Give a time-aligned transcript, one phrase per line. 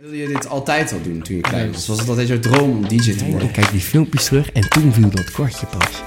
[0.00, 1.86] Wilde je dit altijd al doen toen je klein was?
[1.86, 3.48] Was het altijd jouw droom om DJ te worden?
[3.48, 6.02] Ik kijk die filmpjes terug en toen viel dat kwartje pas.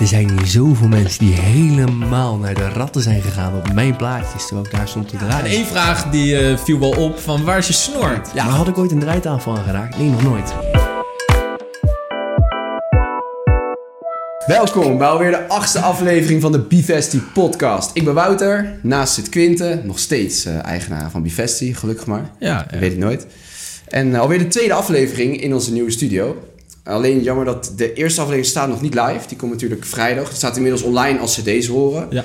[0.00, 4.46] Er zijn hier zoveel mensen die helemaal naar de ratten zijn gegaan op mijn plaatjes
[4.46, 5.46] terwijl ik daar stond te En draaien.
[5.46, 8.20] één vraag die eh, viel wel op, van waar is je snor?
[8.34, 9.98] Ja, maar had ik ooit een draaitafel aangeraakt?
[9.98, 10.54] Nee, nog nooit.
[14.46, 17.90] Welkom bij alweer de achtste aflevering van de Bivesti podcast.
[17.94, 22.30] Ik ben Wouter, naast zit Quinte, nog steeds eh, eigenaar van Bivesti, gelukkig maar.
[22.38, 22.66] Ja.
[22.70, 23.26] weet ik nooit.
[23.88, 26.42] En eh, alweer de tweede aflevering in onze nieuwe studio.
[26.82, 29.28] Alleen jammer dat de eerste aflevering staat nog niet live.
[29.28, 30.28] Die komt natuurlijk vrijdag.
[30.28, 32.06] Het staat inmiddels online als cd's horen.
[32.10, 32.24] Ja.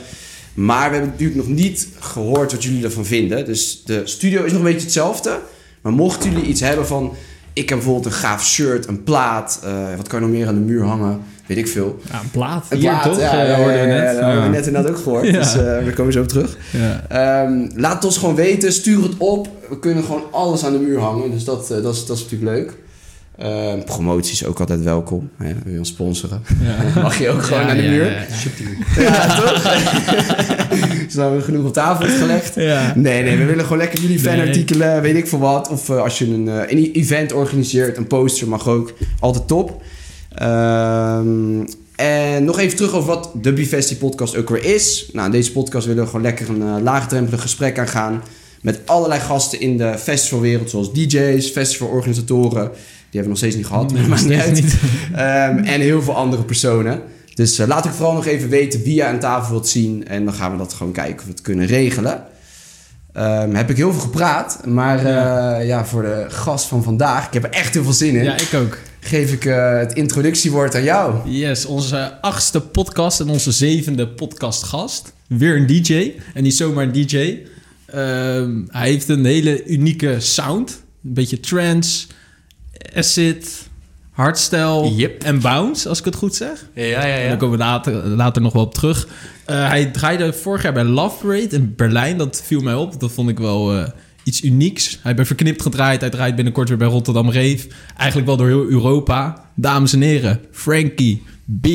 [0.54, 3.46] Maar we hebben natuurlijk nog niet gehoord wat jullie ervan vinden.
[3.46, 5.40] Dus de studio is nog een beetje hetzelfde.
[5.82, 7.14] Maar mochten jullie iets hebben van...
[7.54, 9.60] Ik heb bijvoorbeeld een gaaf shirt, een plaat.
[9.64, 11.22] eh, wat kan je nog meer aan de muur hangen?
[11.50, 12.00] Weet ik veel.
[12.12, 12.66] Ja, een plaat.
[12.70, 13.20] Een Hier plaat, toch?
[13.20, 13.98] Ja, Eh, ja, hoorden we net.
[14.02, 15.34] ja, dat hebben we net inderdaad ook gehoord.
[15.34, 16.58] Dus eh daar komen we zo op terug.
[16.72, 17.04] Ja.
[17.44, 18.74] Ehm, laat het ons gewoon weten.
[18.74, 19.48] Stuur het op.
[19.70, 21.32] We kunnen gewoon alles aan de muur hangen.
[21.32, 22.74] Dus dat, eh, dat, is, dat is natuurlijk leuk.
[23.38, 25.30] Ehm, promotie is ook altijd welkom.
[25.38, 25.54] Hè?
[25.64, 26.42] Wil je ons sponsoren?
[26.62, 26.76] Ja.
[27.02, 28.06] Mag je ook gewoon Ja, naar de ja, muur?
[28.06, 28.22] ja,
[28.98, 29.02] ja.
[29.04, 29.64] Ja, toch?
[31.36, 32.56] we genoeg op tafel gelegd.
[32.56, 34.26] Nee, nee, we willen gewoon lekker jullie Nee.
[34.38, 35.70] fanartikelen, weet ik veel wat.
[35.70, 38.94] Of als je een, een event organiseert, een poster mag ook.
[39.20, 39.82] Altijd top.
[40.36, 45.10] Ehm, en nog even terug over wat de Bivesti podcast ook weer is.
[45.14, 48.24] Nou, in deze podcast willen we gewoon lekker een uh, laagdrempelig gesprek aangaan.
[48.62, 52.70] Met allerlei gasten in de festivalwereld, zoals DJ's, festivalorganisatoren.
[52.72, 54.64] Die hebben we nog steeds niet gehad, maar maakt niet uit.
[55.14, 57.02] Ehm, en heel veel andere personen.
[57.34, 60.08] Dus eh, laat ik vooral nog even weten wie je aan tafel wilt zien.
[60.08, 62.24] En dan gaan we dat gewoon kijken of we het kunnen regelen.
[63.14, 64.60] Ehm, heb ik heel veel gepraat.
[64.66, 65.50] Maar Ja.
[65.50, 65.60] ja.
[65.60, 68.24] ja, voor de gast van vandaag, ik heb er echt heel veel zin in.
[68.24, 68.78] Ja, ik ook.
[69.00, 71.30] Geef ik eh, het introductiewoord aan jou.
[71.30, 75.14] Yes, onze achtste podcast en onze zevende podcastgast.
[75.28, 76.12] Weer een DJ.
[76.34, 77.38] En niet zomaar een DJ.
[77.86, 80.70] Ehm, hij heeft een hele unieke sound.
[81.04, 82.08] Een beetje trance,
[82.96, 83.68] acid,
[84.12, 85.24] hardstyle Yep.
[85.24, 86.66] en bounce, als ik het goed zeg.
[86.74, 89.08] Ja, ja, En daar komen we later, later nog wel op terug.
[89.46, 92.18] Eh, hij draaide vorig jaar bij Love Parade in Berlijn.
[92.18, 93.00] Dat viel mij op.
[93.00, 93.88] Dat vond ik wel eh,
[94.30, 94.90] iets unieks.
[94.90, 96.02] Hij heeft bij Verknipt gedraaid.
[96.02, 97.68] Hij draait binnenkort weer bij Rotterdam Rave.
[97.98, 99.46] Eigenlijk wel door heel Europa.
[99.56, 101.24] Dames en heren, Frankie
[101.62, 101.66] B.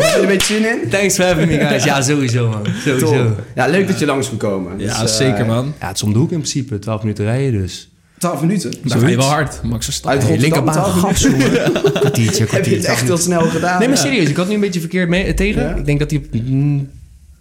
[0.00, 0.88] Hey, een beetje zin in?
[0.90, 1.84] Thanks for having me, guys.
[1.84, 2.66] Ja, sowieso, man.
[2.84, 3.34] Sowieso.
[3.54, 4.78] Ja, leuk dat je langs kon komen.
[4.78, 5.74] Ja, Dus, eh, zeker man.
[5.80, 6.78] Ja, het is om de hoek in principe.
[6.78, 7.88] 12 minuten rijden dus.
[8.18, 8.72] 12 minuten.
[8.82, 9.60] Daar ga je wel hard.
[9.62, 10.20] Max Verstappen.
[10.20, 11.72] Uit Rotterdam, linkerbaan 12 gas, jongen.
[12.00, 12.88] Kwartiertje, Heb je het kwartiertje.
[12.88, 13.78] echt heel snel gedaan?
[13.78, 14.28] Nee, maar serieus.
[14.28, 15.62] Ik had nu een beetje verkeerd mee, tegen.
[15.62, 15.74] Ja?
[15.74, 16.26] Ik denk dat hij op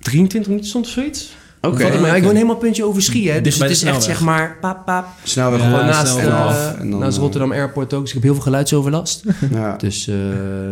[0.07, 1.35] 23 minuten stond zoiets.
[1.61, 1.99] Oké.
[1.99, 3.41] Mij- Ik woon helemaal puntje over hè.
[3.41, 4.57] Dus het is echt zeg maar...
[4.61, 5.05] Pap, pap.
[5.23, 6.75] Snelweg Ja, naast eh, af.
[6.79, 7.99] En dan, naast eh, Rotterdam Airport ook.
[7.99, 9.23] Dus ik heb heel veel geluidsoverlast.
[9.51, 9.75] Ja.
[9.75, 10.15] Dus eh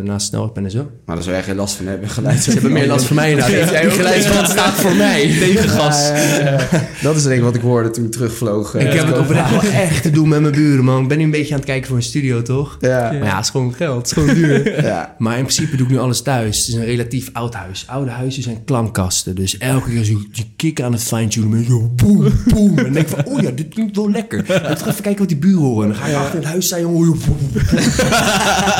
[0.04, 0.90] naast snelweg ben ik zo.
[1.06, 2.10] Maar daar zou jij geen last van hebben.
[2.10, 2.40] Geluid.
[2.44, 3.52] Ze hebben meer last van mij nou.
[3.56, 5.22] Ja, Die geluidsband staat voor mij.
[5.40, 6.08] Tegengas.
[6.16, 6.88] Ja, ja, ja.
[7.02, 8.76] Dat is denk ik wat ik hoorde toen ik terugvloog.
[8.76, 11.02] Ik heb het oprecht wel echt te doen met mijn buren, man.
[11.02, 12.78] Ik ben nu een beetje aan het kijken voor een studio, toch?
[12.80, 13.00] Ja.
[13.12, 13.98] Maar ja, het is gewoon geld.
[13.98, 14.84] Het is gewoon duur.
[14.84, 15.16] Ja.
[15.18, 16.58] Maar in principe doe ik nu alles thuis.
[16.58, 17.86] Het is een relatief oud huis.
[17.88, 19.36] Oude huizen zijn klankkasten.
[19.36, 21.50] Dus elke keer zo je kick aan het fine-tunen.
[21.50, 22.78] met Zo boem, boem.
[22.78, 24.44] En dan denk ik van, oh ja, dit klinkt wel lekker.
[24.48, 25.84] Laten we even kijken wat die buren horen.
[25.84, 27.10] En dan ga je achter in het huis jongen.
[27.10, 27.64] oh, boem, boem.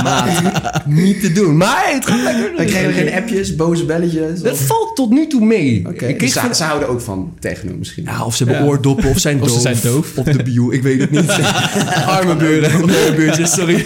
[0.04, 1.58] Maat, niet te doen.
[1.58, 2.52] Maar het gaat lekker.
[2.58, 4.42] Dan krijg je geen appjes, boze belletjes.
[4.42, 5.80] Dat of- valt tot nu toe mee.
[5.88, 8.04] Oké, Ik dus kreeg ze, van- ze houden ook van techno misschien.
[8.04, 8.68] Ja, of ze hebben Ja.
[8.70, 9.56] oordoppen of zijn Of doof.
[9.56, 10.18] ze zijn doof.
[10.18, 11.32] Op de bio, ik weet het niet.
[12.16, 12.86] Arme buren.
[12.86, 13.86] Nee, buurtjes, sorry.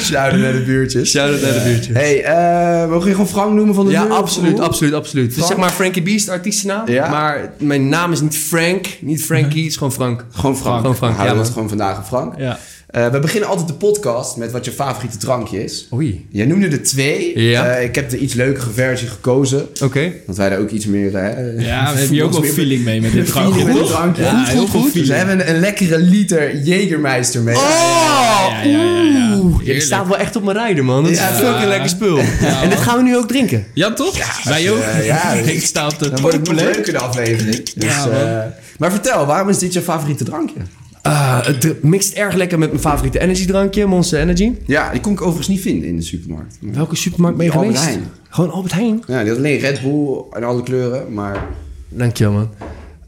[0.00, 1.10] Shout-out naar de buurtjes.
[1.10, 1.96] Shout-out naar de buurtjes.
[1.96, 4.14] Hey, eh mogen je gewoon Frank noemen van de Ja, buurt?
[4.14, 5.32] absoluut, absoluut, absoluut.
[5.32, 5.46] Frank?
[5.48, 6.32] zeg maar Frankie Beast, de
[6.66, 6.88] artiestennaam.
[6.88, 7.10] Ja.
[7.10, 10.24] Maar mijn naam is niet Frank, niet Frankie, het is gewoon Frank.
[10.30, 10.80] Gewoon Frank.
[10.80, 12.38] Gewoon Frank, We houden ja, het gewoon vandaag Frank.
[12.38, 12.58] Ja.
[12.88, 15.88] Eh, we beginnen altijd de podcast met wat je favoriete drankje is.
[15.92, 16.26] Oei.
[16.30, 17.40] Jij noemde er twee.
[17.40, 17.66] Ja.
[17.66, 19.66] Eh, ik heb de iets leukere versie gekozen.
[19.82, 20.12] Oké.
[20.26, 21.14] Want wij daar ook iets meer...
[21.14, 23.64] eh, Ja, we hebben hier ook wel feeling mee met dit drankje.
[23.64, 23.90] met dit toch?
[23.90, 24.22] drankje.
[24.22, 27.54] Ja, heel veel Dus we hebben een lekkere liter Jägermeister mee.
[27.54, 29.36] ja, ja, ja, ja.
[29.38, 29.84] Oeh, je Heerlijk.
[29.84, 31.02] staat wel echt op mijn rijden, man.
[31.02, 32.18] Dat is fucking lekker spul.
[32.62, 33.66] En dit gaan we nu ook drinken.
[33.74, 34.42] Ja, toch?
[34.44, 34.82] Wij ook.
[35.02, 37.72] ja, ik sta op de Dan wordt het leuker de aflevering.
[37.74, 38.38] Dus, eh,
[38.78, 40.60] maar vertel, waarom is dit je favoriete drankje?
[41.08, 44.52] Ah, het mixt erg lekker met mijn favoriete energiedrankje, Monster Energy.
[44.66, 46.58] Ja, die kon ik overigens niet vinden in de supermarkt.
[46.60, 47.94] Welke supermarkt ben je Albert geweest?
[47.94, 48.10] Heijn.
[48.28, 49.02] Gewoon Albert Heijn.
[49.06, 51.46] Ja, die had alleen Red Bull en alle kleuren, maar...
[51.88, 52.48] Dankjewel, man.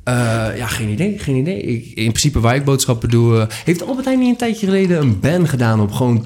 [0.05, 0.15] Eh,
[0.57, 1.61] ja, geen idee, geen idee.
[1.61, 3.39] Ik, in principe waar ik boodschappen doe...
[3.39, 6.25] eh, heeft Albert Heijn niet een tijdje geleden een ban gedaan op gewoon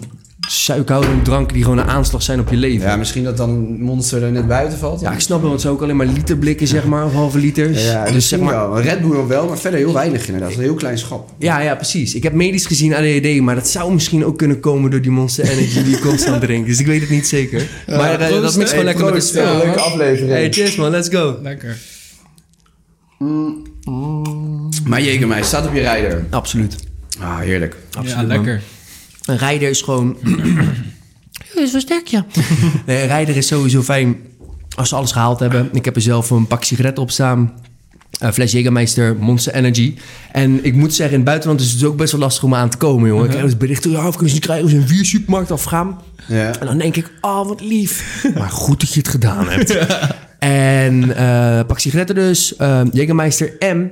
[0.48, 2.88] suikerhoudende dranken die gewoon een aanslag zijn op je leven?
[2.88, 5.00] Ja, misschien dat dan Monster er net buiten valt.
[5.00, 7.84] Ja, ik snap wel, want ze ook alleen maar literblikken, zeg maar, of halve liters.
[7.84, 8.80] Ja, dus zeg maar, wel.
[8.80, 10.54] Red Bull wel, maar verder heel weinig inderdaad.
[10.54, 11.30] Een heel klein schap.
[11.38, 12.14] ja, ja, precies.
[12.14, 15.48] Ik heb medisch gezien ADHD, maar dat zou misschien ook kunnen komen door die Monster
[15.48, 16.66] Energy die ik constant drink.
[16.66, 17.68] Dus ik weet het niet zeker.
[17.86, 18.92] maar eh, dat mixt gewoon hè?
[18.92, 19.56] lekker met eh, spel.
[19.56, 20.30] leuke aflevering.
[20.30, 21.38] Hey, cheers man, let's go.
[21.42, 21.76] Lekker.
[24.84, 26.24] Maar Jägermeister staat op je rijder.
[26.30, 26.76] Absoluut.
[27.20, 27.76] Ah, heerlijk.
[27.90, 28.58] Absoluut, ja, man.
[29.24, 30.16] Een rijder is gewoon...
[31.54, 32.26] Is wel sterk, ja.
[32.86, 34.16] Nee, een rijder is sowieso fijn
[34.76, 35.68] als ze alles gehaald hebben.
[35.72, 37.52] Ik heb er zelf een pak sigaretten op staan.
[38.18, 39.94] Een fles Jägermeister, Monster Energy.
[40.32, 42.68] En ik moet zeggen, in het buitenland is het ook best wel lastig om aan
[42.68, 43.24] te komen, jongen.
[43.24, 45.50] Ik krijg dus berichten, ja, of kun je ze niet krijgen je een vier supermarkt
[45.50, 46.00] afgaan.
[46.28, 46.58] Ja.
[46.60, 48.22] En dan denk ik, oh, wat lief.
[48.38, 49.76] Maar goed dat je het gedaan hebt.
[50.38, 53.90] En eh pak sigaretten dus, eh Jägermeister en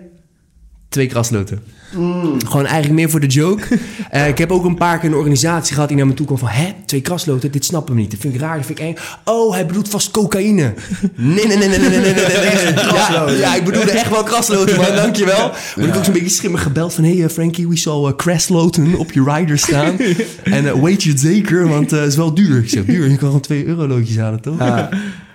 [0.93, 1.63] twee krasnoten.
[1.97, 2.47] Mm.
[2.47, 3.79] Gewoon eigenlijk meer voor de joke.
[4.15, 6.39] Uh, ik heb ook een paar keer een organisatie gehad die naar me toe kwam
[6.39, 6.49] van...
[6.49, 8.11] Hé, twee krasloten, dit snap ik niet.
[8.11, 8.97] Dat vind ik raar, dat vind ik eng.
[9.25, 10.75] Oh, hij bedoelt vast cocaïne.
[11.15, 12.75] Nee, nee, nee, nee, nee, nee, nee, nee.
[12.75, 15.49] Ja, ja, ik bedoelde echt wel krasloten, man, dankjewel.
[15.49, 17.05] Maar ik heb ook zo'n beetje schimmig gebeld van...
[17.05, 19.97] hé, hey, uh, Frankie, we saw uh, crasloten op je rider staan.
[20.43, 22.59] en weet je het zeker, want het is wel duur.
[22.59, 23.03] Ik zeg, duur?
[23.03, 24.59] Je kan gewoon twee eurolootjes halen, toch?
[24.59, 24.79] Ah.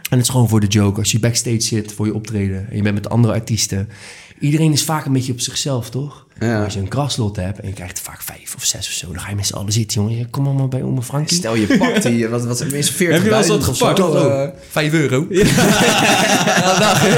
[0.09, 1.00] En het is gewoon voor de joke.
[1.00, 2.65] Als je backstage zit voor je optreden...
[2.69, 3.89] en je bent met andere artiesten...
[4.39, 6.25] Iedereen is vaak een beetje op zichzelf, toch?
[6.39, 6.63] Ja.
[6.63, 9.07] Als je een kraslot hebt en je krijgt er vaak vijf of zes of zo,
[9.11, 10.29] dan ga je met z'n allen zitten, jongen.
[10.29, 11.37] Kom maar maar bij oma Frankie.
[11.37, 13.99] Stel je pakt die, wat, wat is 40 Heb je wel eens wat gepakt?
[13.99, 14.41] Of, eh,
[14.71, 15.25] Vijf euro.
[15.29, 15.43] Ja,
[16.79, 17.11] dacht ik.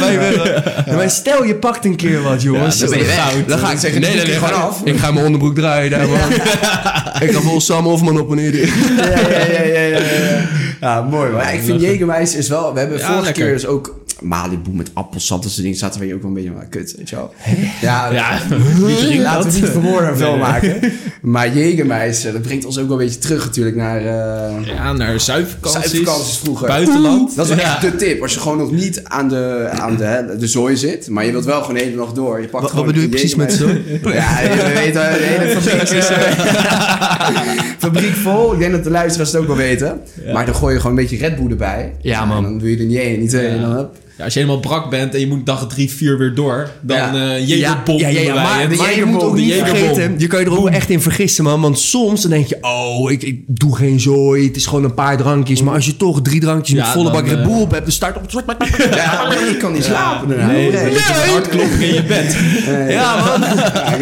[0.00, 0.44] Vijf euro.
[0.86, 2.78] Ja, maar stel je pakt een keer wat, jongens.
[2.78, 3.30] dan ben je weg.
[3.30, 3.48] Goud.
[3.48, 4.80] Dan ga ik zeggen, die doe ik gewoon af.
[4.84, 6.32] Ik ga mijn onderbroek draaien daar, man.
[7.28, 8.54] ik ga vol Sam Hofman op en neer.
[8.56, 8.72] ja,
[9.04, 10.48] ja, ja, ja, ja, ja.
[10.80, 11.30] Ja, mooi.
[11.30, 12.72] Maar ja, ik vind Jägermeister is wel...
[12.72, 13.44] We hebben Ja, vorige lekker.
[13.44, 13.94] keer dus ook...
[14.20, 15.78] Malibu met appelsap, dat soort dingen.
[15.78, 17.34] Zaten we hier ook wel een beetje van, kut, weet je wel.
[17.80, 18.38] Ja, Ja,
[19.22, 20.38] laten we niet verwoorden veel Nee.
[20.40, 20.80] maken.
[21.20, 23.96] Maar Jägermeister, dat brengt ons ook wel een beetje terug natuurlijk naar...
[23.98, 25.20] eh Ja, naar.
[25.20, 26.66] Zuidvakanties vroeger.
[26.66, 27.36] Buitenland.
[27.36, 28.22] Dat is echt de tip.
[28.22, 31.44] Als je gewoon nog niet aan de, aan de, de zooi zit, maar je wilt
[31.44, 32.40] wel gewoon de hele dag door.
[32.40, 33.66] Je pakt Wat, wat bedoel je precies met zo?
[33.68, 34.14] Jägermeister.
[34.14, 36.08] Ja, je weet wel, de hele fabriek is...
[36.08, 38.52] eh, fabriek vol.
[38.52, 40.00] Ik denk dat de luisteraars het ook wel weten.
[40.32, 41.92] Maar dan gooi je gewoon een beetje Red Bull erbij.
[42.00, 42.36] Ja, man.
[42.36, 43.44] En dan doe je er niet één, niet twee.
[43.48, 43.54] Ja.
[43.54, 43.96] En dan, hup.
[44.18, 46.96] Ja, als je helemaal brak bent en je moet dag drie, vier weer door, dan
[46.96, 47.14] Ja.
[47.36, 50.68] eh Jägerbom ja, ja, maar, je moet ook niet vergeten, je kan je er ook
[50.68, 51.60] echt in vergissen, man.
[51.60, 54.94] Want soms dan denk je, oh, ik, ik doe geen zooi, het is gewoon een
[54.94, 55.62] paar drankjes.
[55.62, 57.82] Maar als je toch drie drankjes Ja, met volle bak Red eh, Bull op hebt,
[57.82, 58.46] dan start op het zwart.
[58.94, 60.46] Ja, maar je kan niet slapen daarna.
[60.46, 60.84] Nee, Nee.
[60.84, 62.36] je met hartklopping in je bed.
[62.96, 63.42] Ja, man.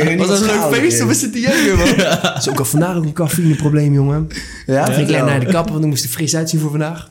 [0.08, 1.00] Ik Was dat een leuk feest is.
[1.02, 1.96] of we zitten jeugd, man?
[2.22, 4.28] Dat is ook al vandaag ook een cafeïneprobleem, jongen.
[4.66, 7.08] Ja, Ik ging naar de kapper, want ik moest er fris uitzien voor vandaag.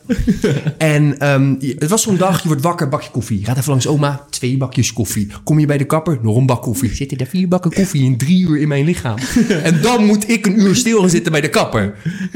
[0.77, 3.45] en ehm, het was zo'n dag, je wordt wakker, bakje koffie.
[3.45, 5.28] Gaat even langs oma, twee bakjes koffie.
[5.44, 6.95] Kom je bij de kapper, nog een bak koffie.
[6.95, 9.18] Zitten er vier bakken koffie in drie uur in mijn lichaam.
[9.63, 11.95] en dan moet ik een uur stil gaan zitten bij de kapper.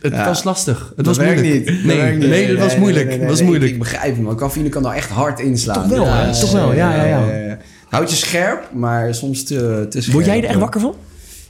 [0.00, 0.24] Het Ja.
[0.26, 0.92] was lastig.
[0.96, 1.46] Het Dat was moeilijk.
[1.66, 1.84] niet.
[1.84, 2.28] Nee, niet.
[2.28, 3.06] nee, dat was moeilijk.
[3.08, 3.70] nee, Dat was moeilijk.
[3.72, 5.88] Ik, begrijp hem, want cafeïne kan daar echt hard inslaan.
[5.88, 6.40] Toch wel, hè?
[6.40, 7.58] Toch wel, ja, ja, ja.
[7.88, 10.12] Houd je scherp, maar soms te, te scherp.
[10.14, 10.94] Word jij er echt wakker van?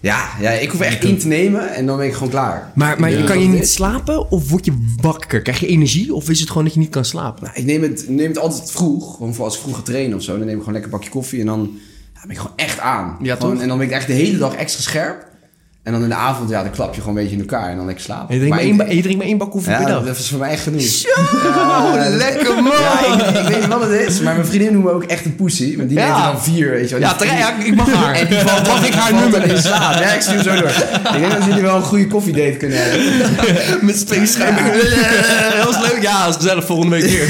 [0.03, 2.73] Ja, ja, ik hoef echt in te nemen en dan ben ik gewoon klaar.
[2.75, 3.25] Maar, maar Ja.
[3.25, 5.43] kan je niet slapen of word je wakker?
[5.43, 7.45] Krijg je energie of is het gewoon dat je niet kan slapen?
[7.45, 9.17] Nou, ik neem het, neem het altijd vroeg.
[9.17, 10.37] Gewoon voor als ik vroeg ga trainen of zo.
[10.37, 11.71] Dan neem ik gewoon lekker een bakje koffie en dan
[12.15, 13.17] ja, ben ik gewoon echt aan.
[13.23, 13.63] Ja, gewoon, toch?
[13.63, 15.27] En dan ben ik echt de hele dag extra scherp.
[15.83, 17.77] En dan in de avond, ja, dan klap je gewoon een beetje in elkaar en
[17.77, 18.29] dan lekker slapen.
[18.29, 20.05] En je drinkt maar één, je drinkt maar één bak koffie per Ja, dag.
[20.05, 20.81] dat is voor mij echt genoeg.
[20.81, 21.09] Zo,
[22.25, 22.73] lekker man!
[22.73, 25.25] Ja, ik, ik weet niet wat het is, maar mijn vriendin noemt me ook echt
[25.25, 25.77] een pussy.
[25.77, 27.09] Want die er dan vier, weet je wel.
[27.09, 28.15] Ja, terecht, ik mag haar.
[28.15, 29.45] En die valt, Mag ik haar nummer?
[29.51, 29.95] in slaap.
[29.95, 30.69] Ja, ik stuur zo door.
[31.15, 33.01] ik denk dat jullie wel een goede koffiedate kunnen hebben.
[33.87, 34.09] Met.
[35.57, 35.99] Dat was leuk.
[36.03, 37.29] Ja, dat is gezellig volgende week weer.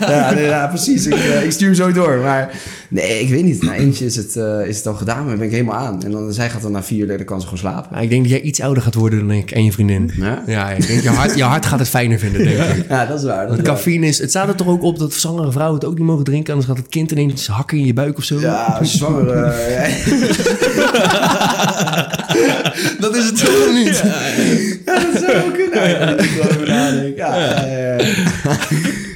[0.00, 1.06] Ja, nee, ja precies.
[1.06, 2.16] Ik, eh, ik stuur hem zo door.
[2.18, 2.50] Maar
[2.88, 3.62] nee, ik weet niet.
[3.62, 6.02] Na eentje is het, eh, is het al gedaan, maar ben ik helemaal aan.
[6.04, 8.02] En dan, zij gaat dan na vier uur, kan ze gewoon slapen.
[8.02, 10.10] Ik denk dat jij iets ouder gaat worden dan ik en je vriendin.
[10.16, 10.42] Ja?
[10.46, 12.88] Ja, ik denk je hart, je hart gaat het fijner vinden, denk ik.
[12.88, 13.38] Ja, dat is waar.
[13.38, 13.76] Dat Want is waar.
[13.76, 14.18] cafeïne is...
[14.18, 16.52] Het staat er toch ook op dat zwangere vrouwen het ook niet mogen drinken...
[16.52, 18.40] anders gaat het kind ineens hakken in je buik of zo.
[18.40, 19.30] Ja, als je zwanger...
[19.30, 19.92] eh.
[23.00, 24.02] Dat is het toch niet?
[24.84, 26.18] Ja, dat zou ook kunnen
[27.06, 27.16] ik.
[27.16, 28.58] Ja, ja, ja, ja.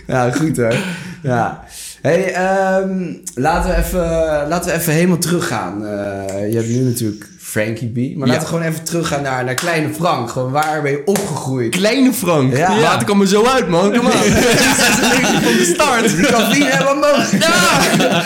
[0.07, 0.75] ja, goed hoor.
[1.23, 1.65] Ja.
[2.03, 4.01] Hey, ehm, laten, we even,
[4.49, 5.87] laten we even helemaal teruggaan.
[5.87, 7.97] Eh, je hebt nu natuurlijk Frankie B.
[8.19, 8.33] Maar Ja.
[8.33, 10.31] laten we gewoon even teruggaan naar, naar Kleine Frank.
[10.31, 11.71] Gewoon waar ben je opgegroeid?
[11.77, 12.57] Kleine Frank.
[12.57, 12.79] Ja.
[12.81, 13.93] Laat ik hem er zo uit, man.
[13.97, 14.13] Kom aan.
[14.23, 16.17] Dat is een beetje van de start.
[16.17, 17.45] Die cafeïne hebben we mogelijk.
[17.45, 18.23] Ja.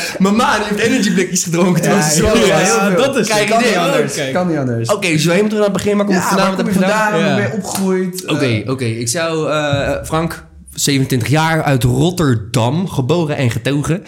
[0.69, 2.97] Heeft energyblikjes gedronken terwijl ze veel.
[3.05, 4.15] dat is Kijk, kan niet anders.
[4.15, 4.33] Kijk.
[4.33, 4.93] Kan niet anders.
[4.93, 5.97] Oké, we helemaal terug naar het begin.
[5.97, 7.13] Maar kom ja, ik vanavond heb je vandaan?
[7.13, 8.27] Ben je opgegroeid?
[8.27, 8.85] Oké, Eh, oké.
[8.85, 9.51] Ik zou...
[9.51, 10.45] eh, Frank,
[10.77, 12.89] 27 jaar, uit Rotterdam.
[12.89, 14.05] Geboren en getogen.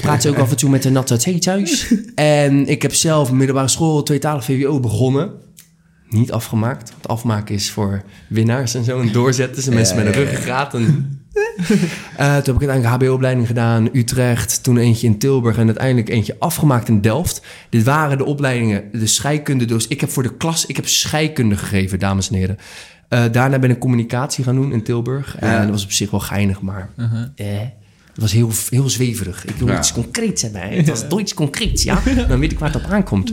[0.00, 1.94] Praat ze ook af en toe met de thee thuis.
[2.14, 5.30] En ik heb zelf middelbare school, tweetalig VWO begonnen.
[6.08, 6.90] Niet afgemaakt.
[6.90, 9.00] Want afmaken is voor winnaars en zo.
[9.00, 9.64] En doorzetten.
[9.64, 10.74] En mensen met een ruggengraat.
[10.74, 11.16] En...
[12.16, 13.88] Eh, toen heb ik uiteindelijk HBO-opleiding gedaan.
[13.92, 14.62] Utrecht.
[14.62, 15.58] Toen eentje in Tilburg.
[15.58, 17.42] En uiteindelijk eentje afgemaakt in Delft.
[17.70, 18.84] Dit waren de opleidingen.
[18.92, 19.64] De scheikunde.
[19.64, 20.66] Dus ik heb voor de klas...
[20.66, 22.58] Ik heb scheikunde gegeven, dames en heren.
[23.12, 25.36] Eh, daarna ben ik communicatie gaan doen in Tilburg.
[25.38, 26.90] En dat was op zich wel geinig, maar
[27.34, 27.46] eh,
[28.12, 29.44] het was heel, heel zweverig.
[29.46, 29.78] Ik wil Ja.
[29.78, 30.60] iets concreets hebben.
[30.60, 30.68] hè.
[30.76, 31.98] Het was toch iets concreets, ja?
[32.28, 33.32] Dan weet ik waar het op aankomt.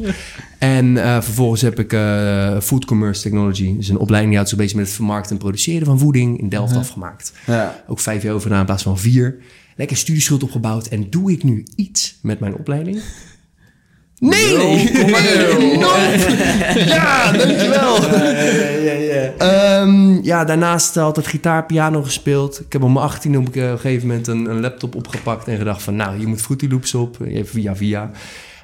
[0.59, 3.75] En eh, vervolgens heb ik eh, Food Commerce Technology.
[3.77, 6.49] Dus een opleiding die houdt zich bezig met het vermarkten en produceren van voeding in
[6.49, 7.33] Delft afgemaakt.
[7.45, 7.83] Ja.
[7.87, 9.37] Ook vijf jaar over gedaan in plaats van vier.
[9.75, 10.87] Lekker studieschuld opgebouwd.
[10.87, 13.01] En doe ik nu iets met mijn opleiding?
[14.19, 14.57] Nee!
[14.57, 16.27] nee, nooit.
[16.75, 18.01] Ja, dankjewel.
[18.81, 19.33] ja, ja.
[19.37, 22.59] Ehm, ja, daarnaast altijd gitaar, piano gespeeld.
[22.59, 25.83] Ik heb om mijn 18 op een gegeven moment een, een laptop opgepakt en gedacht
[25.83, 25.95] van...
[25.95, 28.11] nou, hier moet Fruity Loops op, via via.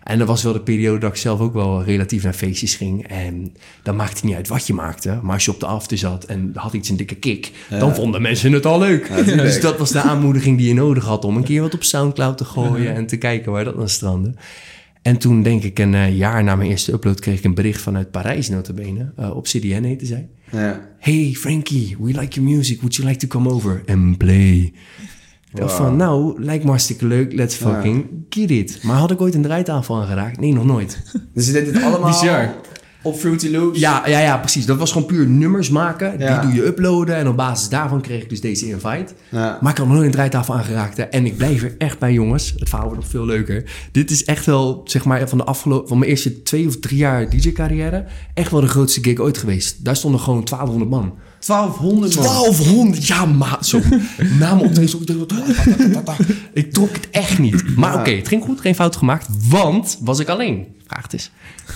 [0.03, 3.07] En dat was wel de periode dat ik zelf ook wel relatief naar feestjes ging.
[3.07, 5.19] En dan maakte het niet uit wat je maakte.
[5.21, 7.51] Maar als je op de after zat en had iets een dikke kick...
[7.69, 9.11] dan vonden mensen het al leuk.
[9.25, 11.25] dus dat was de aanmoediging die je nodig had...
[11.25, 14.33] om een keer wat op Soundcloud te gooien en te kijken waar dat dan strandde.
[15.05, 17.19] En toen, denk ik, een eh, jaar na mijn eerste upload...
[17.19, 19.11] kreeg ik een bericht vanuit Parijs, notabene.
[19.19, 20.29] Uh, op CDN heette zij.
[20.51, 20.87] Ja.
[20.99, 22.77] Hey Frankie, we like your music.
[22.77, 24.73] Would you like to come over and play?
[25.51, 25.69] Wow.
[25.69, 27.33] van, nou, lijkt me hartstikke leuk.
[27.33, 27.65] Let's Ja.
[27.73, 28.79] fucking get it.
[28.83, 30.39] Maar had ik ooit een draaitafel aangeraakt?
[30.39, 31.01] Nee, nog nooit.
[31.33, 32.55] Dus je deed dit allemaal Bizar.
[33.05, 33.79] Op Fruity Loops?
[33.79, 34.65] Ja, ja, ja, precies.
[34.65, 36.19] Dat was gewoon puur nummers maken.
[36.19, 36.41] Ja.
[36.41, 37.15] Die doe je uploaden.
[37.15, 39.13] En op basis daarvan kreeg ik dus deze invite.
[39.29, 39.57] Ja.
[39.61, 40.97] Maar ik had nog nooit een draaitafel aangeraakt.
[40.97, 41.03] hè.
[41.03, 42.53] En ik blijf er echt bij, jongens.
[42.57, 43.63] Het verhaal wordt nog veel leuker.
[43.91, 45.87] Dit is echt wel, zeg maar, van de afgelopen...
[45.87, 48.05] van mijn eerste twee of drie jaar DJ-carrière...
[48.33, 49.85] echt wel de grootste gig ooit geweest.
[49.85, 51.13] Daar stonden gewoon 1200 man.
[51.45, 52.23] 1200 man.
[52.23, 53.79] 1200, ja, maar zo.
[54.39, 56.19] Na mijn optreden, zo, ik dacht,
[56.53, 57.75] ik trok het echt niet.
[57.75, 59.27] Maar oké, het ging goed, geen fout gemaakt.
[59.49, 60.65] Want was ik alleen?
[60.87, 61.31] Vraag het eens.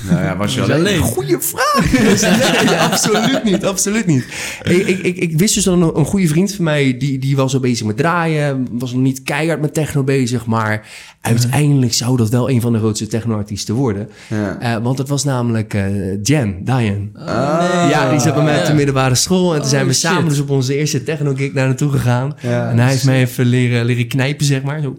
[0.10, 0.78] Nou ja, was je alleen?
[0.78, 1.00] alleen?
[1.00, 1.92] Goeie vraag.
[2.66, 4.25] Nee, absoluut niet, absoluut niet.
[4.63, 7.36] Ik, ik, ik, ik wist dus dat een, een goede vriend van mij, die, die
[7.36, 10.88] was zo bezig met draaien, was nog niet keihard met techno bezig, maar
[11.22, 14.10] uiteindelijk zou dat wel een van de grootste techno-artiesten worden.
[14.28, 14.60] Ja.
[14.60, 17.10] Eh, want het was namelijk eh, Jen, Diane.
[17.13, 17.88] Ah.
[17.89, 19.54] Ja, die zat bij mij op de middelbare school.
[19.54, 22.36] En toen zijn we Oh, samen dus op onze eerste techno-gig naar naartoe gegaan.
[22.42, 24.82] Ja, en hij heeft mij even leren, leren knijpen, zeg maar.
[24.82, 24.96] Zo.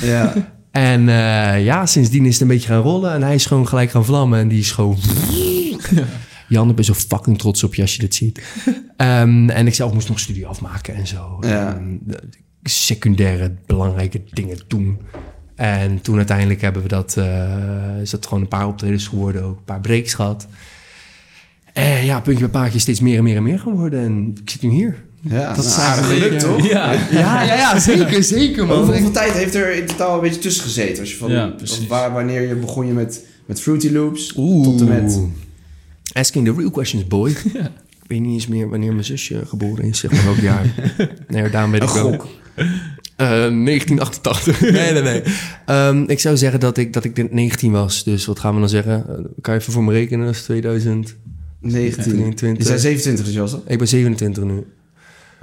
[0.00, 0.32] Ja.
[0.76, 3.12] En eh, ja, sindsdien is het een beetje gaan rollen.
[3.12, 4.38] En hij is gewoon gelijk gaan vlammen.
[4.38, 4.98] En die is gewoon...
[6.48, 8.42] Jan, ik ben zo fucking trots op je als je dit ziet.
[8.96, 11.36] Ehm, en ik zelf moest nog studie afmaken en zo.
[11.40, 11.74] Ja.
[11.74, 12.16] En, eh,
[12.62, 15.00] secundaire belangrijke dingen doen.
[15.54, 17.16] En toen uiteindelijk hebben we dat...
[17.16, 19.42] eh, is dat gewoon een paar optredens geworden.
[19.42, 20.48] Ook een paar breaks gehad.
[21.72, 24.04] En ja, puntje bij paardje steeds meer en meer en meer geworden.
[24.04, 25.05] En ik zit nu hier.
[25.28, 26.70] Ja, Dat nou, is aardig eigenlijk- gelukt, toch?
[26.70, 26.92] Ja.
[27.10, 28.76] Ja, ja, ja, zeker, zeker man.
[28.76, 31.00] Hoeveel, hoeveel tijd heeft er in totaal een beetje tussen gezeten?
[31.00, 31.54] Als je van, Ja,
[31.88, 34.64] waar, wanneer je begon je met, met Fruity Loops Oeh.
[34.64, 35.20] tot en met...
[36.12, 37.30] Asking the real questions, boy.
[38.02, 40.64] Ik weet niet eens meer wanneer mijn zusje geboren is, zeg maar welk jaar.
[41.28, 42.10] Nee, daarom weet ik wel.
[42.10, 42.26] gok.
[43.16, 44.60] Eh, 1988.
[44.60, 45.22] nee, nee, nee.
[45.66, 48.04] Ehm, ik zou zeggen dat ik, dat ik dit 19 was.
[48.04, 49.04] Dus wat gaan we dan zeggen?
[49.08, 50.26] Eh, kan je even voor me rekenen?
[50.26, 51.14] Dat is 2000.
[51.60, 52.02] 19.
[52.04, 52.56] 22.
[52.58, 53.60] Je zei 27 dus, Jos, toch?
[53.66, 54.64] Ik ben 27 nu.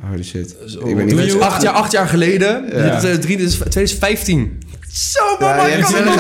[0.10, 0.56] Holy shit.
[0.68, 1.32] Zo, ik ben Doe niet...
[1.32, 2.66] je- acht, jaar, acht jaar geleden.
[2.74, 2.84] Ja.
[3.00, 4.62] Dit is, eh, drie, dit is 2015.
[4.92, 6.16] Zo, Ja, mama, hebt kan het nog?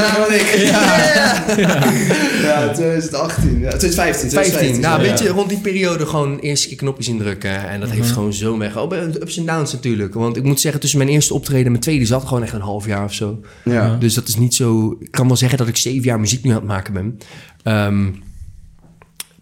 [2.42, 3.60] Ja, 2018.
[3.60, 4.30] Ja, 2015.
[4.30, 4.80] 15.
[4.82, 5.10] Nou, Ja.
[5.10, 7.70] weet je, rond die periode gewoon eerst keer knopjes indrukken.
[7.70, 8.78] En dat heeft gewoon zo weg.
[8.78, 10.14] Oh, bij ups en downs natuurlijk.
[10.14, 12.62] Want ik moet zeggen, tussen mijn eerste optreden en mijn tweede zat gewoon echt een
[12.62, 13.40] half jaar of zo.
[13.64, 13.96] Ja.
[14.00, 14.98] Dus dat is niet zo...
[15.00, 17.18] Ik kan wel zeggen dat ik zeven jaar muziek nu aan het maken ben.
[17.64, 18.06] Ehm,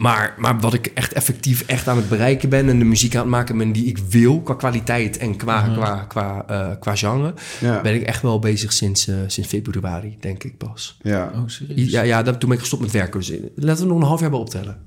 [0.01, 2.69] maar, maar wat ik echt effectief echt aan het bereiken ben...
[2.69, 4.41] en de muziek aan het maken ben die ik wil...
[4.41, 7.33] qua kwaliteit en qua, qua, qua, eh, qua genre...
[7.59, 7.81] Ja.
[7.81, 10.97] ben ik echt wel bezig sinds, eh, sinds februari, denk ik pas.
[11.01, 11.31] ja.
[11.35, 11.89] Oh, serieus?
[11.91, 13.19] Ja, ja dat, toen ben ik gestopt met werken.
[13.19, 14.77] Dus laten we nog een half jaar bij optellen.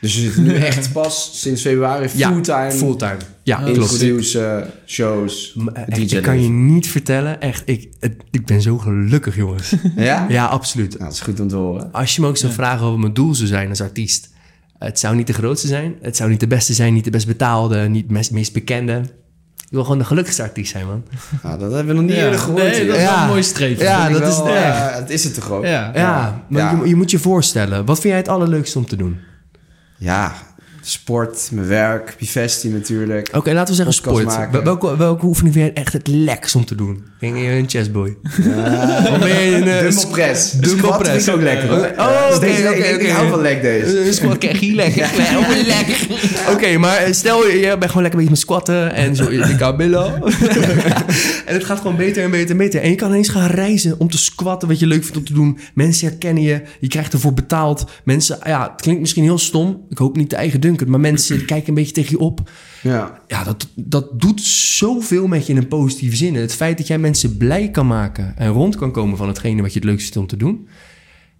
[0.00, 3.16] Dus je zit nu echt pas sinds februari Ja, fulltime Fulltime.
[3.42, 4.38] Ja, Oh, klopt.
[4.86, 7.40] shows, Maar echt, DJ ik kan je niet vertellen.
[7.40, 9.72] Echt, ik, het- ik ben zo gelukkig, jongens.
[9.96, 10.26] Ja?
[10.28, 10.90] ja, absoluut.
[10.90, 11.92] Nou, dat is goed om te horen.
[11.92, 14.32] Als je me ook zou vragen wat mijn doel zou zijn als artiest.
[14.84, 15.94] Het zou niet de grootste zijn.
[16.02, 16.92] Het zou niet de beste zijn.
[16.94, 17.78] Niet de best betaalde.
[17.88, 19.00] Niet het meest, bekende.
[19.56, 21.04] Ik wil gewoon de gelukkigste artiest zijn, man.
[21.42, 22.24] Nou, dat hebben we nog niet Ja.
[22.24, 22.62] eerder gehoord.
[22.62, 23.84] Nee, dat is wel een mooi streven.
[23.84, 24.56] Ja, dat is het echt.
[24.90, 25.64] eh, het is het toch ook?
[25.64, 25.90] Ja.
[25.94, 26.80] Ja, maar Ja.
[26.82, 27.84] Je, je moet je voorstellen.
[27.84, 29.18] Wat vind jij het allerleukste om te doen?
[29.98, 30.32] Ja,
[30.80, 33.28] sport, mijn werk, Bivesti natuurlijk.
[33.34, 34.64] Oké, laten we zeggen Podcast sport.
[34.64, 37.04] Welke, welke oefening vind jij echt het lekkerst om te doen?
[37.32, 38.16] Ben je een chessboy?
[38.36, 38.42] Je
[39.62, 39.68] een...
[39.68, 40.50] eh, Dumbbell press.
[40.52, 41.12] Dumbbell Squat press.
[41.24, 41.90] vind ik ook lekker hoor.
[41.98, 43.92] Oh, Dus oké, deze- oké, ik- hou van leg days.
[43.92, 45.10] Een squat krijg je lekker.
[45.66, 45.96] Lekker.
[46.52, 50.04] Oké, maar eh, stel je bent gewoon lekker bezig met squatten en zo je kabilla.
[51.46, 52.80] en het gaat gewoon beter en beter en beter.
[52.80, 55.32] En je kan ineens gaan reizen om te squatten wat je leuk vindt om te
[55.32, 55.58] doen.
[55.74, 57.84] Mensen herkennen je, je krijgt ervoor betaald.
[58.04, 59.80] Mensen, ja, het klinkt misschien heel stom.
[59.88, 62.40] Ik hoop niet te eigen dunken, maar mensen kijken een beetje tegen je op.
[62.84, 63.20] Ja.
[63.26, 66.34] Ja, dat, dat doet zoveel met je in een positieve zin.
[66.34, 69.72] Het feit dat jij mensen blij kan maken en rond kan komen van hetgene wat
[69.72, 70.68] je het leukst vindt om te doen.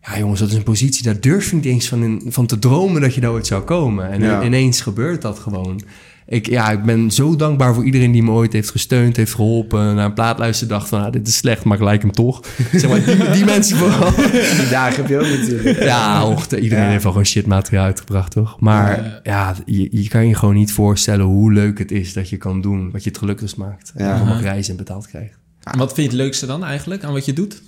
[0.03, 2.59] Ja, jongens, dat is een positie, daar durf je niet eens van, in- van te
[2.59, 4.11] dromen dat je daar ooit zou komen.
[4.11, 4.45] En Ja.
[4.45, 5.81] ineens gebeurt dat gewoon.
[6.27, 9.95] Ik, ja, ik ben zo dankbaar voor iedereen die me ooit heeft gesteund, heeft geholpen.
[9.95, 12.41] Naar een dacht van, ah, dit is slecht, maar ik like hem toch.
[12.73, 14.11] zeg maar, die, die mensen vooral.
[14.61, 15.83] Die dagen heb je ook natuurlijk.
[15.83, 16.91] Ja, och, iedereen Ja.
[16.91, 18.61] heeft al gewoon shit materiaal uitgebracht, toch?
[18.61, 22.37] Maar ja, je, je kan je gewoon niet voorstellen hoe leuk het is dat je
[22.37, 23.93] kan doen wat je het gelukkigst maakt.
[23.97, 24.21] Ja.
[24.21, 25.39] En mag reizen en betaald krijgt.
[25.63, 27.63] En wat vind je het leukste dan eigenlijk aan wat je doet?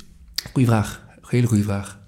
[0.52, 1.04] Goeie vraag.
[1.26, 1.98] Hele goede vraag.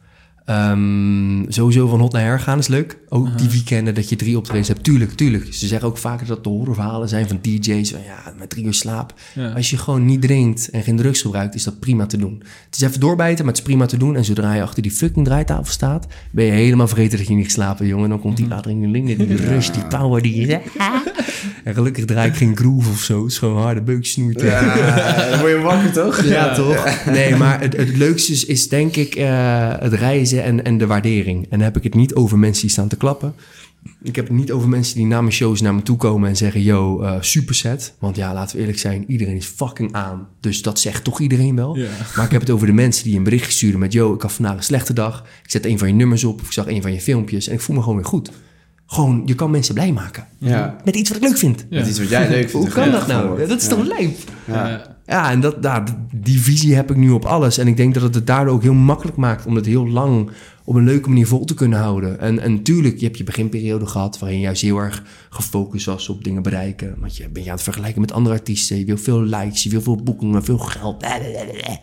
[0.44, 2.98] Ehm, sowieso van hot naar her gaan is leuk.
[3.08, 4.84] Ook die weekenden dat je drie optredens hebt.
[4.84, 5.54] Tuurlijk, tuurlijk.
[5.54, 7.90] Ze zeggen ook vaker dat de horrorverhalen zijn van DJ's.
[7.90, 9.14] Van ja, met drie uur slaap.
[9.34, 9.48] Ja.
[9.48, 12.42] Als je gewoon niet drinkt en geen drugs gebruikt, is dat prima te doen.
[12.66, 14.16] Het is even doorbijten, maar het is prima te doen.
[14.16, 17.56] En zodra je achter die fucking draaitafel staat, ben je helemaal vergeten dat je niet
[17.56, 18.08] hebt, jongen.
[18.08, 20.58] Dan komt die adrenaline, die rush, die power, die...
[21.64, 23.22] En gelukkig draai ik geen groove of zo.
[23.22, 24.46] Het is gewoon harde beuksnoertje.
[24.46, 26.24] Ja, dan word je wakker toch?
[26.24, 27.04] Ja, toch?
[27.10, 30.86] Nee, maar het, het leukste is, is denk ik eh, het reizen en, en de
[30.86, 31.42] waardering.
[31.42, 33.34] En dan heb ik het niet over mensen die staan te klappen.
[34.02, 36.36] Ik heb het niet over mensen die na mijn shows naar me toe komen en
[36.36, 36.62] zeggen...
[36.62, 37.94] Yo, eh super set.
[37.98, 40.28] Want ja, laten we eerlijk zijn, iedereen is fucking aan.
[40.40, 41.76] Dus dat zegt toch iedereen wel.
[42.16, 43.92] Maar ik heb het over de mensen die een berichtje sturen met...
[43.92, 45.24] Yo, ik had vandaag een slechte dag.
[45.44, 47.48] Ik zet een van je nummers op of ik zag een van je filmpjes...
[47.48, 48.30] en ik voel me gewoon weer goed.
[48.86, 50.26] Gewoon, je kan mensen blij maken.
[50.38, 50.76] Ja.
[50.84, 51.66] Met iets wat ik leuk vind.
[51.70, 51.78] Ja.
[51.78, 52.52] Dat is wat jij leuk vindt.
[52.52, 53.46] Hoe kan dat nou?
[53.46, 53.68] Dat is Ja.
[53.70, 54.16] toch lijp?
[54.44, 54.96] Ja.
[55.08, 57.58] Ja, en dat, ja, d- die visie heb ik nu op alles.
[57.58, 60.30] En ik denk dat het het daardoor ook heel makkelijk maakt om het heel lang
[60.64, 62.20] op een leuke manier vol te kunnen houden.
[62.20, 66.08] En, en tuurlijk, je hebt je beginperiode gehad waarin je juist heel erg gefocust was
[66.08, 66.94] op dingen bereiken.
[67.00, 68.78] Want je bent je aan het vergelijken met andere artiesten.
[68.78, 70.98] Je wil veel likes, je wil veel boekingen, veel geld.
[70.98, 71.78] blablabla.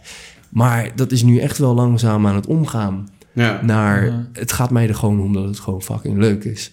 [0.49, 3.59] Maar dat is nu echt wel langzaam aan het omgaan Ja.
[3.63, 6.71] naar het gaat mij er gewoon om dat het gewoon fucking leuk is.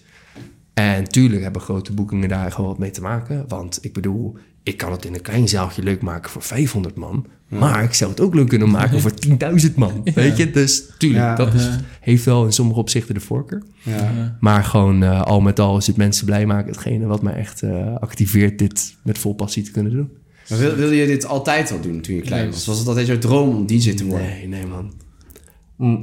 [0.73, 3.45] En tuurlijk hebben grote boekingen daar gewoon wat mee te maken.
[3.47, 7.25] Want ik bedoel, ik kan het in een klein zaaltje leuk maken voor 500 man.
[7.47, 9.11] Maar ik zou het ook leuk kunnen maken voor
[9.65, 10.01] 10.000 man.
[10.15, 10.51] Weet je?
[10.51, 11.35] Dus tuurlijk, Ja.
[11.35, 13.63] dat is, heeft wel in sommige opzichten de voorkeur.
[13.81, 14.37] Ja.
[14.39, 17.61] Maar gewoon eh, al met al is het mensen blij maken hetgene wat mij echt
[17.61, 20.09] eh, activeert dit met vol passie te kunnen doen.
[20.49, 22.65] Maar wil, wilde je dit altijd al doen toen je klein was?
[22.65, 24.27] Was het altijd jouw droom om DJ te worden?
[24.27, 24.93] Nee, nee man.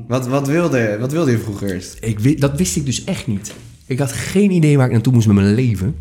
[0.08, 1.97] Wat, wat, wilde, wat wilde je vroeger eerst?
[2.00, 3.54] Ik, dat wist ik dus echt niet.
[3.90, 5.94] Ik had geen idee waar ik naartoe moest met mijn leven.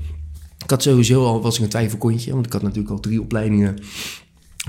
[0.63, 3.75] Ik had sowieso al, was ik een twijfelkontje, want ik had natuurlijk al drie opleidingen.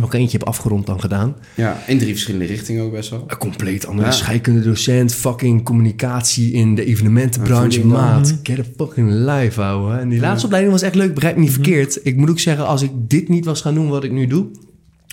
[0.00, 1.36] Nog eentje heb afgerond dan gedaan.
[1.56, 3.24] Ja, in drie verschillende richtingen ook best wel.
[3.26, 4.14] Een compleet andere Ja.
[4.14, 7.86] scheikunde docent, fucking communicatie in de evenementenbranche.
[7.86, 9.96] Maat, get a fucking life, ouwe.
[9.98, 12.00] En die laatste opleiding was echt leuk, begrijp me niet verkeerd.
[12.02, 14.46] Ik moet ook zeggen, als ik dit niet was gaan doen wat ik nu doe...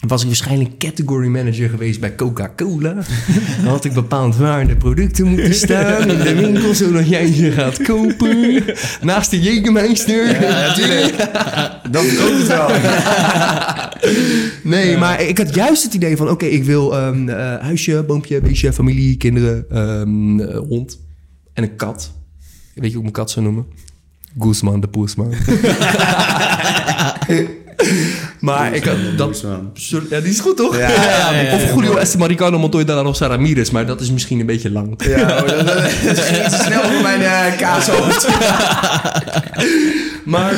[0.06, 2.94] was ik waarschijnlijk category manager geweest bij Coca-Cola.
[3.64, 6.74] Dan had ik bepaald waar de producten moeten staan in de winkel...
[6.74, 8.64] zodat jij ze gaat kopen.
[9.02, 10.26] Naast de Jägermeister.
[11.92, 12.70] Dat ook het wel.
[14.64, 16.30] Nee, maar ik had juist het idee van...
[16.30, 17.12] oké, ik wil eh,
[17.60, 21.00] huisje, boompje, beestje, familie, kinderen, ehm, eh, hond
[21.54, 22.12] en een kat.
[22.74, 23.66] Weet je hoe ik mijn kat zou noemen?
[24.40, 25.34] Guzman de Poesman.
[28.40, 29.46] maar ik had dat...
[30.10, 30.78] Ja, die is goed, toch?
[30.78, 33.70] Ja, ja, ja, of Julio Estemaricano Montoya de la Rosa Ramirez.
[33.70, 35.04] Maar dat is misschien een beetje lang.
[35.04, 38.28] Ja, dat, iets te snel voor mijn kaashoofd.
[40.28, 40.54] Maar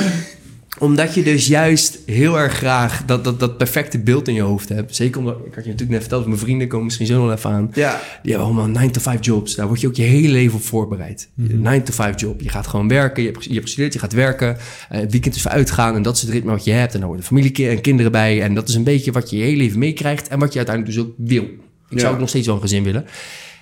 [0.80, 4.70] omdat je dus juist heel erg graag dat, dat, dat perfecte beeld in je hoofd
[4.70, 4.96] hebt.
[4.96, 7.50] Zeker omdat, ik had je natuurlijk net verteld, mijn vrienden komen misschien zo nog even
[7.50, 7.72] aan.
[7.74, 8.02] Ja.
[8.24, 9.56] Die hebben allemaal 9-to-5 jobs.
[9.56, 11.30] Daar word je ook je hele leven op voorbereid.
[11.42, 12.42] 9-to-5 job.
[12.42, 13.24] Je gaat gewoon werken.
[13.24, 14.58] Je hebt, je hebt gestudeerd, je gaat werken.
[14.90, 15.96] Eh, het weekend is voor uitgaan.
[15.96, 16.94] En dat is het ritme wat je hebt.
[16.94, 18.42] En dan worden familie en kinderen bij.
[18.42, 20.28] En dat is een beetje wat je je hele leven meekrijgt.
[20.28, 21.44] En wat je uiteindelijk dus ook wil.
[21.44, 21.50] Ik
[21.90, 22.00] Ja.
[22.00, 23.06] zou ook nog steeds wel een gezin willen.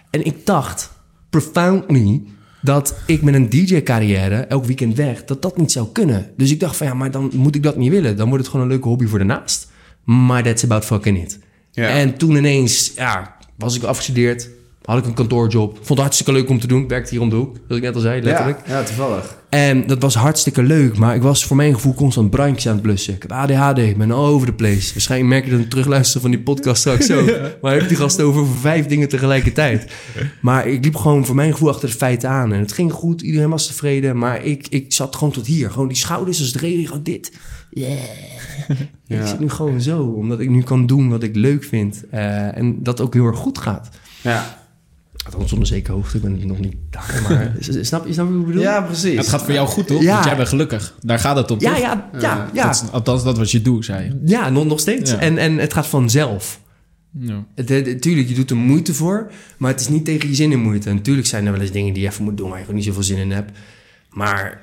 [0.10, 0.92] En ik dacht,
[1.30, 2.22] profoundly,
[2.62, 6.30] dat ik met een DJ-carrière elk weekend weg, dat dat niet zou kunnen.
[6.38, 8.18] Dus ik dacht van ja, maar dan moet ik dat niet willen.
[8.18, 9.72] Dan wordt het gewoon een leuke hobby voor daarnaast.
[10.04, 11.40] Maar that's about fucking it.
[11.72, 11.88] Ja.
[11.88, 14.50] En toen ineens, ja, was ik afgestudeerd.
[14.88, 15.76] Had ik een kantoorjob.
[15.76, 16.82] Vond het hartstikke leuk om te doen.
[16.82, 18.62] Ik werkte hier om de hoek, zoals ik net al zei, letterlijk.
[18.68, 19.38] Ja, ja, toevallig.
[19.50, 22.82] En dat was hartstikke leuk, maar ik was voor mijn gevoel constant brandjes aan het
[22.82, 23.14] blussen.
[23.14, 24.94] Ik heb ADHD, ik ben all over the place.
[24.94, 27.26] Waarschijnlijk merk je dat een terugluisteren van die podcast straks ook.
[27.62, 29.92] Maar ik heb die gast over voor vijf dingen tegelijkertijd.
[30.42, 32.54] Maar ik liep gewoon voor mijn gevoel achter de feiten aan.
[32.54, 34.18] En het ging goed, iedereen was tevreden.
[34.18, 35.72] Maar ik, ik zat gewoon tot hier.
[35.72, 37.32] Gewoon die schouders als het reden, gewoon dit.
[37.70, 37.92] Yeah.
[39.06, 39.22] Ja.
[39.22, 42.04] Ik zit nu gewoon zo, omdat ik nu kan doen wat ik leuk vind.
[42.12, 43.90] Eh, en dat ook heel erg goed gaat.
[44.22, 44.67] Ja.
[45.34, 47.20] Althans, onder zekere hoogte, ik ben nog niet daar.
[47.30, 48.62] Maar snap, je, snap je hoe ik bedoel?
[48.62, 49.18] ja, precies.
[49.18, 50.02] Het gaat voor jou goed, toch?
[50.02, 50.14] Ja.
[50.14, 50.96] Want jij bent gelukkig.
[51.02, 51.80] Daar gaat het om, ja, toch?
[51.82, 52.50] ja, ja.
[52.54, 52.66] ja.
[52.66, 54.22] Dat is- althans, dat wat je doet, zei je.
[54.26, 55.12] Ja, nog, nog steeds.
[55.12, 55.18] Ja.
[55.20, 56.60] En, en het gaat vanzelf.
[57.20, 57.46] Ja.
[58.00, 60.90] Tuurlijk, je doet er moeite voor, maar het is niet tegen je zin in moeite.
[60.90, 62.80] En natuurlijk zijn er wel eens dingen die je even moet doen waar je gewoon
[62.80, 63.52] niet zoveel zin in hebt.
[64.10, 64.62] Maar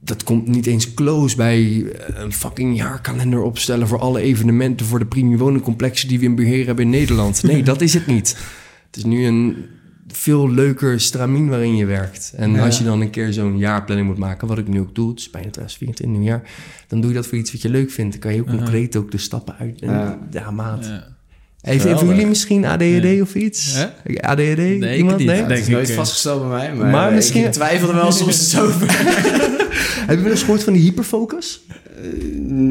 [0.00, 4.98] dat komt niet eens close bij eh, een fucking jaarkalender opstellen voor alle evenementen voor
[4.98, 7.42] de premium woningcomplexen die we in beheer hebben in Nederland.
[7.42, 8.36] Nee, dat is het niet.
[8.86, 9.56] Het is nu een
[10.12, 12.32] veel leuker stramien waarin je werkt.
[12.36, 12.64] En Ja.
[12.64, 15.18] als je dan een keer zo'n jaarplanning moet maken, wat ik nu ook doe, het
[15.18, 16.42] is bijna 2024 jaar,
[16.88, 18.12] dan doe je dat voor iets wat je leuk vindt.
[18.12, 19.80] Dan kan je heel concreet ook de stappen uit.
[19.80, 20.18] En, Ja.
[20.30, 20.50] ja.
[20.50, 20.84] maat.
[20.86, 21.04] Ja.
[21.60, 23.74] Heeft jullie misschien ADHD of iets?
[23.74, 23.86] Hè?
[24.20, 24.58] ADHD?
[24.58, 25.18] ik Iemand?
[25.18, 25.26] niet.
[25.26, 25.36] Nee?
[25.36, 25.96] Denk Het is nooit eh.
[25.96, 29.58] vastgesteld bij mij, maar, Maar misschien- ik twijfelde wel soms over.
[30.06, 31.60] Heb je wel eens gehoord van die hyperfocus?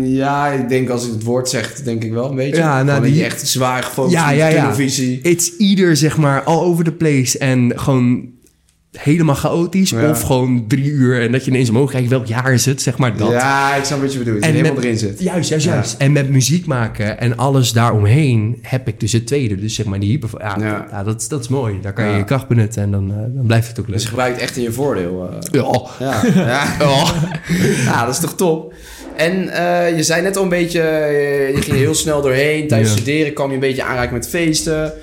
[0.01, 2.55] ja, ik denk als ik het woord zeg, denk ik wel een beetje.
[2.61, 4.61] Ja, nou, die- echt zwaar gefocust Ja, op ja, ja.
[4.61, 5.19] televisie.
[5.21, 8.29] It's either zeg maar all over the place en gewoon
[8.97, 9.89] helemaal chaotisch.
[9.89, 10.09] Ja.
[10.09, 12.09] Of gewoon drie uur en dat je ineens omhoog kijkt.
[12.09, 12.81] Welk jaar is het?
[12.81, 13.31] Zeg maar dat.
[13.31, 14.43] Ja, ik snap wat je bedoelt.
[14.43, 15.19] En helemaal met- erin zit.
[15.21, 15.73] Juist, juist, Ja.
[15.73, 15.95] juist.
[15.97, 19.55] En met muziek maken en alles daaromheen heb ik dus het tweede.
[19.55, 20.29] Dus zeg maar die hyper...
[20.37, 20.87] Ja, Ja.
[20.91, 21.03] ja.
[21.03, 21.79] dat, is- dat is mooi.
[21.81, 23.93] Daar kan je je kracht benutten en dan, eh, dan blijft het ook leuk.
[23.93, 25.29] Dus je gebruikt echt in je voordeel.
[25.31, 25.51] eh.
[25.51, 25.87] ja.
[26.45, 26.75] Ja,
[27.85, 28.05] ja.
[28.05, 28.73] dat is toch top.
[29.15, 30.81] En eh, je zei net al een beetje,
[31.55, 32.67] je ging heel snel doorheen.
[32.67, 34.93] Tijdens studeren kwam je een beetje aanraken met feesten.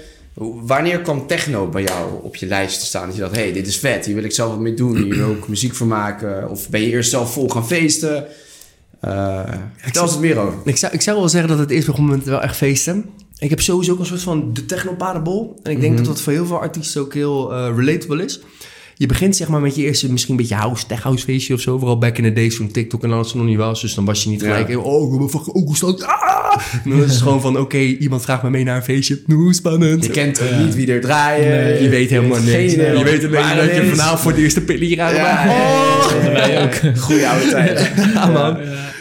[0.66, 3.06] Wanneer kwam techno bij jou op je lijst te staan?
[3.06, 4.96] Dat je dacht, hé, hey, dit is vet, hier wil ik zelf wat mee doen.
[4.96, 6.50] Hier wil ik muziek voor maken.
[6.50, 8.26] Of ben je eerst zelf vol gaan feesten?
[9.00, 10.58] Eh vertel eens wat meer over.
[10.64, 13.04] Ik zou, ik zou wel zeggen dat het eerst begon met wel echt feesten.
[13.38, 15.60] Ik heb sowieso ook een soort van de technoparabol.
[15.62, 16.02] En ik denk Mhm.
[16.02, 18.40] dat dat voor heel veel artiesten ook heel eh, relatable is.
[18.98, 21.60] Je begint zeg maar met je eerste misschien een beetje house, tech house feestje of
[21.60, 21.78] zo.
[21.78, 23.80] Vooral back in the days toen TikTok en alles nog niet was.
[23.80, 24.46] Dus dan was je niet Ja.
[24.46, 26.02] gelijk, oh, ik heb fucking ook.
[26.02, 26.62] Ah!
[26.84, 29.20] En dan is het gewoon van, oké, iemand vraagt me mee naar een feestje.
[29.26, 30.04] Hoe spannend.
[30.04, 31.48] Je kent ook niet wie er draaien.
[31.64, 32.72] Nee, je weet helemaal Geen niks.
[32.72, 35.44] idee Je weet alleen waar dat je vanavond voor de eerste pillen hier aan Ja,
[35.44, 36.10] ja, Oh!
[36.22, 36.94] ja, ja, ja.
[36.96, 37.92] Goeie oude tijd.
[38.14, 38.56] Ja, man.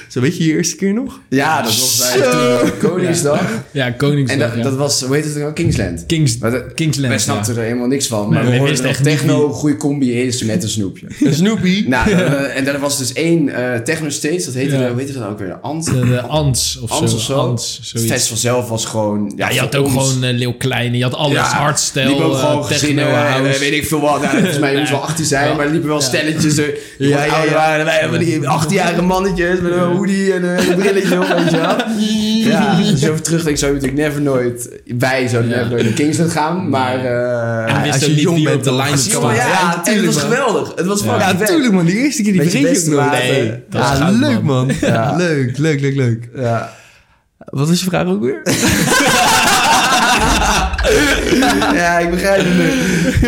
[0.08, 1.20] Zo weet je je eerste keer nog?
[1.30, 3.42] Ja, dat was bij toen Koningsdag.
[3.72, 4.40] Ja, En Koningsdag.
[4.50, 4.64] dat, ja.
[4.64, 5.54] dat was, hoe heet het nou?
[5.54, 6.04] Kingsland.
[6.06, 7.10] Kings, dat- Kingsland.
[7.10, 7.60] Wij snapten ja.
[7.60, 8.20] er helemaal niks van.
[8.22, 11.08] Nee, Maar we we hoorden dat techno een goede combi is met een snoepje.
[11.26, 11.86] Een Snoopy.
[11.88, 14.46] nou, eh, en er was dus één eh techno stage.
[14.46, 14.90] Dat heette, Ja.
[14.90, 15.54] hoe heette dat ook weer?
[15.62, 15.86] Ant?
[15.86, 17.16] De, de Ans of Ans zo.
[17.18, 17.34] of zo.
[17.38, 19.34] Ans, Het festival zelf was gewoon...
[19.36, 20.98] Ja, je had ook ons- gewoon uh, Leeuw Kleine.
[20.98, 21.34] Je had alles.
[21.36, 23.60] Ja, hardstyle, liepen ook gewoon techno, gezinnen, house.
[23.60, 24.22] weet ik veel wat.
[24.22, 26.58] Nou, volgens mij moest wel 18 zijn, maar er liepen wel stelletjes.
[26.58, 27.56] Er, die Ja, ja, ouder ja.
[27.58, 27.86] waren.
[27.86, 31.58] Wij hebben die 18-jarige mannetjes met een hoodie en een, een brilletje op, weet je
[31.58, 31.76] wel.
[32.46, 34.70] Ja, als je over terugdenkt, zou je natuurlijk never nooit...
[34.98, 35.56] Wij zouden Ja.
[35.58, 36.96] never nooit naar Kingsland gaan, maar...
[37.06, 39.06] eh, En als wist je jong bent, op de het
[39.36, 40.72] ja, ja, en het was geweldig.
[40.76, 41.48] Het was fucking Ja, vet.
[41.48, 41.86] tuurlijk man.
[41.86, 43.62] Die eerste keer die vergeet je ook Nee, water.
[43.70, 44.72] dat is Ja, leuk man.
[44.82, 45.16] Ja.
[45.16, 46.30] Leuk, leuk, leuk, leuk.
[46.36, 46.74] Ja.
[47.38, 48.42] Wat was je vraag ook weer?
[51.74, 52.70] ja, ik begrijp het nu.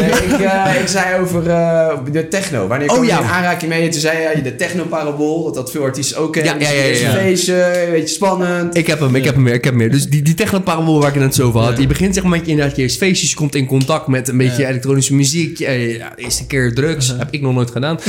[0.02, 2.68] Nee, ik, eh, ik zei over eh, de techno.
[2.68, 3.20] Wanneer Oh, kwam je ja.
[3.20, 3.90] in aanraking mee?
[3.90, 5.44] Toen zei je de techno-parabool.
[5.44, 6.60] Dat dat veel artiesten ook kennen.
[6.60, 7.16] Ja, ja, ja, ja, Eerst een ja.
[7.16, 8.78] feestje, een beetje spannend.
[8.78, 9.92] Ik heb hem, ik heb hem meer, ik heb hem meer.
[9.92, 11.74] Dus die, die technoparabol waar ik het net zo over had.
[11.76, 11.82] Ja.
[11.82, 13.30] Je begint zeg maar met je inderdaad je eerst feestjes.
[13.30, 14.68] Je komt in contact met een beetje Ja.
[14.70, 15.60] elektronische muziek.
[15.60, 17.08] Eh, ja, de eerste keer drugs.
[17.18, 18.00] Heb ik nog nooit gedaan.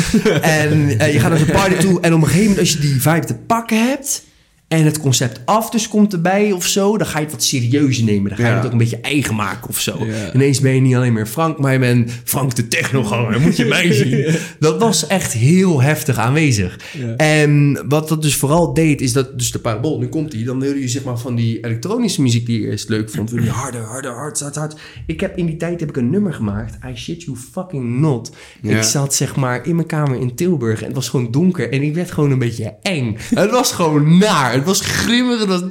[0.40, 2.00] en eh, je gaat naar de party toe.
[2.00, 4.22] En op een gegeven moment als je die vibe te pakken hebt...
[4.68, 6.96] En het concept af dus komt erbij of zo.
[6.98, 8.28] Dan ga je het wat serieuzer nemen.
[8.28, 8.56] Dan ga je Ja.
[8.56, 10.04] het ook een beetje eigen maken of zo.
[10.06, 10.34] Ja.
[10.34, 13.40] Ineens ben je niet alleen meer Frank, maar je bent Frank de technoganger.
[13.40, 14.34] Moet je mij zien.
[14.58, 16.78] Dat was echt heel heftig aanwezig.
[16.98, 17.16] Ja.
[17.16, 20.60] En wat dat dus vooral deed, is dat dus de parabool, nu komt die, dan
[20.60, 23.50] wilde je zeg maar van die elektronische muziek die je eerst leuk vond, wil je
[23.50, 24.76] harder, harder, hard, hard, hard.
[25.06, 28.30] Ik heb in die tijd heb ik een nummer gemaakt, I shit you fucking not.
[28.62, 31.82] Ik zat zeg maar in mijn kamer in Tilburg en het was gewoon donker en
[31.82, 33.16] ik werd gewoon een beetje eng.
[33.34, 35.62] Het was gewoon naar, het was grimmig, het was...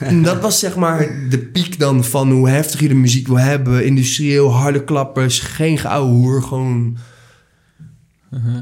[0.00, 3.38] En dat was zeg maar de piek dan van hoe heftig je de muziek wil
[3.38, 6.96] hebben, industrieel, harde klappers, geen geouwe hoer, gewoon...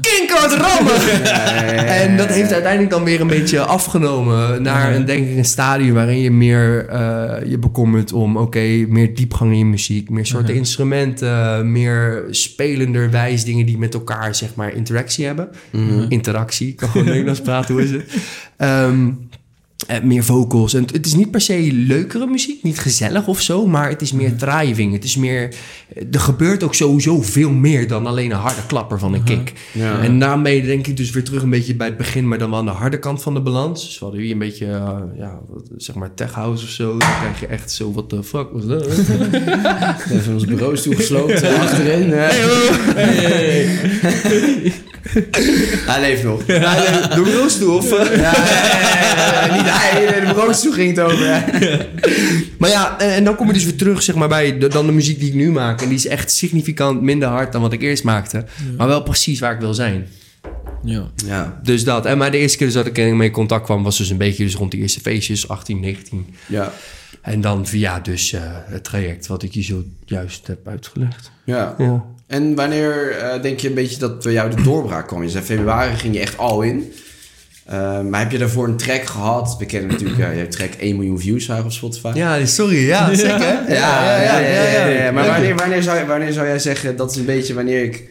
[0.01, 1.01] Kinkerd rammen!
[2.03, 5.93] En dat heeft uiteindelijk dan weer een beetje afgenomen naar een, denk ik, een stadium
[5.93, 10.55] waarin je meer eh, je bekommert om, oké, meer diepgang in je muziek, meer soorten
[10.55, 15.49] instrumenten, meer spelenderwijs dingen die met elkaar, zeg maar, interactie hebben.
[16.09, 18.03] Interactie, ik kan gewoon Nederlands praten, hoe is het?
[18.57, 19.09] Ehm,
[19.87, 20.73] eh, meer vocals.
[20.73, 24.11] En het- is niet per se leukere muziek, niet gezellig of zo, maar het is
[24.11, 24.93] meer driving.
[24.93, 25.53] Het is meer.
[26.11, 29.53] Er gebeurt ook sowieso veel meer dan alleen een harde klapper van een kick.
[29.71, 29.99] Ja.
[30.01, 32.59] En daarmee denk ik dus weer terug een beetje bij het begin, maar dan wel
[32.59, 33.85] aan de harde kant van de balans.
[33.85, 36.89] Dus we hadden hier een beetje, eh, ja, wat- zeg maar tech house of zo.
[36.97, 38.87] Dan krijg je echt zo, what the fuck was dat?
[40.11, 42.13] Even ons bureau toegesloopt eh, achterin.
[42.13, 42.27] eh.
[45.85, 46.45] Hij leeft nog.
[46.45, 47.91] de bureaustoel of...
[47.91, 48.15] eh?
[48.15, 49.72] Ja, ja, ja, ja, niet hij,
[50.25, 51.47] de bureaustoel ging het over.
[52.57, 54.91] Maar ja, en, dan kom je dus weer terug zeg maar, bij de, dan de
[54.91, 55.81] muziek die ik nu maak.
[55.81, 58.45] En die is echt significant minder hard dan wat ik eerst maakte.
[58.77, 60.07] Maar wel precies waar ik wil zijn.
[60.83, 61.11] Ja.
[61.25, 62.05] Ja, Dus dat.
[62.05, 63.83] En maar de eerste keer dus dat ik ermee in contact kwam...
[63.83, 66.35] was dus een beetje dus rond die eerste feestjes, 18, 19.
[66.47, 66.73] ja,
[67.21, 71.31] En dan via dus eh, het traject wat ik je zojuist heb uitgelegd.
[71.43, 71.75] ja.
[71.77, 72.05] Ja.
[72.27, 75.23] En wanneer eh, denk je een beetje dat bij jou de doorbraak kwam?
[75.23, 76.93] Je zei februari ging je echt al in.
[77.65, 79.55] Eh, maar heb je daarvoor een track gehad?
[79.59, 82.11] We kennen natuurlijk, ja, je hebt track 1 miljoen views op Spotify.
[82.13, 82.85] Ja, sorry.
[82.87, 83.39] Ja, zeker.
[83.39, 87.17] Ja, ja, ja, ja, ja, Maar wanneer, wanneer, zou, wanneer zou jij zeggen, dat is
[87.17, 88.09] een beetje wanneer ik...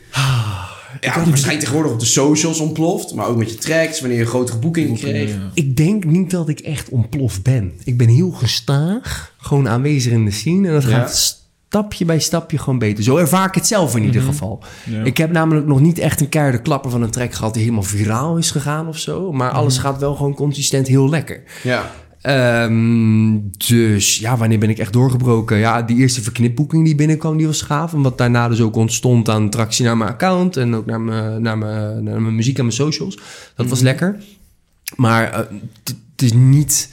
[1.00, 4.30] Ja, waarschijnlijk tegenwoordig op de socials ontploft, maar ook met je tracks, wanneer je een
[4.30, 5.28] grotere boeking kreeg.
[5.28, 5.50] Ja.
[5.54, 7.72] Ik denk niet dat ik echt ontploft ben.
[7.84, 10.66] Ik ben heel gestaag, gewoon aanwezig in de scene.
[10.68, 10.88] En dat Ja.
[10.88, 11.41] gaat
[11.72, 13.04] stapje bij stapje gewoon beter.
[13.04, 14.62] Zo ervaar ik het zelf in ieder geval.
[14.84, 15.02] Ja.
[15.02, 17.52] Ik heb namelijk nog niet echt een keiharde klapper van een track gehad...
[17.52, 19.32] die helemaal viraal is gegaan of zo.
[19.32, 21.42] Maar alles gaat wel gewoon consistent heel lekker.
[21.62, 21.90] Ja.
[22.20, 25.58] Ehm, dus ja, wanneer ben ik echt doorgebroken?
[25.58, 27.92] Ja, die eerste verknipboeking die binnenkwam, die was gaaf.
[27.92, 30.56] En wat daarna dus ook ontstond aan tractie naar mijn account...
[30.56, 33.18] en ook naar mijn, naar mijn, naar mijn muziek en mijn socials.
[33.56, 34.16] Dat was lekker.
[34.96, 35.38] Maar eh,
[35.84, 36.90] het is niet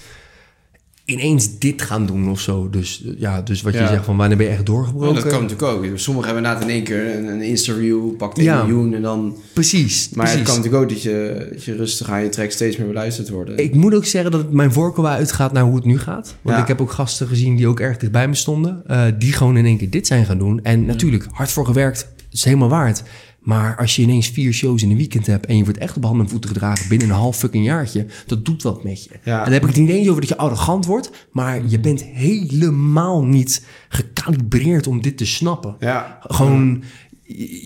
[1.09, 2.69] ineens dit gaan doen of zo.
[2.69, 3.87] Dus ja, dus wat je Ja.
[3.87, 5.15] zegt van wanneer ben je echt Ja, doorgebroken?
[5.15, 5.97] dat kan natuurlijk ook.
[5.97, 8.63] Sommigen hebben inderdaad in één keer een, een Insta-reel, pakt 1 Ja.
[8.63, 9.37] miljoen en dan...
[9.53, 12.77] Precies, Maar het kan natuurlijk ook dat je, dat je rustig aan je track steeds
[12.77, 13.57] meer beluisterd worden.
[13.57, 16.35] Ik moet ook zeggen dat het mijn voorkeur uitgaat naar hoe het nu gaat.
[16.41, 16.61] Want Ja.
[16.61, 18.81] ik heb ook gasten gezien die ook erg dichtbij me stonden.
[18.87, 20.59] eh, die gewoon in één keer dit zijn gaan doen.
[20.63, 23.03] En natuurlijk, hard voor gewerkt, is helemaal waard.
[23.39, 25.45] Maar als je ineens vier shows in een weekend hebt...
[25.45, 28.05] en je wordt echt op handen en voeten gedragen binnen een half fucking jaartje...
[28.25, 29.09] dat doet wat met je.
[29.23, 29.37] Ja.
[29.37, 31.27] En dan heb ik het niet eens over dat je arrogant wordt...
[31.31, 35.75] maar je bent helemaal niet gecalibreerd om dit te snappen.
[35.79, 36.19] Ja.
[36.27, 36.83] Gewoon,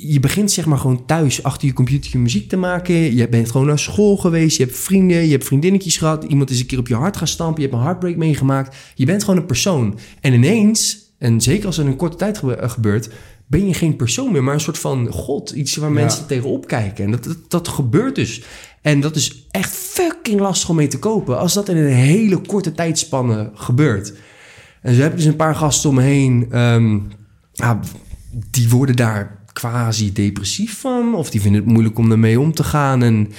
[0.02, 3.16] je begint zeg maar gewoon thuis achter je computer je muziek te maken.
[3.16, 4.58] Je bent gewoon naar school geweest.
[4.58, 6.24] Je hebt vrienden, je hebt vriendinnetjes gehad.
[6.24, 7.62] Iemand is een keer op je hart gaan stampen.
[7.62, 8.76] Je hebt een heartbreak meegemaakt.
[8.96, 10.00] Je bent gewoon een persoon.
[10.22, 13.10] En ineens, en zeker als het in een korte tijd eh, gebeurt...
[13.54, 15.52] ben je geen persoon meer, maar een soort van god.
[15.52, 17.06] Iets waar mensen tegenop kijken.
[17.06, 18.44] En dat, dat, dat gebeurt dus.
[18.82, 21.40] En dat is echt fucking lastig om mee te kopen.
[21.40, 24.14] Als dat in een hele korte tijdspanne gebeurt.
[24.82, 26.48] En zo heb ik dus een paar gasten om me heen.
[26.52, 27.00] ehm,
[27.52, 27.80] ja,
[28.50, 31.16] die worden daar quasi depressief van.
[31.16, 33.04] Of die vinden het moeilijk om ermee om te gaan.
[33.04, 33.32] En,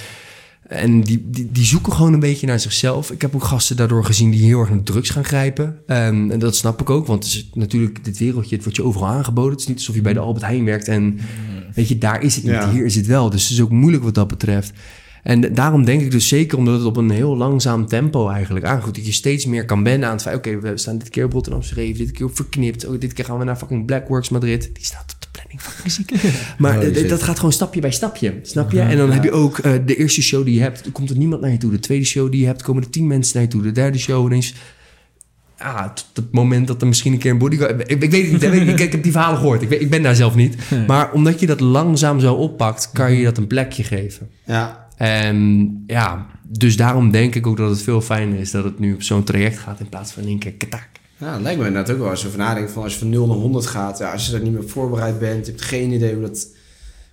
[0.67, 3.11] en die, die, die zoeken gewoon een beetje naar zichzelf.
[3.11, 5.77] Ik heb ook gasten daardoor gezien die heel erg naar drugs gaan grijpen.
[5.87, 8.83] Ehm, en dat snap ik ook, want het is natuurlijk dit wereldje, het wordt je
[8.85, 9.51] overal aangeboden.
[9.51, 11.19] Het is niet alsof je bij de Albert Heijn werkt en
[11.73, 12.71] weet je, daar is het niet, Ja.
[12.71, 13.29] hier is het wel.
[13.29, 14.73] Dus het is ook moeilijk wat dat betreft.
[15.23, 18.95] En daarom denk ik dus zeker omdat het op een heel langzaam tempo eigenlijk aangoedt.
[18.95, 20.35] Dat je steeds meer kan wennen aan het feit...
[20.37, 22.87] oké, we staan dit keer op Rotterdam Schreef, dit keer op Verknipt...
[22.87, 24.69] Oh, dit keer gaan we naar fucking Blackworks Madrid.
[24.73, 26.11] Die staat planning van muziek.
[26.57, 28.81] maar Holy eh, dat gaat gewoon stapje bij stapje, snap je?
[28.81, 30.85] En dan heb je ook eh, de eerste show die je hebt...
[30.85, 31.71] er komt er niemand naar je toe.
[31.71, 33.61] De tweede show die je hebt, komen er tien mensen naar je toe.
[33.61, 34.53] De derde show ineens...
[35.57, 37.91] Ah, tot het moment dat er misschien een keer een bodyguard...
[37.91, 39.61] Ik, ik weet niet, ik, ik heb die verhalen gehoord.
[39.61, 40.55] Ik, weet- ik ben daar zelf niet.
[40.87, 42.89] Maar omdat je dat langzaam zo oppakt...
[42.93, 44.29] kan je dat een plekje geven.
[44.45, 44.87] Ja.
[44.95, 48.93] En ja, dus daarom denk ik ook dat het veel fijner is dat het nu
[48.93, 50.87] op zo'n traject gaat in plaats van in één keer katak.
[51.17, 53.09] Ja, dat lijkt me inderdaad ook wel als je over nadenkt van als je van
[53.09, 53.97] 0 naar 100 gaat.
[53.97, 56.47] Ja, als je daar niet meer op voorbereid bent, je hebt geen idee hoe dat,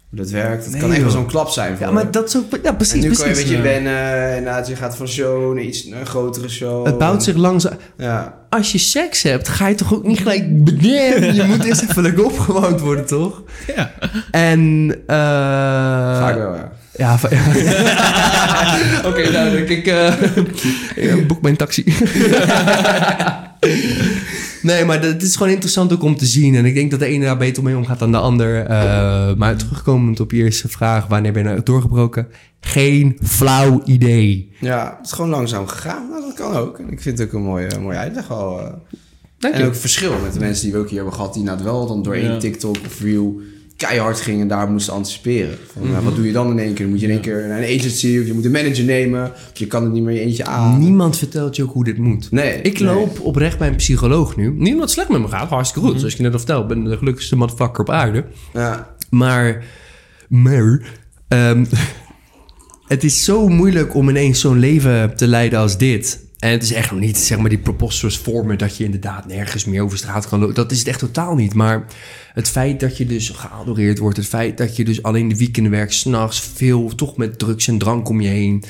[0.09, 0.63] hoe dat werkt.
[0.65, 2.45] Dat Nee, kan echt wel zo'n klap zijn voor Ja, maar dat is ook...
[2.63, 3.37] Ja, precies, en nu kan je, precies.
[3.37, 3.63] weet je, Ja.
[3.63, 6.87] ben, eh, inderdaad, je gaat van show naar iets, naar een grotere show.
[6.87, 7.73] Het bouwt zich langzaam...
[7.97, 10.65] Ja, Als je seks hebt, ga je toch ook niet gelijk...
[10.65, 11.35] benemen?
[11.43, 13.43] Je moet eerst even lekker opgewoond worden, toch?
[13.77, 13.93] Ja.
[14.31, 14.91] En...
[15.07, 15.17] eh
[16.19, 16.73] vaak wel, ja.
[16.97, 17.19] Ja.
[19.09, 19.69] Oké, duidelijk.
[19.69, 20.13] Ik eh,
[21.19, 21.85] ik boek mijn taxi.
[24.63, 26.55] Nee, maar het is gewoon interessant ook om te zien.
[26.55, 28.65] En ik denk dat de ene daar beter mee omgaat dan de ander.
[28.67, 32.29] Eh, maar terugkomend op je eerste vraag, wanneer ben je nou doorgebroken?
[32.61, 34.53] Geen flauw idee.
[34.61, 36.09] Ja, het is gewoon langzaam gegaan.
[36.11, 36.79] Nou, dat kan ook.
[36.79, 38.61] En ik vind het ook een mooie, mooie uitleg al.
[38.61, 38.73] eh.
[39.39, 41.65] Dank En ook verschil met de mensen die we ook hier hebben gehad, die nou
[41.65, 42.39] wel dan door één Ja.
[42.39, 43.41] TikTok of Reel
[43.87, 45.59] keihard gingen en daar moesten anticiperen.
[45.73, 46.83] Van, nou, wat doe je dan in één keer?
[46.83, 49.25] Dan moet je in één keer naar een agency of je moet een manager nemen.
[49.25, 50.79] Of je kan het niet meer eentje aan.
[50.79, 52.31] Niemand vertelt je ook hoe dit moet.
[52.31, 52.61] Nee.
[52.63, 52.95] Ik nee.
[52.95, 54.51] loop oprecht bij een psycholoog nu.
[54.51, 55.99] Niet omdat het slecht met me gaat, hartstikke goed.
[55.99, 58.25] Zoals ik je net al vertelde, ik ben de gelukkigste motherfucker op aarde.
[58.53, 58.95] Ja.
[59.11, 59.65] Maar,
[60.29, 60.81] maar
[61.29, 61.65] ehm,
[62.95, 66.22] het is zo moeilijk om ineens zo'n leven te leiden als dit.
[66.43, 69.65] En het is echt nog niet, zeg maar, die preposterous vormen dat je inderdaad nergens
[69.65, 70.55] meer over straat kan lopen.
[70.55, 71.55] Dat is het echt totaal niet.
[71.55, 71.87] Maar
[72.35, 75.73] het feit dat je dus geadoreerd wordt, het feit dat je dus alleen de weekenden
[75.73, 78.65] werkt, s'nachts veel toch met drugs en drank om je heen.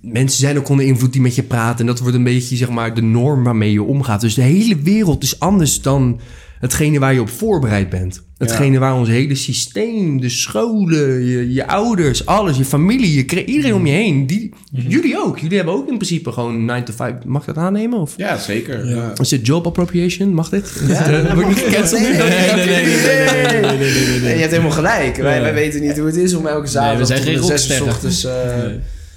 [0.00, 1.80] Mensen zijn ook onder invloed die met je praten.
[1.80, 4.20] En dat wordt een beetje, zeg maar, de norm waarmee je omgaat.
[4.20, 6.20] Dus de hele wereld is anders dan
[6.60, 8.22] Hetgene waar je op voorbereid bent.
[8.38, 13.86] Hetgene waar ons hele systeem, de scholen, je, ouders, alles, je familie, je iedereen om
[13.86, 14.26] je heen.
[14.26, 14.52] Die.
[14.70, 15.38] Jullie ook.
[15.38, 17.14] Jullie hebben ook in principe gewoon 9 to 5.
[17.24, 17.98] Mag dat aannemen?
[17.98, 18.14] Of?
[18.16, 18.88] Ja, zeker.
[18.88, 19.12] Ja.
[19.20, 20.34] Is het job appropriation?
[20.34, 20.82] Mag dit?
[20.88, 22.00] Ja, ik niet gecanceld?
[22.00, 24.20] Nee, nee, nee.
[24.20, 25.16] nee, Je hebt helemaal gelijk.
[25.16, 28.26] Wij, wij weten niet hoe het is om elke zaterdag nee, uur ochtends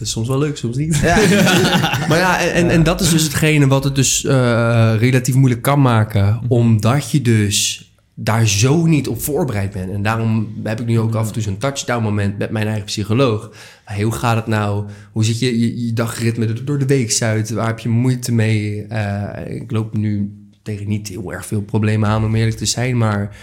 [0.03, 0.97] is soms wel leuk, soms niet.
[0.97, 1.15] ja.
[2.07, 5.61] Maar ja, en, en, en dat is dus hetgene wat het dus eh, relatief moeilijk
[5.61, 6.41] kan maken.
[6.47, 9.93] Omdat je dus daar zo niet op voorbereid ben.
[9.93, 12.85] En daarom heb ik nu ook af en toe zo'n touchdown moment met mijn eigen
[12.85, 13.51] psycholoog.
[13.85, 14.85] Hey, hoe gaat het nou?
[15.11, 17.49] Hoe zit je, je, je dagritme door de week uit?
[17.49, 18.85] Waar heb je moeite mee?
[18.87, 20.31] Eh, ik loop nu
[20.63, 23.35] tegen niet heel erg veel problemen aan om eerlijk te zijn, maar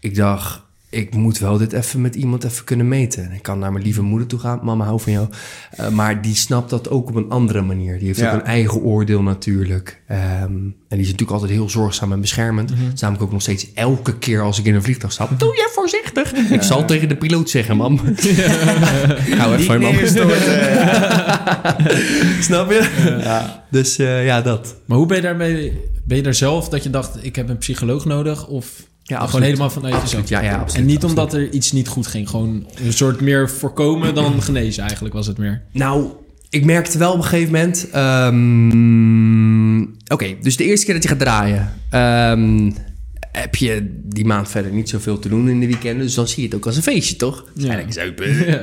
[0.00, 3.24] ik dacht, ik moet wel dit even met iemand even kunnen meten.
[3.24, 4.60] En Ik kan naar mijn lieve moeder toe gaan.
[4.62, 5.28] Mama, hou van jou.
[5.80, 7.98] Uh, maar die snapt dat ook op een andere manier.
[7.98, 8.28] Die heeft Ja.
[8.32, 10.00] ook een eigen oordeel natuurlijk.
[10.06, 12.70] Ehm, en die is natuurlijk altijd heel zorgzaam en beschermend.
[12.70, 12.84] Mhm.
[12.84, 15.38] Dat is namelijk ook nog steeds elke keer als ik in een vliegtuig stap.
[15.38, 16.32] Doe je voorzichtig.
[16.32, 17.96] Ik zal tegen de piloot zeggen, mam.
[19.38, 19.94] Hou even van je mam.
[22.40, 22.88] Snap je?
[23.70, 24.76] Dus eh, ja, dat.
[24.84, 25.80] Maar hoe ben je daarmee...
[26.04, 28.46] Ben je daar zelf dat je dacht, ik heb een psycholoog nodig?
[28.48, 28.66] Of
[29.10, 29.46] Ja, gewoon absoluut.
[29.46, 30.20] helemaal vanuit jezelf?
[30.22, 30.74] Absoluut, ja, ja, absoluut.
[30.74, 31.18] En niet absoluut.
[31.18, 32.28] omdat er iets niet goed ging.
[32.28, 35.62] Gewoon een soort meer voorkomen dan genezen eigenlijk was het meer.
[35.72, 36.06] Nou,
[36.50, 37.86] ik merkte wel op een gegeven moment.
[37.90, 39.80] ehm,
[40.12, 42.70] Oké, dus de eerste keer dat je gaat draaien, ehm,
[43.32, 46.02] heb je die maand verder niet zoveel te doen in de weekenden.
[46.06, 47.44] Dus dan zie je het ook als een feestje, toch?
[47.54, 47.80] Dus Ja.
[47.88, 48.46] zuipen.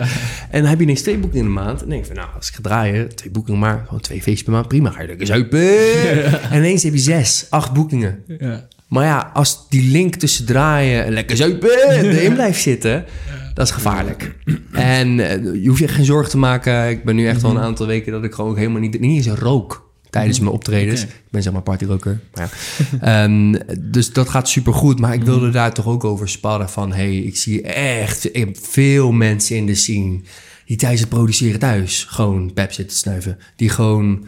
[0.51, 1.71] En dan heb je ineens twee boeken in de maand.
[1.73, 3.83] En dan denk je van, nou, als ik ga draaien, twee boekingen maar.
[3.85, 4.89] Gewoon twee feestjes per maand, prima.
[4.91, 5.69] Ga je lekker zuipen.
[6.51, 8.19] En ineens heb je zes, acht boekingen.
[8.39, 8.67] Ja.
[8.87, 13.05] Maar ja, als die link tussen draaien en lekker zuipen erin blijft zitten,
[13.53, 14.35] dat is gevaarlijk.
[14.71, 16.89] En eh, je hoeft je echt geen zorgen te maken.
[16.89, 19.27] Ik ben nu echt al een aantal weken dat ik gewoon ook helemaal niet, niet
[19.27, 21.03] eens rook tijdens mijn optredens.
[21.03, 22.19] Ik ben zeg maar partyroker.
[22.33, 22.51] Maar
[22.99, 22.99] ja.
[23.23, 24.99] Ehm, dus dat gaat super goed.
[24.99, 26.93] Maar ik wilde daar toch ook over sparren van...
[26.93, 30.19] hey, ik zie echt ik heb veel mensen in de scene...
[30.65, 33.37] die tijdens het produceren thuis gewoon pep zitten snuiven.
[33.55, 34.25] Die gewoon...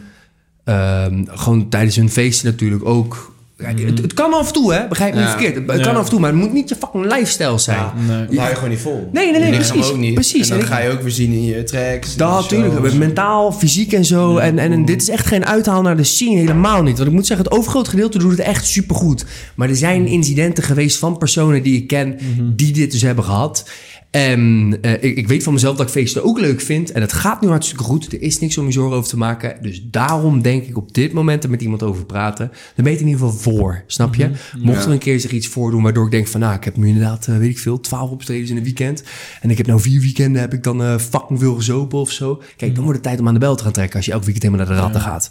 [0.64, 3.32] Ehm, gewoon tijdens hun feesten natuurlijk ook.
[3.62, 4.88] Het, het kan af en toe, hè?
[4.88, 5.54] Begrijp me niet verkeerd.
[5.54, 5.82] Het, het Ja.
[5.84, 7.78] kan af en toe, maar het moet niet je fucking lifestyle zijn.
[7.78, 8.26] Ja, Nee.
[8.26, 9.08] dat hou je gewoon niet vol.
[9.12, 10.14] Nee, nee, nee, precies, ook niet.
[10.14, 10.50] precies.
[10.50, 12.16] En dan ga je ook weer zien in je tracks.
[12.16, 12.94] Dat natuurlijk.
[12.94, 14.36] Mentaal, fysiek en zo.
[14.36, 16.36] En, en, en dit is echt geen uithaal naar de scene.
[16.38, 16.96] Helemaal niet.
[16.96, 19.24] Want ik moet zeggen, het overgrote gedeelte doet het echt supergoed.
[19.54, 22.18] Maar er zijn incidenten geweest van personen die ik ken...
[22.56, 23.68] die dit dus hebben gehad.
[24.10, 26.92] En eh, ik, ik weet van mezelf dat ik feesten ook leuk vind.
[26.92, 28.12] En het gaat nu hartstikke goed.
[28.12, 29.56] Er is niks om je zorgen over te maken.
[29.62, 32.50] Dus daarom denk ik op dit moment er met iemand over praten.
[32.74, 33.82] Dan ben je in ieder geval voor.
[33.86, 34.30] Snap je?
[34.58, 36.40] Mocht er een keer zich iets voordoen waardoor ik denk van...
[36.40, 39.02] nou, ik heb nu inderdaad, eh, weet ik veel, 12 optredens in een weekend.
[39.40, 42.42] En ik heb nou vier weekenden, heb ik dan eh, fucking veel gezopen of zo.
[42.56, 43.96] Kijk, dan wordt het tijd om aan de bel te gaan trekken...
[43.96, 45.30] als je elk weekend helemaal naar de ratten gaat.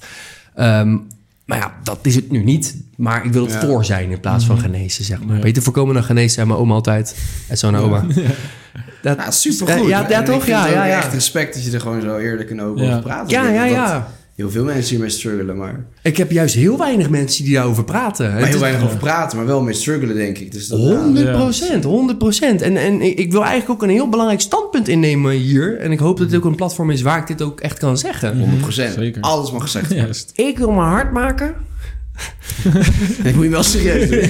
[0.55, 0.97] Ehm,
[1.45, 2.75] maar ja, dat is het nu niet.
[2.95, 3.59] Maar ik wil het Ja.
[3.65, 5.39] voor zijn in plaats van genezen, zeg maar.
[5.39, 7.15] Beter voorkomen dan genezen, zei mijn oma altijd.
[7.47, 8.05] En zo naar oma.
[9.01, 9.87] Dat, Ja, supergoed.
[9.87, 10.35] Ja, ja, toch?
[10.35, 10.97] Ik vind Ja, ja, ja.
[10.97, 12.89] echt respect dat je er gewoon zo eerlijk en open Ja.
[12.89, 13.29] over praat.
[13.29, 14.07] Ja, ja, ja.
[14.35, 15.85] Heel veel mensen hiermee struggelen, maar...
[16.01, 18.31] Ik heb juist heel weinig mensen die daarover praten.
[18.33, 20.51] Maar heel is- weinig over praten, maar wel mee struggelen, denk ik.
[20.51, 22.61] Dus dat, 100 procent, 100 procent.
[22.61, 25.77] En, en ik wil eigenlijk ook een heel belangrijk standpunt innemen hier.
[25.79, 27.97] En ik hoop dat dit ook een platform is waar ik dit ook echt kan
[27.97, 28.37] zeggen.
[28.39, 28.93] 100 procent.
[28.93, 29.21] Zeker.
[29.21, 30.15] Alles mag gezegd worden.
[30.35, 31.53] Ik wil mijn hart maken.
[33.23, 34.27] Dat moet je wel serieus doen.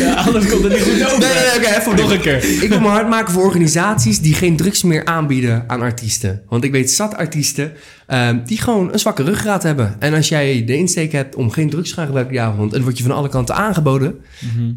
[0.00, 1.18] Ja, anders komt het niet goed over.
[1.18, 2.62] Nee, nee, nee, oké, Nog een keer.
[2.62, 6.42] Ik wil mijn hart maken voor organisaties die geen drugs meer aanbieden aan artiesten.
[6.48, 7.72] Want ik weet zat artiesten
[8.06, 9.96] ehm, die gewoon een zwakke ruggraat hebben.
[9.98, 12.68] En als jij de insteek hebt om geen drugs te gaan gebruiken die avond...
[12.68, 14.14] en het wordt je van alle kanten aangeboden...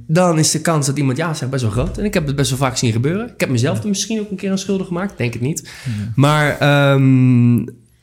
[0.07, 1.97] dan is de kans dat iemand ja zegt best wel groot.
[1.97, 3.27] En ik heb het best wel vaak zien gebeuren.
[3.27, 5.17] Ik heb mezelf er misschien ook een keer aan schuldig gemaakt.
[5.17, 5.69] Denk het niet.
[6.15, 7.55] Maar ehm,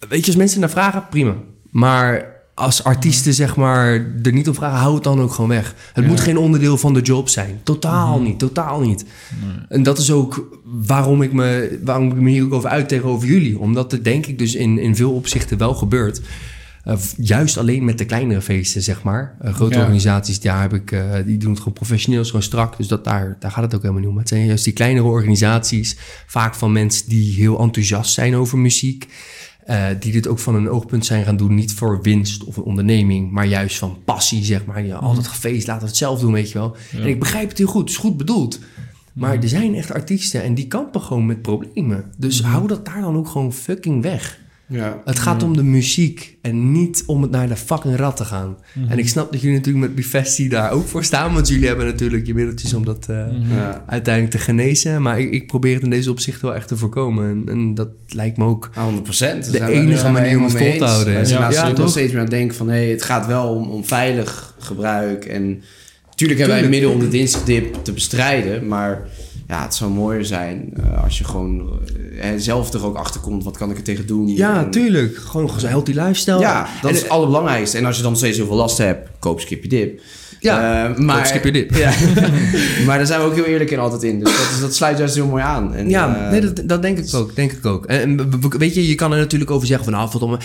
[0.09, 1.35] weet je, als mensen naar vragen, prima.
[1.71, 5.75] Maar als artiesten zeg maar er niet op vragen, hou het dan ook gewoon weg.
[5.93, 7.61] Het moet geen onderdeel van de job zijn.
[7.63, 9.05] Totaal niet, totaal niet.
[9.69, 13.29] En dat is ook waarom ik, me, waarom ik me hier ook over uit tegenover
[13.29, 13.59] jullie.
[13.59, 16.21] Omdat het denk ik dus in, in veel opzichten wel gebeurt.
[16.85, 19.37] Eh, juist alleen met de kleinere feesten, zeg maar.
[19.41, 19.81] Eh, grote Ja.
[19.81, 22.77] organisaties, daar heb ik, eh, die doen het gewoon professioneel, gewoon strak.
[22.77, 24.19] Dus dat, daar, daar gaat het ook helemaal niet om.
[24.19, 29.07] Het zijn juist die kleinere organisaties, vaak van mensen die heel enthousiast zijn over muziek.
[29.67, 32.63] Eh, die dit ook van een oogpunt zijn gaan doen, niet voor winst of een
[32.63, 34.87] onderneming, maar juist van passie, zeg maar.
[34.87, 36.77] Ja, altijd gefeest, laten we het zelf doen, weet je wel.
[36.93, 38.59] En ik begrijp het heel goed, het is goed bedoeld.
[39.13, 42.13] Maar er zijn echt artiesten en die kampen gewoon met problemen.
[42.19, 44.41] Dus hou dat daar dan ook gewoon fucking weg.
[44.69, 45.03] Ja.
[45.05, 48.57] Het gaat om de muziek en niet om het naar de fucking rat te gaan.
[48.89, 51.35] En ik snap dat jullie natuurlijk met Bifesti daar ook voor staan.
[51.35, 53.17] Want jullie hebben natuurlijk je middeltjes om dat eh,
[53.57, 53.85] Ja.
[53.87, 55.03] uiteindelijk te genezen.
[55.03, 57.31] Maar ik, ik probeer het in deze opzicht wel echt te voorkomen.
[57.31, 58.71] En, en dat lijkt me ook...
[58.75, 59.53] 100 procent.
[59.53, 61.13] De enige manier om het vol te houden?
[61.29, 61.91] Ja, Ja, ja, toch?
[61.91, 62.69] steeds meer aan denken van...
[62.69, 65.25] Hé, het gaat wel om, om veilig gebruik.
[65.25, 65.63] En
[66.11, 66.71] natuurlijk hebben wij Tuurlijk.
[66.71, 68.67] middel om de dinsdagdip te bestrijden.
[68.69, 69.03] Maar
[69.49, 71.81] ja, het zou mooier zijn eh, als je gewoon
[72.21, 73.45] eh, zelf er ook achter komt.
[73.45, 74.29] Wat kan ik er tegen doen?
[74.29, 75.17] Ja, En- tuurlijk.
[75.17, 76.39] Gewoon een healthy lifestyle.
[76.39, 77.79] Ja, dat En- is het allerbelangrijkste.
[77.79, 80.01] En als je dan steeds zoveel last hebt, koop skip dip.
[80.41, 81.75] Ja, Eh, maar, skip je dip.
[81.75, 81.93] Ja.
[82.87, 84.19] maar daar zijn we ook heel eerlijk in altijd in.
[84.19, 85.75] Dus dat, is, dat sluit juist heel mooi aan.
[85.75, 87.35] En, Ja, nee, dat, dat denk ik ook.
[87.37, 87.87] Denk ik ook.
[87.87, 90.39] En, en we- we- weet je, je kan er natuurlijk over zeggen van nou,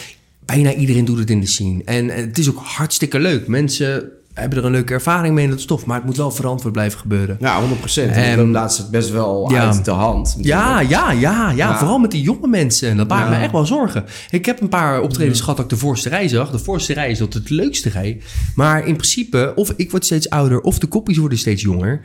[0.45, 1.81] bijna iedereen doet het in de scene.
[1.85, 3.47] En, en het is ook hartstikke leuk.
[3.47, 4.09] Mensen
[4.41, 5.85] hebben er een leuke ervaring mee en dat is tof.
[5.85, 7.37] Maar het moet wel verantwoord blijven gebeuren.
[7.39, 8.11] Ja, 100 procent.
[8.11, 9.65] En En- het loopt laatst best wel Ja.
[9.67, 10.37] uit de hand.
[10.41, 11.77] Ja, ja, ja, ja, Ja.
[11.77, 12.89] Vooral met die jonge mensen.
[12.89, 14.05] En dat maakt me echt wel zorgen.
[14.29, 16.51] Ik heb een paar optredens gehad dat ik de voorste rij zag.
[16.51, 18.21] De voorste rij is altijd het leukste rij.
[18.55, 22.01] Maar in principe, of ik word steeds ouder, of de kopjes worden steeds jonger.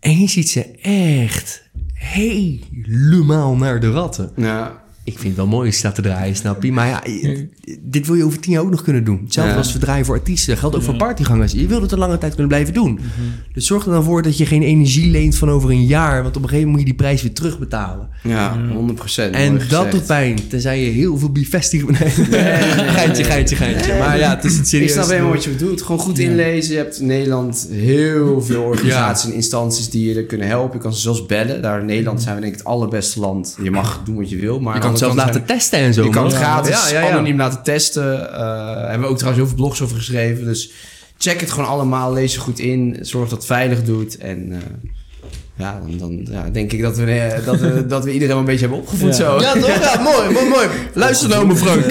[0.00, 1.62] En je ziet ze echt
[1.94, 4.30] helemaal naar de ratten.
[4.36, 4.82] Ja.
[5.04, 6.72] Ik vind het wel mooi als je staat te draaien, snap je?
[6.72, 7.02] Maar ja,
[7.80, 9.20] dit wil je over tien jaar ook nog kunnen doen.
[9.24, 9.58] Hetzelfde Ja.
[9.58, 10.56] als we draaien voor artiesten.
[10.56, 11.52] Geldt ook voor partygangers.
[11.52, 12.98] Je wilt het een lange tijd kunnen blijven doen.
[13.52, 16.22] Dus zorg er dan voor dat je geen energie leent van over een jaar.
[16.22, 18.08] Want op een gegeven moment moet je die prijs weer terugbetalen.
[18.22, 19.34] Ja, 100 procent.
[19.34, 20.48] En dat doet pijn.
[20.48, 21.98] Tenzij je heel veel bevestiging...
[21.98, 23.98] Nee, geintje, geintje, geintje.
[23.98, 24.92] Maar ja, het is het Ik serieus.
[24.92, 25.82] snap helemaal wat je bedoelt.
[25.82, 26.72] Gewoon goed inlezen.
[26.72, 30.76] Je hebt in Nederland heel veel organisaties en instanties die je er kunnen helpen.
[30.76, 31.62] Je kan ze zelfs bellen.
[31.62, 33.56] Daar in Nederland zijn we denk ik het allerbeste land.
[33.62, 34.60] Je mag doen wat je wil.
[34.60, 36.04] Maar Je kan het zelfs laten testen en zo.
[36.04, 38.34] Je kan het gratis Ja, anoniem laten testen.
[38.34, 40.44] Eh hebben we ook trouwens heel veel blogs over geschreven.
[40.44, 40.70] Dus
[41.18, 42.12] check het gewoon allemaal.
[42.12, 42.98] Lees je goed in.
[43.00, 44.16] Zorg dat het veilig doet.
[44.16, 44.58] En eh,
[45.56, 48.38] ja, dan, dan ja, denk ik dat we, eh, dat, we, dat we iedereen wel
[48.38, 49.38] een beetje hebben opgevoed Ja.
[49.38, 49.40] zo.
[49.40, 49.66] Ja, toch?
[49.66, 50.66] Ja, mooi, mooi, mooi.
[50.94, 51.76] Luister nou, mevrouw.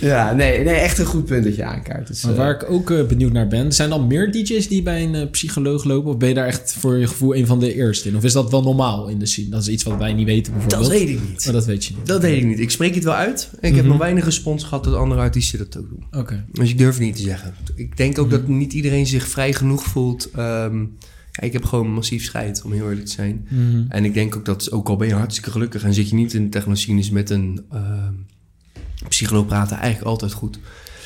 [0.00, 2.06] Ja, nee, nee, echt een goed punt dat je aankaart.
[2.06, 4.68] Dus, Maar eh, waar ik ook eh, benieuwd naar ben, zijn er al meer DJ's
[4.68, 6.10] die bij een psycholoog lopen?
[6.10, 8.16] Of ben je daar echt voor je gevoel een van de eerste in?
[8.16, 9.48] Of is dat wel normaal in de scene?
[9.48, 10.82] Dat is iets wat wij niet weten bijvoorbeeld.
[10.82, 11.44] Dat weet ik niet.
[11.44, 12.06] Maar dat weet je niet.
[12.06, 12.60] Dat weet ik niet.
[12.60, 13.50] Ik spreek het wel uit.
[13.60, 13.88] Ik heb Mhm.
[13.88, 16.20] nog weinig respons gehad dat andere artiesten dat ook doen.
[16.20, 16.44] Oké.
[16.52, 17.54] Dus ik durf het niet te zeggen.
[17.74, 20.30] Ik denk ook dat niet iedereen zich vrij genoeg voelt.
[20.34, 20.84] Ehm,
[21.32, 23.46] ja, ik heb gewoon massief scheid, om heel eerlijk te zijn.
[23.48, 23.84] Mhm.
[23.88, 25.84] En ik denk ook dat, ook al ben je hartstikke gelukkig...
[25.84, 28.12] en zit je niet in de technoscene met een ehm,
[29.08, 29.76] psycholoog praten...
[29.76, 30.58] eigenlijk altijd goed.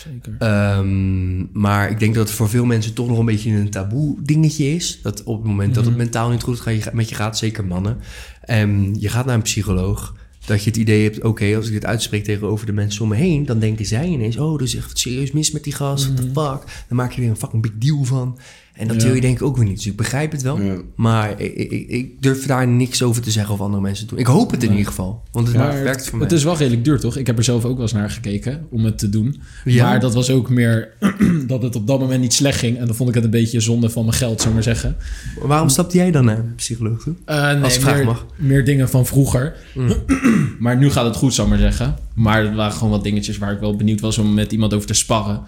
[0.04, 0.34] Zeker.
[0.38, 4.16] Ehm, maar ik denk dat het voor veel mensen toch nog een beetje een taboe
[4.22, 4.98] dingetje is.
[5.02, 6.02] Dat op het moment dat het Mhm.
[6.02, 7.96] mentaal niet goed gaat, met je gaat, zeker mannen.
[8.40, 10.14] En je gaat naar een psycholoog.
[10.46, 13.16] Dat je het idee hebt, oké, als ik dit uitspreek tegenover de mensen om me
[13.16, 16.16] heen, dan denken zij ineens, oh, er is echt serieus mis met die gast, what
[16.16, 16.84] the fuck.
[16.88, 18.38] Dan maak je er een fucking big deal van.
[18.76, 19.06] En dat Ja.
[19.06, 19.76] wil je denk ik ook weer niet.
[19.76, 20.60] Dus ik begrijp het wel.
[20.60, 20.74] Ja.
[20.94, 24.18] Maar ik, ik, ik durf daar niks over te zeggen of andere mensen doen.
[24.18, 25.22] Ik hoop het in ieder geval.
[25.32, 26.26] Want het werkt voor mij.
[26.26, 27.16] het is wel redelijk duur, toch?
[27.16, 29.40] Ik heb er zelf ook wel eens naar gekeken om het te doen.
[29.64, 29.84] Ja.
[29.88, 30.88] Maar dat was ook meer
[31.46, 32.78] dat het op dat moment niet slecht ging.
[32.78, 34.96] En dan vond ik het een beetje zonde van mijn geld, zou ik maar zeggen.
[35.40, 37.14] Waarom stapte jij dan naar een psycholoog toe?
[37.24, 38.26] Eh, nee, Als vraag meer, mag.
[38.36, 39.56] meer dingen van vroeger.
[39.74, 39.92] Mm.
[40.58, 41.94] maar nu gaat het goed, zou ik maar zeggen.
[42.14, 44.86] Maar er waren gewoon wat dingetjes waar ik wel benieuwd was om met iemand over
[44.86, 45.40] te sparren.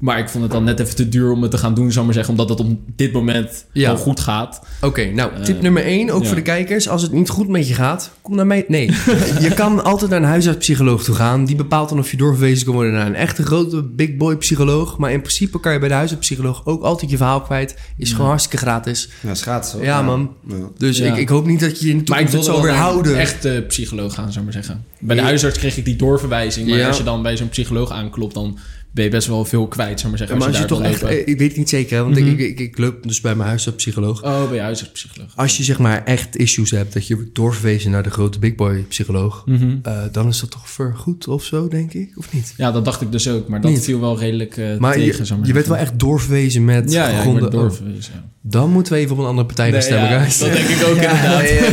[0.00, 1.98] Maar ik vond het dan net even te duur om het te gaan doen, zou
[1.98, 2.32] ik maar zeggen.
[2.32, 3.86] Omdat het op dit moment Ja.
[3.88, 4.60] wel goed gaat.
[4.80, 6.26] Oké, nou, tip Eh, nummer 1, ook ja.
[6.26, 6.88] voor de kijkers.
[6.88, 8.64] Als het niet goed met je gaat, kom naar mij.
[8.68, 8.86] Nee,
[9.46, 11.44] je kan altijd naar een huisartspsycholoog toe gaan.
[11.44, 14.98] Die bepaalt dan of je doorverwezen kan worden naar een echte grote big boy psycholoog.
[14.98, 17.76] Maar in principe kan je bij de huisartspsycholoog ook altijd je verhaal kwijt.
[17.96, 19.08] Is gewoon hartstikke gratis.
[19.20, 19.72] Ja, schaats.
[19.72, 19.84] hoor.
[19.84, 20.30] Ja, man.
[20.48, 20.54] Ja.
[20.78, 21.06] Dus Ja.
[21.12, 23.12] ik, ik hoop niet dat je in de Maar ik toekomst weer naar houden.
[23.12, 24.84] een echte psycholoog gaan, zou ik maar zeggen.
[25.00, 26.68] Bij de huisarts kreeg ik die doorverwijzing.
[26.68, 26.86] Maar Ja.
[26.88, 28.58] als je dan bij zo'n psycholoog aanklopt, dan
[28.96, 30.38] ben je best wel veel kwijt, zou ik maar zeggen.
[30.38, 31.28] maar als je toch echt, lopen.
[31.28, 32.28] ik weet het niet zeker, want Mhm.
[32.28, 34.22] ik, ik, ik loop dus bij mijn huisartspsycholoog.
[34.24, 35.30] Oh, bij je huisartspsycholoog.
[35.36, 38.54] Als je zeg maar echt issues hebt, dat je wordt doorverwezen naar de grote big
[38.54, 39.42] boy psycholoog.
[39.46, 39.76] Mhm.
[39.82, 42.12] eh, dan is dat toch vergoed of zo, denk ik?
[42.16, 42.54] Of niet?
[42.56, 43.48] Ja, dat dacht ik dus ook.
[43.48, 43.84] Maar dat Niet.
[43.84, 46.64] viel wel redelijk eh, Maar tegen, je, zou ik je maar werd wel echt doorverwezen
[46.64, 48.12] met Ja, ja, doorverwezen.
[48.48, 50.38] Dan moeten we even op een andere partij gaan Nee, stemmen, ja, guys.
[50.38, 51.42] dat denk ik ook inderdaad.
[51.42, 51.70] Ik, wil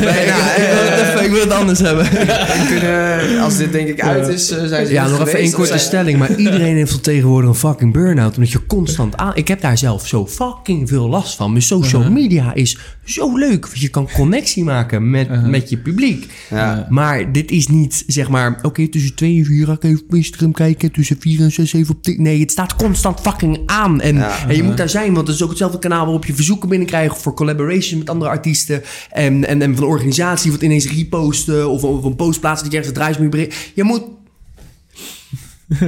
[0.90, 2.04] het even, ik wil het anders hebben.
[2.06, 5.52] We kunnen, als dit denk ik uit is, eh, zijn ze Ja, nog even één
[5.52, 6.18] korte stelling.
[6.18, 8.36] Maar iedereen heeft al tegenwoordig een fucking burn-out.
[8.36, 9.36] Omdat je constant aan...
[9.36, 11.50] Ik heb daar zelf zo fucking veel last van.
[11.52, 12.18] Mijn social Uh-huh.
[12.18, 13.66] media is zo leuk.
[13.68, 15.50] Want je kan connectie maken met, Uh-huh.
[15.50, 16.32] met je publiek.
[16.50, 16.88] Ja.
[16.90, 18.60] Maar dit is niet, zeg maar...
[18.62, 20.92] Oké, tussen 2 en 4 ga ik even op Instagram kijken.
[20.92, 22.04] Tussen 4 en 6 even op...
[22.04, 24.02] Tik- Nee, het staat constant fucking aan.
[24.02, 24.48] En, Ja.
[24.48, 25.14] en je moet daar zijn.
[25.14, 27.18] Want het is ook hetzelfde kanaal waarop je verzoeken binnenkrijgt...
[27.22, 28.82] voor collaboration met andere artiesten.
[29.12, 31.70] En, en, en van een organisatie wat ineens reposten...
[31.70, 33.72] of, of een post plaatsen dat je ergens draait met bericht.
[33.76, 34.04] Je moet...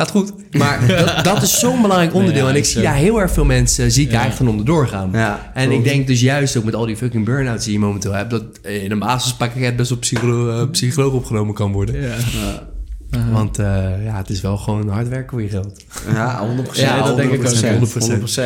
[0.00, 0.32] Gaat goed.
[0.50, 2.44] Maar dat, dat is zo'n belangrijk onderdeel.
[2.44, 2.82] Nee, ja, en ik zie zo.
[2.82, 3.90] daar heel erg veel mensen...
[3.90, 4.26] zie ik daar Ja.
[4.26, 5.10] echt van onderdoor gaan.
[5.12, 8.12] Ja, En ik denk dus juist ook met al die fucking burn-outs die je momenteel
[8.12, 8.30] hebt...
[8.30, 12.00] dat in een basispakket best op psycholo eh, psycholoog opgenomen kan worden.
[12.00, 12.14] Ja.
[13.32, 13.66] Want eh,
[14.04, 15.84] ja, het is wel gewoon hard werken voor je geld.
[16.12, 16.80] Ja, 100%.
[16.80, 17.56] Ja, dat denk ik ook, 100%.
[18.20, 18.40] 100%.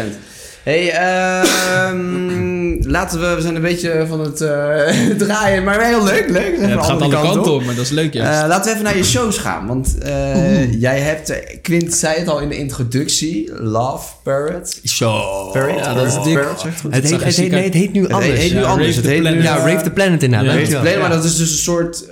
[0.65, 4.87] Hey, ehm, laten we, we zijn een beetje van het eh,
[5.27, 6.55] draaien, maar heel leuk, leuk.
[6.57, 7.61] Ja, het de gaat andere alle kant kanten op.
[7.61, 8.43] op, maar dat is leuk juist.
[8.43, 12.29] Eh, laten we even naar je shows gaan, want eh, jij hebt, Quint zei het
[12.29, 14.81] al in de introductie, Love Parrot.
[14.85, 15.21] Zo.
[15.53, 16.35] Parrot, Ja, dat is dik.
[16.35, 16.73] Parrot, het?
[16.83, 18.31] Het heet, het, heet, nee, het nu Het anders.
[18.33, 18.87] heet, heet nu Ja, anders.
[18.87, 19.43] Rave Het the heet nu, Planet.
[19.45, 20.49] ja, Rave the Planet inderdaad.
[20.49, 20.55] Ja.
[20.55, 21.01] Rave the Planet, Ja.
[21.01, 22.05] maar dat is dus een soort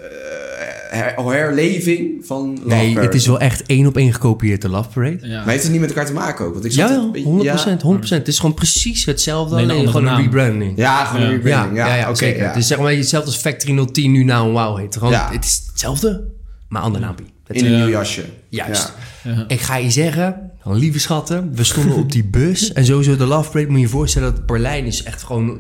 [0.93, 4.89] her- herleving van Love Nee, het is wel echt één op één gekopieerd, de Love
[4.89, 5.19] Parade.
[5.23, 5.39] ja.
[5.41, 6.53] Maar heeft het niet met elkaar te maken ook?
[6.53, 8.19] Want ik zat Jawel, een beetje- 100%, 100%.
[8.19, 10.77] Het is gewoon precies hetzelfde, Alleen een gewoon een rebranding.
[10.77, 11.35] Ja, ja gewoon een Ja.
[11.37, 11.77] rebranding.
[11.77, 12.47] ja, ja, ja.
[12.49, 14.95] Het is zeg maar hetzelfde als Factory 010 nu nou een Wow heet.
[14.97, 15.29] Gewoon, Ja.
[15.33, 16.25] Het is hetzelfde,
[16.69, 17.25] maar ander naampje.
[17.47, 17.79] Dat In een Ja.
[17.79, 18.23] nieuw jasje.
[18.49, 18.93] Juist.
[19.25, 19.45] Ja.
[19.49, 22.73] Ik ga je zeggen, Nou, lieve schatten, we stonden op die bus.
[22.73, 25.59] En sowieso de Love Parade, moet je je voorstellen dat Berlijn is echt gewoon...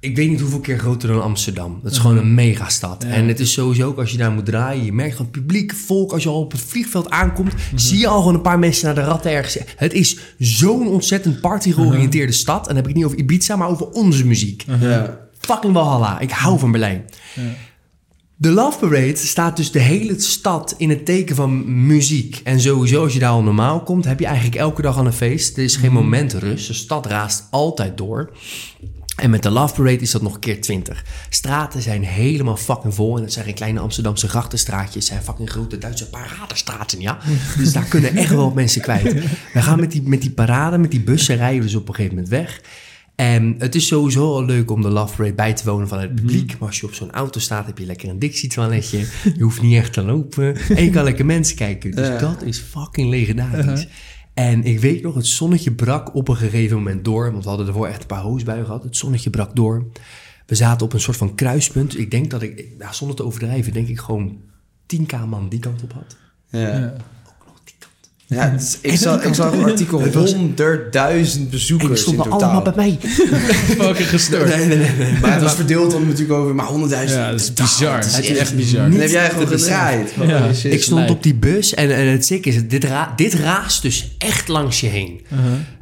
[0.00, 1.80] Ik weet niet hoeveel keer groter dan Amsterdam.
[1.82, 3.04] Dat is gewoon een megastad.
[3.04, 4.84] En het is sowieso ook als je daar moet draaien.
[4.84, 6.12] Je merkt gewoon publiek, volk.
[6.12, 8.94] Als je al op het vliegveld aankomt, zie je al gewoon een paar mensen naar
[8.94, 9.58] de ratten ergens.
[9.76, 12.60] Het is zo'n ontzettend party-georiënteerde stad.
[12.60, 14.64] En dan heb ik het niet over Ibiza, maar over onze muziek.
[14.80, 15.18] Ja.
[15.38, 16.20] Fucking Walhalla.
[16.20, 17.04] Ik hou van Berlijn.
[18.36, 22.40] De Love Parade staat dus de hele stad in het teken van muziek.
[22.44, 25.12] En sowieso, als je daar al normaal komt, heb je eigenlijk elke dag al een
[25.12, 25.56] feest.
[25.56, 26.66] Er is geen moment rust.
[26.66, 28.32] De stad raast altijd door.
[29.16, 31.04] En met de Love Parade is dat nog een keer 20.
[31.28, 33.16] Straten zijn helemaal fucking vol.
[33.16, 34.94] En het zijn geen kleine Amsterdamse grachtenstraatjes.
[34.94, 37.18] Het zijn fucking grote Duitse paradestraten, ja.
[37.58, 39.14] Dus daar kunnen echt wel mensen kwijt.
[39.52, 41.94] We gaan met die, met die parade, met die bussen rijden we dus op een
[41.94, 42.60] gegeven moment weg.
[43.16, 46.14] En het is sowieso al leuk om de Love Parade bij te wonen van het
[46.14, 46.58] publiek.
[46.58, 49.06] Maar als je op zo'n auto staat, heb je lekker een Dixie-toiletje.
[49.36, 50.56] Je hoeft niet echt te lopen.
[50.56, 51.90] En je kan lekker mensen kijken.
[51.90, 53.86] Dus dat is fucking legendarisch.
[54.36, 57.30] En ik weet nog, het zonnetje brak op een gegeven moment door.
[57.32, 58.82] Want we hadden ervoor echt een paar hoosbuien gehad.
[58.82, 59.86] Het zonnetje brak door.
[60.46, 61.98] We zaten op een soort van kruispunt.
[61.98, 64.40] Ik denk dat ik, ja, zonder te overdrijven, denk ik gewoon
[64.96, 66.16] 10k man die kant op had.
[66.50, 66.96] Ja.
[68.28, 72.40] Ja, dus ik, zag, ik zag een artikel, 100.000 bezoekers En die in stonden totaal.
[72.42, 72.98] allemaal bij mij.
[73.78, 74.56] Fucking gestoord.
[74.56, 74.90] Nee, nee, nee.
[74.98, 75.20] nee.
[75.20, 77.98] Maar het was verdeeld dan natuurlijk over maar 100.000 Ja, dat is bizar.
[77.98, 78.80] Het is echt bizar.
[78.80, 79.66] Dan niet heb jij gewoon geloven.
[79.66, 80.12] gedraaid.
[80.64, 80.70] Ja.
[80.70, 84.14] Ik stond op die bus en, en het ziek is, dit, ra dit raast dus
[84.18, 85.20] echt langs je heen.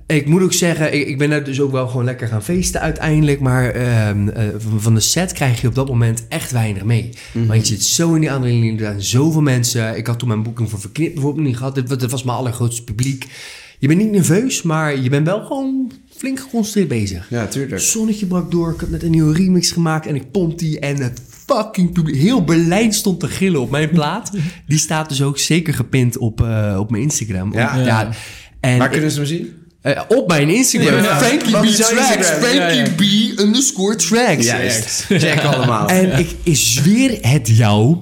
[0.07, 2.81] Ik moet ook zeggen, ik, ik ben er dus ook wel gewoon lekker gaan feesten
[2.81, 3.41] uiteindelijk.
[3.41, 4.45] Maar ehm, eh,
[4.77, 7.11] van, de set krijg je op dat moment echt weinig mee.
[7.33, 9.97] Want je zit zo in die adrenaline, er zijn zoveel mensen.
[9.97, 11.75] Ik had toen mijn boeking voor Verknip bijvoorbeeld niet gehad.
[11.75, 13.27] Dit was mijn allergrootste publiek.
[13.79, 17.27] Je bent niet nerveus, maar je bent wel gewoon flink geconcentreerd bezig.
[17.31, 17.81] Ja, Het tuurlijk.
[17.81, 18.73] zonnetje brak door.
[18.73, 20.79] Ik had net een nieuwe remix gemaakt en ik pomp die.
[20.81, 22.17] En het fucking publiek.
[22.17, 24.31] Heel Berlijn stond te gillen op mijn plaat.
[24.67, 27.53] Die staat dus ook zeker gepind op, eh, op mijn Instagram.
[27.53, 27.77] Ja.
[27.77, 28.11] ja.
[28.61, 29.53] En Waar kunnen ze hem zien?
[29.85, 31.03] Eh, op mijn Instagram.
[31.03, 31.19] Ja.
[31.19, 32.29] Frankie B Tracks.
[32.29, 32.91] Frankie.
[32.91, 34.47] B underscore Tracks.
[34.47, 35.05] Juist.
[35.09, 35.89] Check allemaal.
[35.89, 37.99] En ik, ik zweer het jou.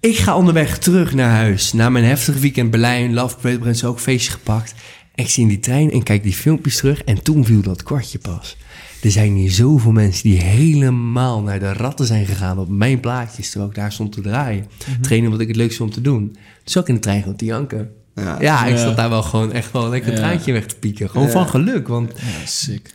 [0.00, 1.72] Ik ga onderweg terug naar huis.
[1.72, 4.74] Na mijn heftige weekend Berlijn, Love Parade, Brent ook feestje gepakt.
[5.14, 7.02] En ik zie in die trein en kijk die filmpjes terug.
[7.02, 8.56] En toen viel dat kwartje pas.
[9.02, 13.50] Er zijn hier zoveel mensen die helemaal naar de ratten zijn gegaan op mijn plaatjes.
[13.50, 14.66] Terwijl ik daar stond te draaien.
[15.00, 16.36] Trainen wat ik het leukste vond om te doen.
[16.64, 17.90] Dus ook in de trein gewoon te janken.
[18.14, 18.36] Ja.
[18.40, 18.82] Ja, ik Ja.
[18.82, 20.24] zat daar wel gewoon echt wel lekker een Ja.
[20.26, 21.10] traantje weg te pieken.
[21.10, 21.32] Gewoon Ja.
[21.32, 22.94] van geluk, want Ja, sick.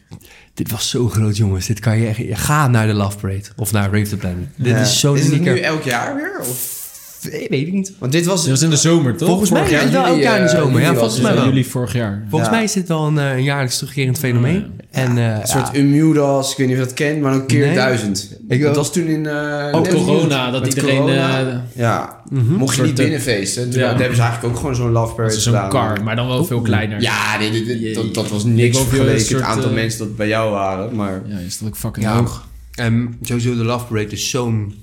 [0.53, 1.65] dit was zo groot, jongens.
[1.65, 2.41] Dit kan je echt...
[2.45, 4.47] Ga naar de Love Parade of naar Rave the Planet.
[4.55, 5.49] Dit is zo'n Is het unieke...
[5.49, 6.39] nu elk jaar weer?
[6.39, 6.83] Of?
[7.31, 7.93] Weet ik niet.
[7.99, 8.41] Want dit was...
[8.41, 9.27] Dat was in de zomer, toch?
[9.27, 10.79] Volgens mij is het wel elk jaar in de eh, zomer.
[10.81, 11.45] Ja, juli volgens mij Ja, wel.
[11.47, 12.25] juli vorig jaar.
[12.29, 12.55] Volgens Ja.
[12.55, 14.65] mij is dit wel een, eh, een jaarlijks terugkerend fenomeen.
[14.91, 17.45] En, eh, Een soort ja, Unmudas, ik weet niet of je dat kent, maar een
[17.45, 17.75] keer Nee.
[17.75, 18.37] duizend.
[18.47, 18.75] Ik dat ook.
[18.75, 19.25] was toen in...
[19.25, 20.97] eh, Ook net- corona, dat met iedereen...
[20.99, 21.39] corona.
[21.39, 22.53] eh, Ja, Mhm.
[22.53, 23.69] mocht je niet eh, binnenfeesten.
[23.69, 23.87] Toen ja.
[23.95, 27.01] hebben ze eigenlijk ook gewoon zo'n love parade Zo'n car, maar dan wel veel kleiner.
[27.01, 30.27] Ja, dit- dit- dit- dat, dat was niks vergeleken het aantal eh, mensen dat bij
[30.27, 30.95] jou waren.
[30.95, 32.15] Maar Ja, is dat ook fucking Ja.
[32.17, 32.47] hoog.
[32.75, 34.73] en sowieso de Love Parade is zo'n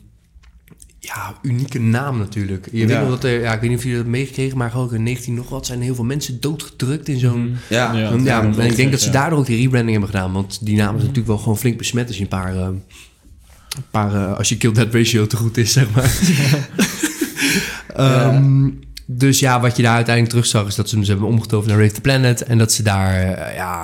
[1.05, 2.69] ja, unieke naam natuurlijk.
[2.73, 3.41] Je weet nog dat er...
[3.41, 5.81] Ja, ik weet niet of jullie dat meegekregen, maar gewoon in 19 nog wat zijn
[5.83, 7.57] heel veel mensen doodgedrukt in zo'n...
[7.69, 8.13] ja, Ja.
[8.25, 10.33] Ja, en ik denk dat ze daardoor ook die rebranding hebben gedaan.
[10.33, 12.57] Want die naam is natuurlijk wel gewoon flink besmet als je een paar...
[12.57, 12.83] eh, een
[13.91, 16.13] paar eh, als je kill dead ratio te goed is, zeg maar.
[17.97, 18.69] Ehm,
[19.07, 20.67] Dus ja, wat je daar uiteindelijk terug zag...
[20.67, 22.43] is dat ze hem hebben omgetoverd naar Rave the Planet.
[22.43, 23.15] En dat ze daar...
[23.23, 23.81] eh, ja,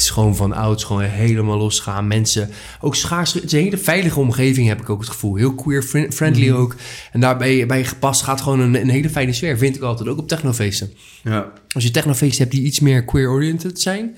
[0.00, 2.06] is gewoon van ouds gewoon helemaal losgaan.
[2.06, 3.32] Mensen, ook schaars...
[3.32, 5.34] Het is een hele veilige omgeving, heb ik ook het gevoel.
[5.34, 6.76] Heel queer-friendly ook.
[7.12, 9.58] En daarbij bij gepast gaat gewoon een, een hele fijne sfeer.
[9.58, 10.92] Vind ik altijd, ook op technofeesten.
[11.24, 11.52] ja.
[11.74, 14.16] Als je technofeesten hebt die iets meer queer-oriented zijn,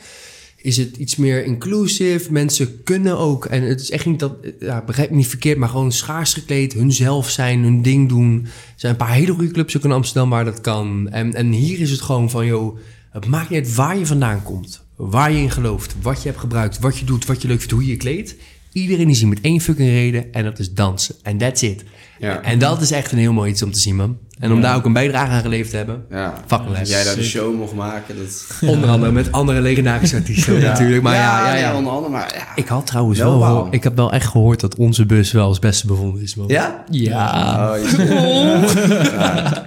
[0.62, 2.32] is het iets meer inclusive.
[2.32, 5.68] Mensen kunnen ook, en het is echt niet dat, ja, begrijp me niet verkeerd, maar
[5.68, 8.40] gewoon schaars gekleed, hunzelf zijn, hun ding doen.
[8.44, 11.08] Er zijn een paar hele goede clubs ook in Amsterdam waar dat kan.
[11.10, 12.78] En, en hier is het gewoon van, joh,
[13.10, 16.40] het maakt niet uit waar je vandaan komt, waar je in gelooft, wat je hebt
[16.40, 18.34] gebruikt, wat je doet, wat je leuk vindt, hoe je je kleedt.
[18.72, 21.14] Iedereen is hier met één fucking reden en dat is dansen.
[21.22, 21.84] En that's it.
[22.18, 22.42] Ja.
[22.42, 24.18] En dat is echt een heel mooi iets om te zien, man.
[24.38, 26.04] En om daar ook een bijdrage aan geleverd te hebben.
[26.10, 26.34] ja.
[26.46, 28.16] Fucking jij daar de show mocht maken.
[28.16, 28.46] Dat...
[28.74, 31.02] Onder andere met andere legendarische artiesten natuurlijk.
[31.02, 31.68] Maar ja, ja, ja.
[31.68, 32.46] nee, onder andere, maar ja.
[32.54, 35.86] Ik had trouwens Wel ik heb wel echt gehoord dat onze bus wel als beste
[35.86, 36.34] bevonden is.
[36.34, 36.48] Man.
[36.48, 36.84] Ja?
[36.90, 37.70] Ja.
[37.72, 39.62] Oh, je-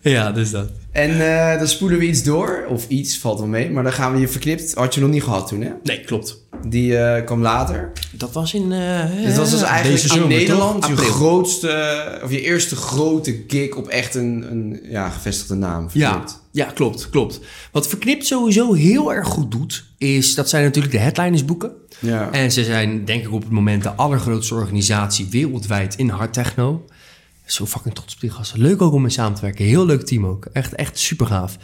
[0.10, 0.68] Ja, dus dat.
[0.96, 1.10] En
[1.52, 2.64] eh, dan spoelen we iets door.
[2.68, 3.70] Of iets, valt wel mee.
[3.70, 4.74] Maar dan gaan we je verknipt.
[4.74, 5.70] Had je nog niet gehad toen, hè?
[5.82, 6.44] Nee, klopt.
[6.68, 7.92] Die eh, kwam later.
[8.12, 8.72] Dat was in...
[8.72, 10.90] eh Dit was dus eigenlijk Deze in zomer, Nederland toch?
[10.90, 11.12] je April.
[11.12, 15.88] grootste, of je eerste grote gig op echt een, een ja, gevestigde naam.
[15.92, 16.40] Ja, Verknipt.
[16.50, 17.40] ja, klopt, klopt.
[17.72, 21.72] Wat Verknipt sowieso heel erg goed doet, is dat zij natuurlijk de headliners boeken.
[21.98, 22.30] Ja.
[22.30, 26.84] En ze zijn denk ik op het moment de allergrootste organisatie wereldwijd in hard techno.
[27.46, 28.60] Zo fucking trots op die gasten.
[28.60, 29.64] Leuk ook om mee samen te werken.
[29.64, 30.44] Heel leuk team ook.
[30.52, 31.58] Echt, echt super gaaf.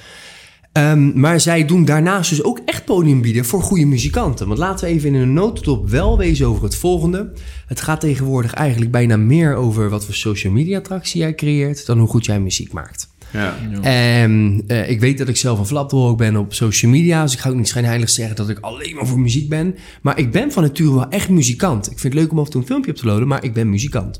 [0.73, 4.47] Ehm, maar zij doen daarnaast dus ook echt podium bieden voor goede muzikanten.
[4.47, 7.33] Want laten we even in een notendop wel wezen over het volgende.
[7.67, 11.87] Het gaat tegenwoordig eigenlijk bijna meer over wat voor social media attractie jij creëert...
[11.87, 13.11] dan hoe goed jij muziek maakt.
[13.33, 13.57] Ja.
[13.83, 17.23] En eh, ik weet dat ik zelf een flapdrol ben op social media.
[17.23, 19.77] Dus ik ga ook niet schijnheilig zeggen dat ik alleen maar voor muziek ben.
[20.03, 21.91] Maar ik ben van nature wel echt muzikant.
[21.91, 23.53] Ik vind het leuk om af en toe een filmpje op te loaden, maar ik
[23.53, 24.19] ben muzikant.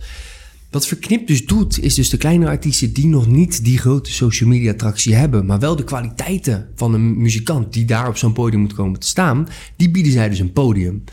[0.73, 4.49] Wat Verknip dus doet, is dus de kleine artiesten die nog niet die grote social
[4.49, 8.61] media attractie hebben, maar wel de kwaliteiten van een muzikant die daar op zo'n podium
[8.61, 11.05] moet komen te staan, die bieden zij dus een podium.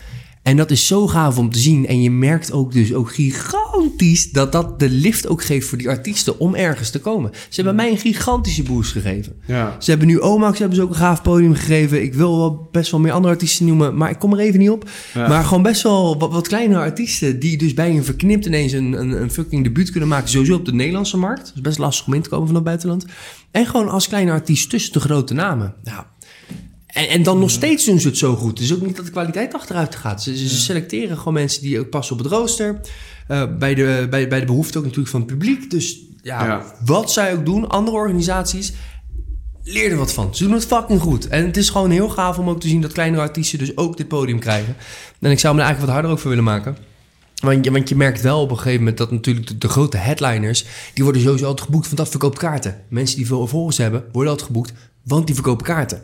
[0.44, 1.88] En dat is zo gaaf om te zien.
[1.88, 5.90] En je merkt ook dus ook gigantisch dat dat de lift ook geeft voor die
[5.90, 7.32] artiesten om ergens te komen.
[7.34, 9.36] Ze hebben mij een gigantische boost gegeven.
[9.46, 9.76] Ja.
[9.80, 12.02] Ze hebben nu Omax hebben ze ook een gaaf podium gegeven.
[12.02, 14.70] Ik wil wel best wel meer andere artiesten noemen, maar ik kom er even niet
[14.70, 14.90] op.
[15.14, 15.28] Ja.
[15.28, 18.94] Maar gewoon best wel wat, wat kleinere artiesten die dus bij een verknipt ineens een,
[18.94, 20.30] een, een fucking debuut kunnen maken.
[20.30, 21.46] Sowieso op de Nederlandse markt.
[21.46, 23.06] Dat is best lastig om in te komen van het buitenland.
[23.52, 25.74] En gewoon als kleine artiest tussen de grote namen.
[25.84, 26.08] Ja.
[26.90, 28.50] En, en dan nog steeds doen ze het zo goed.
[28.50, 30.24] Het is ook niet dat de kwaliteit achteruit gaat.
[30.24, 32.80] Ze, ze selecteren gewoon mensen die ook passen op het rooster.
[33.28, 35.72] Eh, bij, de, bij, bij de behoefte ook natuurlijk van het publiek.
[35.72, 36.64] Dus ja, Ja.
[36.86, 38.74] wat zij ook doen, andere organisaties,
[39.64, 40.36] leer er wat van.
[40.36, 41.28] Ze doen het fucking goed.
[41.28, 43.98] En het is gewoon heel gaaf om ook te zien dat kleinere artiesten dus ook
[43.98, 44.76] dit podium krijgen.
[45.20, 46.78] En ik zou me er eigenlijk wat harder ook voor willen maken.
[47.36, 49.98] Want je, want je merkt wel op een gegeven moment dat natuurlijk de, de grote
[49.98, 50.66] headliners...
[50.94, 52.82] die worden sowieso altijd geboekt, want dat verkoopt kaarten.
[52.90, 54.74] Mensen die veel volgers hebben, worden altijd geboekt,
[55.04, 56.02] want die verkopen kaarten.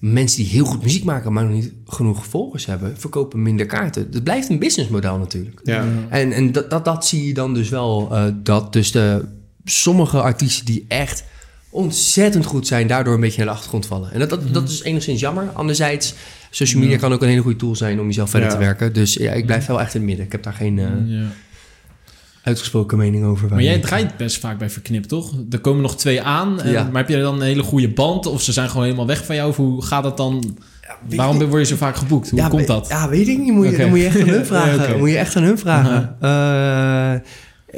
[0.00, 2.98] Mensen die heel goed muziek maken, maar nog niet genoeg volgers hebben...
[2.98, 4.08] verkopen minder kaarten.
[4.12, 5.60] Het blijft een businessmodel natuurlijk.
[5.64, 5.84] Ja.
[6.08, 8.08] En, en dat, dat, dat zie je dan dus wel.
[8.12, 9.24] eh, dat dus de,
[9.64, 11.24] sommige artiesten die echt
[11.70, 12.86] ontzettend goed zijn...
[12.86, 14.12] daardoor een beetje naar de achtergrond vallen.
[14.12, 15.48] En dat, dat, dat is enigszins jammer.
[15.52, 16.14] Anderzijds,
[16.50, 18.00] social media kan ook een hele goede tool zijn...
[18.00, 18.54] om jezelf verder Ja.
[18.54, 18.92] te werken.
[18.92, 20.26] Dus ja, ik blijf wel echt in het midden.
[20.26, 21.26] Ik heb daar geen eh, Ja.
[22.42, 23.48] Uitgesproken mening over.
[23.48, 25.32] Maar jij draait best vaak bij Verknip, toch?
[25.50, 26.60] Er komen nog twee aan.
[26.60, 26.84] en- Ja.
[26.84, 28.26] Maar heb je dan een hele goede band?
[28.26, 29.48] Of ze zijn gewoon helemaal weg van jou?
[29.48, 30.58] Of hoe gaat dat dan?
[31.08, 32.30] Waarom ik word je zo vaak geboekt?
[32.30, 32.88] Hoe ja, komt dat?
[32.88, 33.52] Ja, weet ik niet.
[33.52, 34.98] Moet je, moet je echt aan hun vragen.
[34.98, 36.16] Moet je echt aan hun vragen.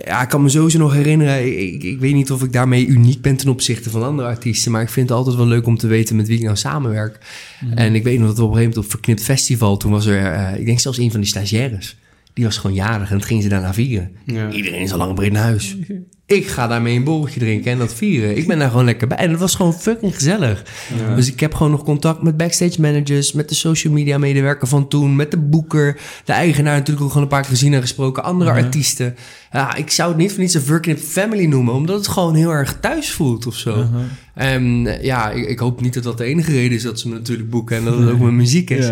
[0.04, 1.46] Ja, ik kan me sowieso nog herinneren.
[1.46, 4.72] Ik, ik, ik weet niet of ik daarmee uniek ben ten opzichte van andere artiesten.
[4.72, 7.18] Maar ik vind het altijd wel leuk om te weten met wie ik nou samenwerk.
[7.60, 7.78] Mhm.
[7.78, 9.76] En ik weet nog dat we op een gegeven moment op Verknipt Festival...
[9.76, 11.96] toen was er, eh, ik denk zelfs een van die stagiaires...
[12.35, 14.11] Die was gewoon jarig en dat ging ze daarna vieren.
[14.24, 14.51] Ja.
[14.51, 15.76] Iedereen is al lang breed naar huis.
[16.26, 18.37] Ik ga daarmee een borreltje drinken en dat vieren.
[18.37, 19.18] Ik ben daar gewoon lekker bij.
[19.18, 20.64] En het was gewoon fucking gezellig.
[20.99, 21.14] Ja.
[21.14, 24.89] Dus ik heb gewoon nog contact met backstage managers, met de social media medewerker van
[24.89, 28.24] toen, met de boeker, de eigenaar natuurlijk ook gewoon een paar keer gezien en gesproken,
[28.24, 29.16] andere artiesten.
[29.53, 32.51] Ja, ik zou het niet voor niets een Virgin Family noemen, omdat het gewoon heel
[32.51, 33.87] erg thuis voelt of zo.
[34.35, 37.09] En eh, ja, ik, ik hoop niet dat dat de enige reden is dat ze
[37.09, 38.89] me natuurlijk boeken en dat het ook mijn muziek is.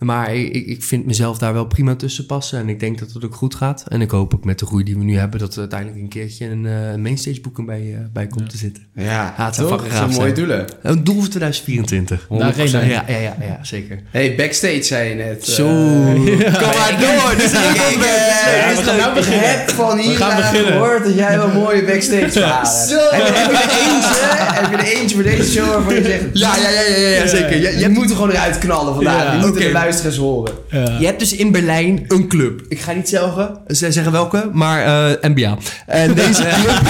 [0.00, 2.58] Maar ik, ik- vind mezelf daar wel prima tussen passen.
[2.58, 3.84] En ik denk dat het ook goed gaat.
[3.88, 5.40] En ik hoop ook met de groei die we nu hebben...
[5.40, 8.82] dat er uiteindelijk een keertje een eh, mainstage boeking bij, eh, bij komt te zitten.
[8.94, 10.64] Ja, Ja, het Dat zijn mooie doelen.
[10.82, 12.26] Een doel voor 2024.
[12.28, 12.80] De arena.
[12.80, 14.00] Ja, ja, ja, ja zeker.
[14.10, 15.44] Hey, backstage zei je net.
[15.46, 15.66] Zo.
[15.66, 16.14] eh,
[16.62, 17.30] Kom maar door.
[17.36, 19.50] Dit is we gaan nou beginnen.
[19.50, 20.72] Ik heb van hier gaan beginnen.
[20.72, 22.88] gehoord dat jij wel mooie backstage verhalen hebt.
[22.88, 22.96] Zo.
[23.10, 24.20] Heb, je- je er eentje?
[24.60, 26.22] Heb je er eentje voor deze show waarvan je zegt...
[26.32, 27.50] Ja, ja, ja, ja, ja, ja, zeker.
[27.50, 29.40] Je, Je, je, je moet er gewoon eruit knallen vandaag.
[29.42, 30.54] De luisteraars horen.
[30.70, 30.98] Ja.
[30.98, 32.62] je hebt dus in Berlijn een club.
[32.68, 35.58] Ik ga niet zeggen, ze zeggen welke, maar eh, NBA.
[35.86, 36.80] En deze club,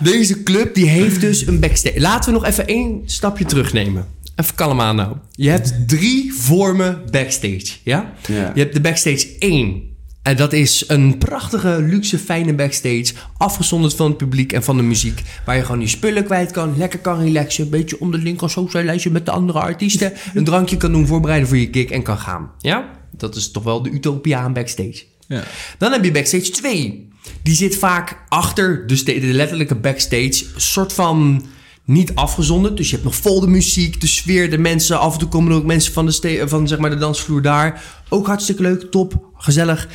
[0.00, 2.00] deze club die heeft dus een backstage.
[2.00, 4.06] Laten we nog even één stapje terugnemen.
[4.36, 5.16] Even kalm aan nou.
[5.30, 8.12] Je hebt drie vormen backstage, ja?
[8.26, 8.52] Ja.
[8.54, 9.82] Je hebt de backstage 1.
[10.28, 13.12] En dat is een prachtige, luxe, fijne backstage.
[13.36, 15.22] Afgezonderd van het publiek en van de muziek.
[15.44, 16.74] Waar je gewoon je spullen kwijt kan.
[16.76, 17.64] Lekker kan relaxen.
[17.64, 20.12] Een beetje onderling kan socializen met de andere artiesten.
[20.34, 22.50] Een drankje kan doen, voorbereiden voor je gig en kan gaan.
[22.58, 22.90] Ja?
[23.16, 25.04] Dat is toch wel de utopia aan backstage.
[25.28, 25.42] Ja.
[25.78, 27.08] Dan heb je backstage 2.
[27.42, 30.44] Die zit vaak achter dus de, de letterlijke backstage.
[30.54, 31.46] Een soort van
[31.88, 32.76] niet afgezonderd.
[32.76, 34.98] Dus je hebt nog vol de muziek, de sfeer, de mensen.
[35.00, 37.42] Af en toe komen er ook mensen van de, ste- van, zeg maar, de dansvloer
[37.42, 37.82] daar.
[38.08, 39.88] Ook hartstikke leuk, top, gezellig.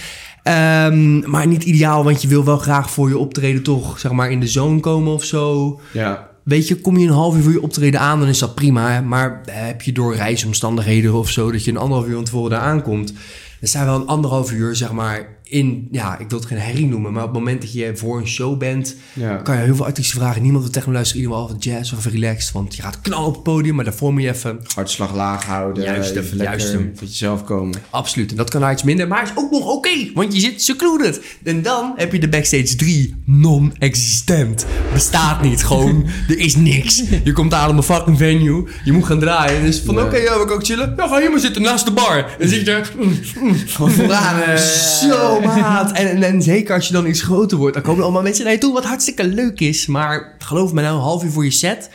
[0.43, 4.31] Ehm, maar niet ideaal, want je wil wel graag voor je optreden toch zeg maar,
[4.31, 5.79] in de zone komen of zo.
[5.93, 6.29] Ja.
[6.43, 9.01] Weet je, kom je een half uur voor je optreden aan, dan is dat prima.
[9.01, 12.49] Maar eh, heb je door reisomstandigheden of zo dat je een anderhalf uur van tevoren
[12.51, 13.13] daar aankomt,
[13.59, 16.57] dan zijn we wel een anderhalf uur, zeg maar, in, ja, ik wil het geen
[16.57, 19.35] herrie noemen, maar op het moment dat je voor een show bent, Ja.
[19.35, 20.41] kan je heel veel artiesten vragen.
[20.41, 23.75] Niemand wil techno luisteren, iedereen jazz of relaxed, want je gaat knallen op het podium,
[23.75, 25.83] maar daarvoor moet je even Hartslag laag houden.
[25.83, 26.93] Juist hem, juist hem.
[26.95, 27.79] tot jezelf komen.
[27.89, 28.31] Absoluut.
[28.31, 29.89] En dat kan daar iets minder, maar is ook nog oké.
[30.13, 31.21] want je zit secluded.
[31.43, 34.65] En dan heb je de backstage 3 non-existent.
[34.93, 35.63] Bestaat niet.
[35.63, 37.03] Gewoon, er is niks.
[37.23, 38.67] Je komt aan op een fucking venue.
[38.83, 39.59] Je moet gaan draaien.
[39.59, 40.93] En is van, oké, ja, ik ook chillen?
[40.97, 42.17] Ja, ga hier maar zitten naast de bar.
[42.17, 42.91] En dan zit je er...
[42.97, 43.55] mm, mm.
[43.67, 44.41] Vooraan.
[44.41, 48.05] eh, Zo, En, en, en zeker als je dan iets groter wordt, dan komen er
[48.05, 49.85] allemaal mensen naar je toe, wat hartstikke leuk is.
[49.85, 51.89] Maar geloof me nou, een half uur voor je set,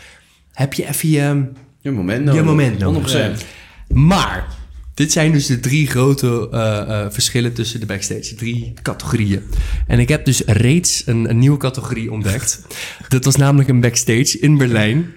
[0.52, 2.40] heb je even je, Je moment nodig.
[2.40, 3.36] Je moment nodig.
[3.40, 3.44] 100%.
[3.88, 4.46] Maar,
[4.94, 8.34] dit zijn dus de drie grote eh, eh, verschillen tussen de backstage.
[8.34, 9.42] Drie categorieën.
[9.86, 12.60] En ik heb dus reeds een, een nieuwe categorie ontdekt.
[13.08, 15.12] Dat was namelijk een backstage in Berlijn.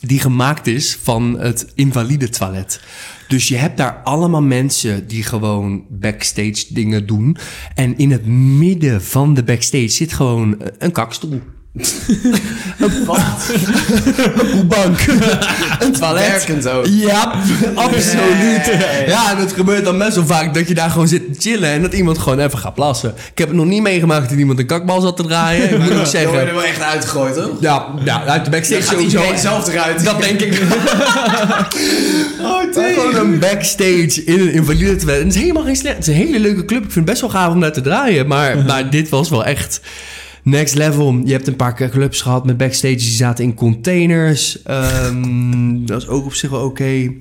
[0.00, 2.80] Die gemaakt is van het invalide toilet.
[3.30, 7.36] Dus je hebt daar allemaal mensen die gewoon backstage dingen doen.
[7.74, 11.40] En in het midden van de backstage zit gewoon een kakstoel.
[12.78, 13.52] een bad.
[14.24, 14.98] een poebank.
[15.80, 16.28] een toilet.
[16.28, 16.86] Werkend ook.
[16.86, 17.32] Ja,
[17.74, 18.70] absoluut.
[19.06, 21.70] Ja, en het gebeurt dan best wel vaak dat je daar gewoon zit te chillen
[21.70, 23.14] en dat iemand gewoon even gaat plassen.
[23.32, 25.70] Ik heb het nog niet meegemaakt dat iemand een kakbal zat te draaien.
[25.70, 26.54] Ik moet ook word je er zeggen.
[26.54, 27.50] wel echt uitgegooid, toch?
[27.60, 29.22] Ja, ja, uit de backstage sowieso.
[29.36, 30.04] zelf eruit.
[30.04, 30.60] Dat denk ik.
[32.40, 35.20] Oh, Maar Gewoon een backstage in een invalide toilet.
[35.20, 35.96] En het is helemaal geen slecht.
[35.96, 36.84] Het is een hele leuke club.
[36.84, 38.26] Ik vind het best wel gaaf om daar te draaien.
[38.26, 39.80] Maar, maar dit was wel echt
[40.42, 41.20] next level.
[41.24, 44.62] Je hebt een paar clubs gehad met backstages die zaten in containers.
[44.62, 47.12] Ehm, dat is ook op zich wel oké.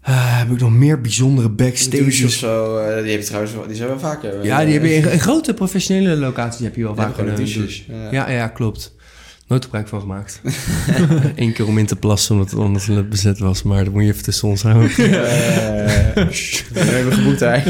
[0.00, 2.38] Eh, heb ik nog meer bijzondere Stages of backstages?
[2.38, 4.44] zo, eh, die heb je trouwens die zijn wel vaker.
[4.44, 7.54] Ja, die heb je in, in grote professionele locaties heb je wel douches.
[7.54, 7.82] douche.
[7.88, 8.08] Ja.
[8.10, 8.94] Ja, ja, klopt.
[9.48, 10.40] Nooit gebruik van gemaakt.
[11.36, 13.62] Eén keer om in te plassen omdat het anders bezet was.
[13.62, 14.90] Maar dat moet je even tussen ons houden.
[14.90, 14.96] Eh,
[16.72, 17.62] We hebben geboekt daar.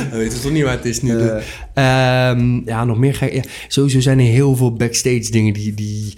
[0.10, 1.18] We weten toch niet waar het is nu.
[1.20, 1.36] Eh.
[1.74, 3.14] Ehm, ja, nog meer.
[3.14, 6.14] gek- Ja, sowieso zijn er heel veel backstage dingen die, die,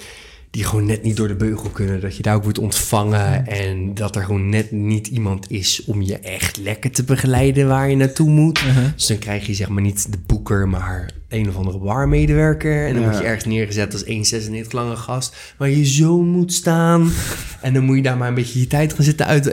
[0.51, 2.01] die gewoon net niet door de beugel kunnen.
[2.01, 3.47] Dat je daar ook wordt ontvangen.
[3.47, 7.91] En dat er gewoon net niet iemand is om je echt lekker te begeleiden waar
[7.91, 8.61] je naartoe moet.
[8.95, 12.87] Dus dan krijg je zeg maar niet de boeker, maar een of andere barmedewerker.
[12.87, 13.09] En dan Ja.
[13.09, 15.37] word je ergens neergezet als 1,96 lange gast.
[15.59, 17.11] Waar je zo moet staan.
[17.61, 19.47] En dan moet je daar maar een beetje je tijd gaan zitten uit.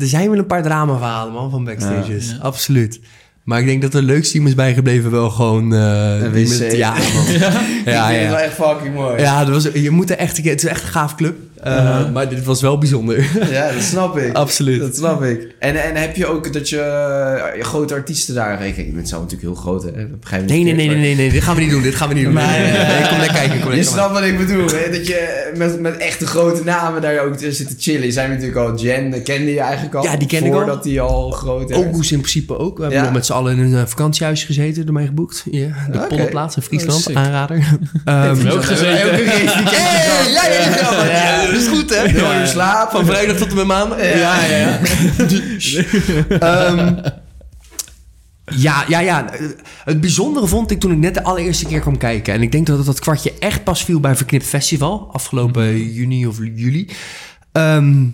[0.00, 2.36] Er zijn wel een paar dramaverhalen man van backstages.
[2.40, 3.00] Absoluut.
[3.48, 5.74] Maar ik denk dat de leukste team is bijgebleven wel gewoon...
[5.74, 6.58] eh, Een die wc.
[6.58, 7.00] met- ja, man.
[7.34, 7.40] Ik
[7.84, 8.40] ja, vind het wel ja.
[8.40, 9.20] echt fucking mooi.
[9.20, 10.52] Ja, dat was, je moet er echt een keer...
[10.52, 11.36] Het is echt een gaaf club.
[11.62, 13.26] Eh, Maar dit was wel bijzonder.
[13.50, 14.34] Ja, dat snap ik.
[14.36, 14.80] Absoluut.
[14.80, 15.54] Dat snap ik.
[15.58, 18.56] En, en heb je ook dat je eh, grote artiesten daar...
[18.56, 19.90] Kijk, je bent zelf natuurlijk heel groot, hè?
[19.92, 21.30] Dat begrijp je Nee, nee, nee, nee, nee, nee.
[21.30, 21.82] Dit gaan we niet doen.
[21.82, 22.34] Dit gaan we niet doen.
[22.34, 23.08] Nee, nee, nee, nee.
[23.08, 23.60] Kom lekker kijken.
[23.60, 24.90] Kom Je snapt wat ik bedoel, hè?
[24.90, 28.04] Dat je met, met echte grote namen daar ook zit te chillen.
[28.06, 30.02] Je zijn natuurlijk al Jen, eh, kende je eigenlijk al.
[30.04, 30.58] Ja, die ken ik al.
[30.58, 31.84] Voordat die al groot werd.
[31.86, 32.76] Ogus in principe ook.
[32.76, 33.04] We hebben Ja.
[33.06, 34.84] nog met z'n allen in een eh, vakantiehuis gezeten.
[34.84, 35.44] Door mij geboekt.
[35.50, 35.98] Ja, de.
[35.98, 37.08] Polderplaats in Friesland.
[37.08, 37.64] Oh, aanrader.
[38.04, 39.14] Ehm, ook gezeten.
[39.14, 42.08] Hey, ja, ja, ja, ja, ja, dat is goed, hè?
[42.08, 42.90] Heel uur slaap.
[42.90, 43.98] Van vrijdag tot en met maandag.
[44.00, 44.78] Ja, ja, ja.
[46.38, 46.96] Ehm,
[48.44, 49.30] ja, ja, ja.
[49.84, 52.34] Het bijzondere vond ik toen ik net de allereerste keer kwam kijken.
[52.34, 55.08] En ik denk dat dat kwartje echt pas viel bij Verknipt Festival.
[55.12, 56.88] Afgelopen juni of juli.
[57.52, 58.04] Ehm,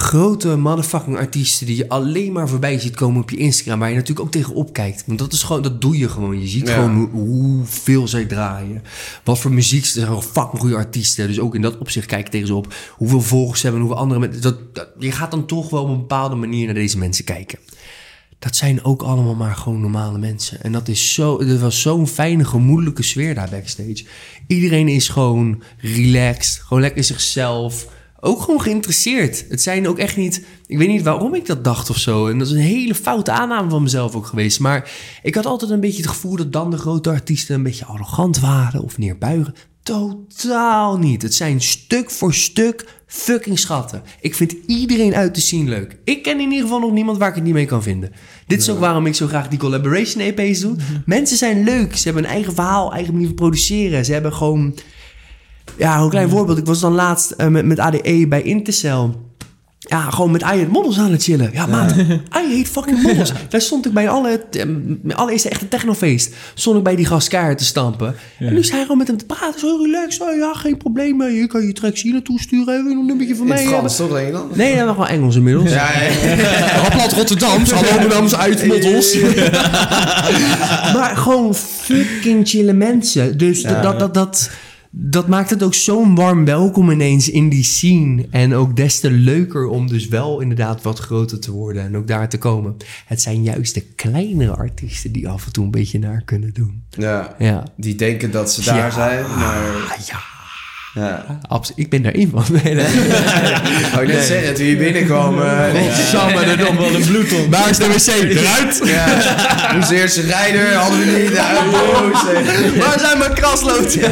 [0.00, 3.78] grote motherfucking artiesten die je alleen maar voorbij ziet komen op je Instagram.
[3.78, 5.02] Waar je natuurlijk ook tegenop kijkt.
[5.06, 6.40] Want dat is gewoon, dat doe je gewoon.
[6.40, 6.74] Je ziet Ja.
[6.74, 8.82] gewoon hoe, hoeveel zij draaien.
[9.24, 9.84] Wat voor muziek.
[9.84, 11.26] Ze zijn gewoon fucking goede artiesten.
[11.26, 12.74] Dus ook in dat opzicht kijk ik tegen ze op.
[12.96, 13.84] Hoeveel volgers ze hebben.
[13.84, 14.42] Hoeveel andere mensen.
[14.42, 17.58] Dat, dat, je gaat dan toch wel op een bepaalde manier naar deze mensen kijken
[18.38, 20.62] dat zijn ook allemaal maar gewoon normale mensen.
[20.62, 24.04] En dat is zo, dat was zo'n fijne, gemoedelijke sfeer daar backstage.
[24.46, 27.86] Iedereen is gewoon relaxed, gewoon lekker zichzelf.
[28.20, 29.44] Ook gewoon geïnteresseerd.
[29.48, 30.44] Het zijn ook echt niet.
[30.66, 32.26] Ik weet niet waarom ik dat dacht of zo.
[32.26, 34.60] En dat is een hele foute aanname van mezelf ook geweest.
[34.60, 34.90] Maar
[35.22, 38.40] ik had altijd een beetje het gevoel dat dan de grote artiesten een beetje arrogant
[38.40, 39.54] waren of neerbuigen.
[39.82, 41.22] Totaal niet.
[41.22, 44.02] Het zijn stuk voor stuk fucking schatten.
[44.20, 45.96] Ik vind iedereen uit te zien leuk.
[46.04, 48.12] Ik ken in ieder geval nog niemand waar ik het niet mee kan vinden.
[48.46, 50.76] Dit is ook waarom ik zo graag die collaboration EP's doe.
[51.06, 51.96] Mensen zijn leuk.
[51.96, 54.04] Ze hebben een eigen verhaal, eigen manier van produceren.
[54.04, 54.74] Ze hebben gewoon...
[55.76, 56.58] Ja, een klein voorbeeld.
[56.58, 59.08] Ik was dan laatst eh, met, met ADE bij Intercell.
[59.88, 61.50] Ja, gewoon met Aye Models aan het chillen.
[61.52, 61.94] Ja, maat.
[62.28, 63.32] Aye heet fucking Models.
[63.48, 64.64] Daar stond ik bij alle, eh,
[65.02, 66.34] mijn allereerste echte technofeest.
[66.54, 68.14] Stond ik bij die gast keihard te stampen.
[68.38, 69.60] En nu is hij gewoon met hem te praten.
[69.60, 70.22] Zo relaxed.
[70.22, 71.22] Oh, ja, geen probleem.
[71.22, 72.78] Je kan je tracks hier naartoe sturen.
[72.78, 74.08] Even een nummertje van mij Frans, hebben.
[74.08, 74.50] toch, denk je dan?
[74.54, 75.70] Nee, dat nog wel Engels inmiddels.
[75.70, 77.06] Ja, ja.
[77.16, 77.70] Rotterdams.
[77.70, 79.18] Hallo, mijn naam is Uit Models.
[80.96, 83.38] maar gewoon fucking chille mensen.
[83.38, 84.50] Dus dat, dat, dat,
[84.90, 88.26] dat, maakt het ook zo'n warm welkom ineens in die scene.
[88.30, 92.06] En ook des te leuker om dus wel inderdaad wat groter te worden en ook
[92.06, 92.76] daar te komen.
[93.06, 96.82] Het zijn juist de kleinere artiesten die af en toe een beetje naar kunnen doen.
[96.90, 97.34] ja.
[97.38, 97.64] Ja.
[97.76, 98.90] Die denken dat ze daar Ja.
[98.90, 99.74] zijn, maar...
[99.74, 100.18] Ah, ja,
[100.94, 101.38] Ja.
[101.74, 102.44] Ik ben daar één van.
[102.62, 102.84] Nee, nee.
[103.92, 105.42] Wou ik net zeggen, toen je binnenkwam...
[105.42, 107.50] eh nee, Samen er wel een bloedton.
[107.50, 108.06] Waar is de wc?
[108.06, 108.80] Eruit!
[108.84, 109.74] ja.
[109.74, 111.32] Een rijder, hadden we niet.
[111.32, 112.22] Ja, boos.
[112.84, 113.92] Waar zijn mijn kraslood?
[113.92, 114.10] Ja,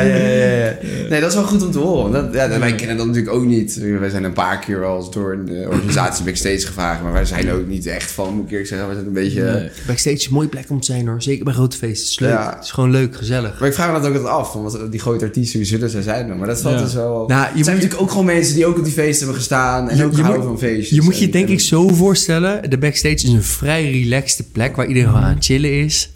[0.00, 0.76] ja, ja, ja.
[1.08, 2.12] Nee, dat is wel goed om te horen.
[2.12, 3.78] Dat, ja, wij kennen dat natuurlijk ook niet.
[3.98, 7.02] Wij zijn een paar keer wel eens door een eh, organisatie backstage gevraagd.
[7.02, 8.88] Maar wij zijn ook niet echt van, moet ik eerlijk zeggen.
[8.88, 9.70] We zijn een beetje...
[9.86, 11.22] Backstage is een mooie plek om te zijn hoor.
[11.22, 12.02] Zeker bij grote feesten.
[12.02, 12.30] Het is leuk.
[12.30, 12.54] Ja.
[12.54, 13.58] Het is gewoon leuk, gezellig.
[13.58, 14.52] Maar ik vraag me dat ook altijd af.
[14.52, 16.38] Want die grote artiesten, wie zullen ze zijn?
[16.38, 16.82] Maar dat valt Ja.
[16.84, 17.24] dus wel...
[17.26, 19.88] Nou, je moet- zijn natuurlijk ook gewoon mensen die ook op die feesten hebben gestaan.
[19.88, 20.88] En Je- ook je houden moet- van feestjes.
[20.98, 22.70] Je moet je En- denk en- ik zo voorstellen.
[22.70, 26.12] De backstage is een vrij relaxte plek waar iedereen gewoon aan het chillen is.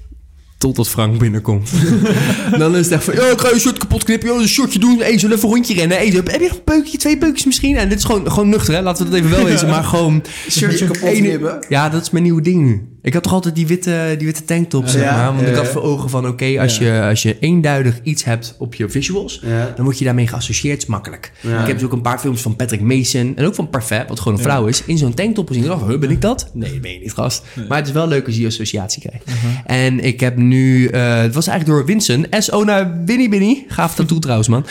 [0.58, 1.70] Totdat Frank binnenkomt.
[2.58, 4.34] dan is het echt van, ja, ik ga je shirt kapot knippen.
[4.40, 4.98] een shortje doen.
[4.98, 5.96] Hey, zullen we even een rondje rennen?
[5.96, 7.76] Hey, heb je nog een peukje, twee peukjes misschien?
[7.76, 8.82] En dit is gewoon, gewoon nuchter, hè?
[8.82, 9.68] Laten we dat even wel wezen.
[9.68, 10.22] Maar gewoon...
[10.50, 11.58] Shirtje kapot ene- knippen?
[11.68, 12.88] Ja, dat is mijn nieuwe ding nu.
[13.02, 15.26] Ik had toch altijd die witte, die witte tanktop, zeg Ja, maar.
[15.26, 15.72] Want ik ja, had ja.
[15.72, 19.40] voor ogen van, oké, als, je, als je eenduidig iets hebt op je visuals...
[19.44, 19.72] Ja.
[19.76, 20.78] dan word je daarmee geassocieerd.
[20.78, 21.32] is makkelijk.
[21.40, 21.60] Ja.
[21.60, 23.32] Ik heb dus ook een paar films van Patrick Mason...
[23.36, 24.82] en ook van Parfait, wat gewoon een vrouw is...
[24.84, 25.62] in zo'n tanktop gezien.
[25.62, 26.50] Ik dacht, huh, ben ik dat?
[26.52, 27.44] Nee, dat ben je niet, gast.
[27.68, 29.24] Maar het is wel leuk als je die associatie krijgt.
[29.66, 30.86] En ik heb nu...
[30.86, 32.26] eh, het was eigenlijk door Vincent.
[32.38, 32.64] S.O.
[32.64, 33.64] naar Winnie Binnie.
[33.68, 34.66] Gaaf tattoo trouwens, man.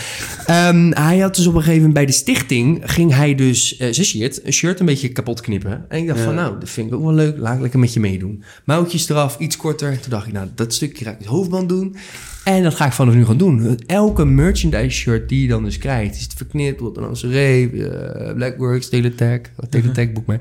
[0.45, 2.81] Ehm, hij had dus op een gegeven moment bij de stichting...
[2.83, 5.85] ging hij dus eh, zijn shirt, een shirt een beetje kapot knippen.
[5.89, 7.37] En ik dacht van, nou, dat vind ik ook wel leuk.
[7.37, 8.19] Laat ik lekker met je meedoen.
[8.65, 9.99] Mouwtjes eraf, iets korter.
[9.99, 11.95] Toen dacht ik, nou, dat stukje ga ik het hoofdband doen.
[12.43, 13.79] En dat ga ik vanaf nu gaan doen.
[13.85, 16.15] Elke merchandise shirt die je dan dus krijgt...
[16.15, 19.39] is het verknipt, Rotterdamse Reef, eh, Blackworks, Teletech.
[19.39, 20.39] Oh, Teletech boek mij.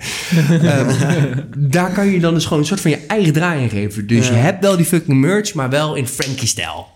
[0.49, 1.39] Ehm,
[1.77, 4.07] daar kan je dan dus gewoon een soort van je eigen draai in geven.
[4.07, 6.87] Dus je hebt wel die fucking merch, maar wel in Frankie-stijl.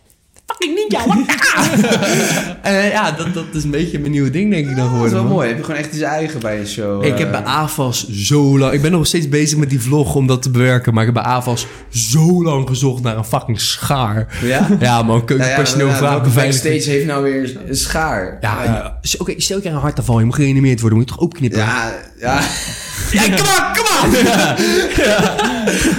[0.64, 1.02] Fucking ninja!
[2.64, 4.90] Eh, ja, dat, dat is een beetje mijn nieuwe ding, denk ik dan Dat is
[4.90, 5.14] geworden.
[5.14, 5.32] wel man.
[5.32, 5.48] mooi.
[5.48, 7.04] Heb je gewoon echt iets eigen bij een show.
[7.04, 7.30] Ik heb eh.
[7.30, 8.72] bij AFAS zo lang...
[8.72, 10.94] Ik ben nog steeds bezig met die vlog om dat te bewerken.
[10.94, 14.38] Maar ik heb bij AFAS zo lang gezocht naar een fucking schaar.
[14.42, 14.68] Ja?
[14.80, 15.06] Ja, man.
[15.06, 16.62] Nou ja, Keukenpersoneel vraagt welke beveiliging.
[16.64, 18.38] backstage heeft nou weer een schaar?
[18.40, 19.00] Ja, ja.
[19.18, 20.18] Oké, stel je een hartaanval.
[20.18, 20.98] Je moet gereanimeerd worden.
[20.98, 21.58] Moet je toch opknippen?
[21.58, 22.40] Ja, ja.
[23.14, 24.24] Ja, kom on, kom on!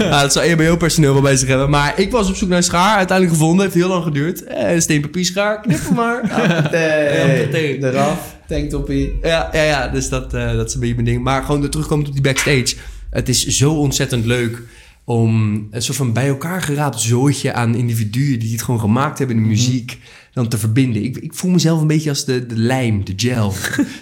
[0.06, 1.70] Ja, dat zou EHBO-personeel wel bij zich hebben.
[1.70, 2.98] Maar ik was op zoek naar een schaar.
[2.98, 3.64] Uiteindelijk gevonden.
[3.66, 4.44] Heeft heel lang geduurd.
[4.44, 5.62] Eh, een steenpapierschaar.
[5.62, 6.22] Knip hem maar.
[6.38, 7.84] Ja, Nee, nee.
[7.84, 8.36] eraf.
[8.48, 9.14] Tanktoppie.
[9.22, 9.88] ja, ja, ja.
[9.88, 11.24] Dus dat, eh, dat is een beetje mijn ding.
[11.24, 12.76] Maar gewoon de terugkomen op die backstage.
[13.10, 14.62] Het is zo ontzettend leuk
[15.04, 19.36] om een soort van bij elkaar geraapt zooitje aan individuen die het gewoon gemaakt hebben
[19.36, 19.98] in de muziek
[20.36, 21.04] dan te verbinden.
[21.04, 23.54] Ik, ik voel mezelf een beetje als de, de lijm, de gel,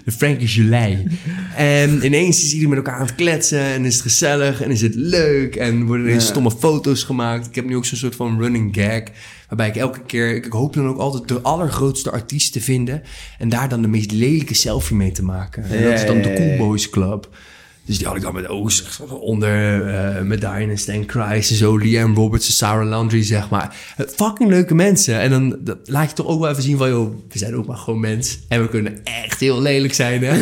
[0.05, 1.07] de Frankie gelei.
[1.55, 4.81] En ineens is iedereen met elkaar aan het kletsen en is het gezellig en is
[4.81, 6.19] het leuk en worden er Ja.
[6.19, 7.47] stomme foto's gemaakt.
[7.47, 9.01] Ik heb nu ook zo'n soort van running gag
[9.47, 13.01] waarbij ik elke keer, ik hoop dan ook altijd de allergrootste artiest te vinden
[13.39, 15.63] en daar dan de meest lelijke selfie mee te maken.
[15.63, 16.57] En dat is dan de Cool.
[16.57, 17.29] Boys Club.
[17.85, 19.83] Dus die had ik dan met Oost onder
[20.25, 23.75] met Diana Stan Christ en zo, Liam Roberts en Sarah Landry, zeg maar.
[23.97, 25.19] Eh, Fucking leuke mensen.
[25.19, 27.65] En dan dat laat je toch ook wel even zien van, joh, we zijn ook
[27.65, 28.39] maar gewoon mens.
[28.47, 30.33] En we kunnen echt heel lelijk zijn, hè?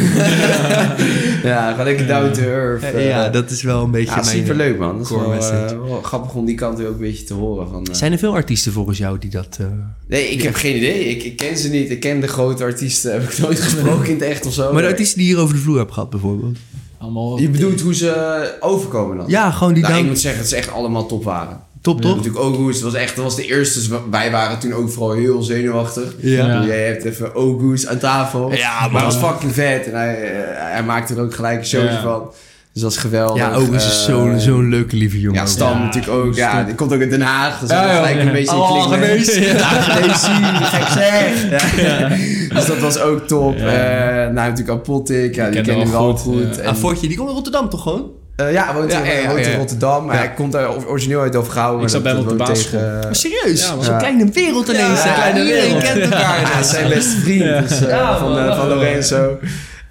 [1.43, 3.03] Ja, gewoon lekker down to earth.
[3.03, 4.97] ja, dat is wel een beetje Ja, superleuk man.
[4.97, 7.67] Dat is wel, grappig om die kant ook een beetje te horen.
[7.69, 7.87] Van.
[7.91, 9.59] Zijn er veel artiesten volgens jou die dat...
[10.07, 11.05] Nee, ik heb geen idee.
[11.05, 11.89] Ik, ik ken ze niet.
[11.89, 13.11] Ik ken de grote artiesten.
[13.11, 14.73] Heb ik nooit gesproken in het echt of zo.
[14.73, 16.57] Maar de artiesten die hier over de vloer hebben gehad, bijvoorbeeld.
[17.01, 17.39] Allemaal...
[17.39, 19.25] Je bedoelt hoe ze overkomen dan?
[19.27, 20.09] Ja, gewoon die Nou, ik dan...
[20.09, 21.59] moet zeggen dat ze echt allemaal top waren.
[21.81, 22.01] Top, Ja.
[22.07, 22.15] toch?
[22.15, 23.79] Natuurlijk August was echt, dat was de eerste.
[23.79, 26.13] Dus wij waren toen ook vooral heel zenuwachtig.
[26.19, 26.45] Ja.
[26.47, 26.65] Ja.
[26.65, 28.51] Jij hebt even August aan tafel.
[28.53, 29.85] Ja, maar hij was fucking vet.
[29.85, 32.01] En hij, eh, hij maakte er ook gelijk een showtje Ja.
[32.01, 32.31] van.
[32.73, 33.37] Dus dat is geweldig.
[33.37, 35.39] Ja, August is Eh, zo'n zo'n leuke lieve jongen.
[35.39, 36.35] Ja, Stan Ja, natuurlijk ook.
[36.35, 37.59] Ja, die komt ook in Den Haag.
[37.59, 38.21] Dus Ja, dat ja, gelijk ja.
[38.21, 39.43] een beetje Oh, genees zien.
[40.73, 41.51] Gek zeg.
[41.81, 42.07] Ja.
[42.55, 43.57] Dus dat was ook top.
[43.57, 43.65] Ja.
[43.67, 45.35] Eh, nou, natuurlijk Apotik.
[45.35, 46.55] Ja, die kennen we wel goed, goed.
[46.55, 46.61] ja.
[46.61, 48.09] En- Ah, Fortje, die komt uit Rotterdam toch gewoon?
[48.35, 49.57] Eh, ja, hij woont, Ja, in, ja, ja, woont in ja.
[49.57, 50.05] Rotterdam.
[50.05, 50.21] Maar Ja.
[50.21, 51.75] hij komt uit, origineel uit Overgouwen.
[51.75, 52.79] Ik maar zat bij dat hem op de basisschool.
[52.79, 53.61] tegen- Maar serieus?
[53.61, 53.67] Ja.
[53.81, 53.97] Zo'n Ja.
[53.97, 55.01] kleine wereld ineens.
[55.01, 55.83] Kleine Iedereen wereld.
[55.83, 56.39] kent elkaar.
[56.41, 57.69] Ja, zijn beste vriend.
[57.69, 57.77] Dus,
[58.19, 59.37] van, van Lorenzo.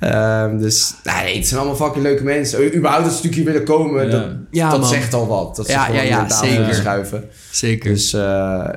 [0.00, 2.62] Ehm, dus nee, het zijn allemaal fucking leuke mensen.
[2.62, 4.10] U- Überhaupt dat ze natuurlijk hier willen komen, Ja.
[4.10, 4.88] dat, Ja, dat man.
[4.88, 5.56] zegt al wat.
[5.56, 7.24] Dat ze Ja, gewoon ja, ja, schuiven.
[7.50, 7.90] Zeker.
[7.92, 8.20] Dus eh,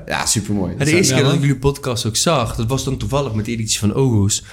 [0.05, 0.76] ja, supermooi.
[0.78, 3.34] Maar de eerste Ja, keer dat ik jullie podcast ook zag, dat was dan toevallig
[3.34, 4.43] met de editie van August.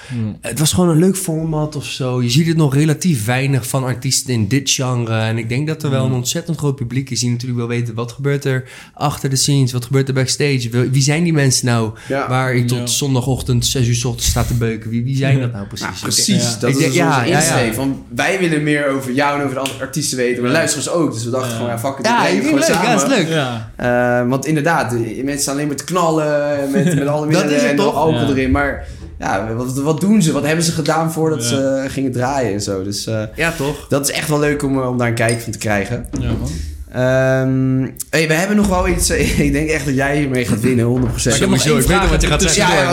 [0.41, 2.21] Het was gewoon een leuk format of zo.
[2.21, 5.19] Je ziet het nog relatief weinig van artiesten in dit genre.
[5.19, 7.93] En ik denk dat er wel een ontzettend groot publiek is die natuurlijk wel weten
[7.93, 8.63] wat gebeurt er
[8.93, 10.69] achter de scenes, wat gebeurt er backstage.
[10.91, 12.29] Wie- zijn die mensen nou Ja.
[12.29, 12.85] waar ik tot Ja.
[12.85, 14.89] zondagochtend 6 uur 's ochtends sta te beuken?
[14.89, 15.85] Wie, wie zijn dat nou precies?
[15.87, 16.43] Nou, precies.
[16.43, 16.57] Ja.
[16.59, 17.65] Dat Ik is denk- ja, onze ja, insteek.
[17.67, 17.73] ja.
[17.73, 20.41] Van, wij willen meer over jou en over de andere artiesten weten.
[20.41, 20.57] Maar Ja.
[20.57, 21.13] luisteraars ook.
[21.13, 21.55] Dus we dachten Ja.
[21.55, 22.05] gewoon, ja, fuck it.
[22.05, 22.59] Ja, het leuk.
[22.67, 23.27] Ja, gewoon dat is leuk.
[23.27, 23.71] Ja.
[24.19, 27.75] Eh, want inderdaad, de- mensen staan alleen maar te knallen met, met alle middelen en
[27.75, 27.95] toch?
[27.95, 28.29] alcohol Ja.
[28.29, 28.51] erin.
[28.51, 28.87] Maar
[29.19, 30.31] ja, wat, wat doen ze?
[30.31, 31.47] Wat hebben ze gedaan voordat Ja.
[31.47, 32.83] ze gingen draaien en zo?
[32.83, 33.87] Dus eh, Ja, toch?
[33.89, 36.05] dat is echt wel leuk om, eh, om daar een kijk van te krijgen.
[36.19, 36.49] Ja, man.
[36.93, 39.09] Ehm hey, we hebben nog wel iets.
[39.09, 41.01] eh, ik denk echt dat jij hiermee gaat winnen, 100%.
[41.23, 42.75] Maar ik heb nog één vraag wat je gaat zeggen.
[42.75, 42.89] Ja, ja.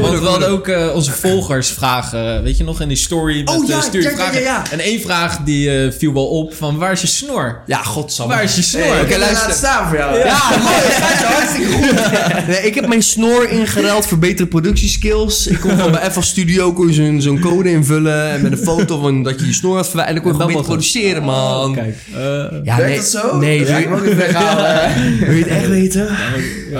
[0.00, 2.42] Want we hadden ook eh, onze volgers vragen.
[2.42, 4.40] Weet je nog, in die story met Oh, eh, ja, stuur je ja, ja, vragen.
[4.40, 4.62] ja, ja.
[4.70, 7.62] En één vraag die eh, viel wel op van waar is je snor?
[7.66, 8.34] Ja, godsamme.
[8.34, 8.82] Waar is je snor?
[8.82, 9.40] Hey, Oké, ik heb luister.
[9.40, 10.18] laten staan voor jou.
[10.18, 10.74] Ja, mooi.
[10.82, 11.86] Dat gaat hartstikke goed.
[12.48, 15.46] Nee, ik heb mijn snor ingeruild voor betere productieskills.
[15.46, 16.86] Ik kon van bij FL Studio
[17.18, 18.30] zo'n code invullen.
[18.30, 20.16] En met een foto van dat je je snor had verwijderd.
[20.18, 21.70] En dan kon je beter produceren, man.
[21.70, 21.96] Oh, kijk.
[22.14, 22.20] eh,
[22.64, 23.00] Ja, nee.
[23.22, 23.38] Dat zo?
[23.38, 24.94] Nee, ja, doe ik moet even weghalen.
[25.26, 26.08] Wil je het echt weten?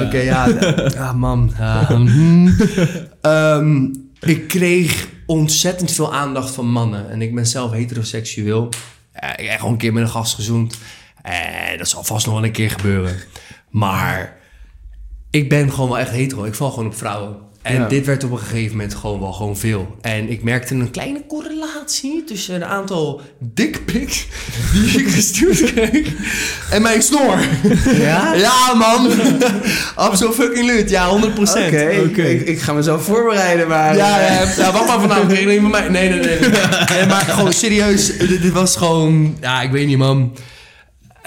[0.07, 0.49] Oké, ja.
[0.99, 1.53] Ah, man.
[1.87, 2.57] Hmm.
[3.21, 3.85] Ehm,
[4.21, 7.11] ik kreeg ontzettend veel aandacht van mannen.
[7.11, 8.69] En ik ben zelf heteroseksueel.
[9.13, 10.79] Eh, ik heb gewoon een keer met een gast gezoend.
[11.23, 13.17] Eh, dat zal vast nog wel een keer gebeuren.
[13.71, 14.37] Maar
[15.31, 16.45] ik ben gewoon wel echt hetero.
[16.45, 17.37] Ik val gewoon op vrouwen.
[17.63, 17.89] En Ja.
[17.89, 19.97] dit werd op een gegeven moment gewoon wel gewoon veel.
[20.01, 24.27] En ik merkte een kleine correlatie tussen een aantal dickpics
[24.73, 26.13] die ik gestuurd kreeg
[26.71, 27.39] en mijn snor.
[27.99, 28.35] Ja?
[28.35, 29.11] Ja, man.
[29.95, 30.91] Absoluut fucking lut.
[30.91, 31.31] Ja, 100%.
[31.41, 33.97] Oké, ik, ik ga mezelf voorbereiden, maar...
[33.97, 35.33] Ja, ja, ja, wacht maar vanavond.
[35.33, 35.89] Kreeg je van mij?
[35.89, 36.39] Nee, nee, nee.
[36.41, 36.51] nee.
[36.99, 38.19] Nee, maar gewoon serieus.
[38.19, 39.37] Dit, dit was gewoon...
[39.41, 40.33] Ja, ik weet niet, man.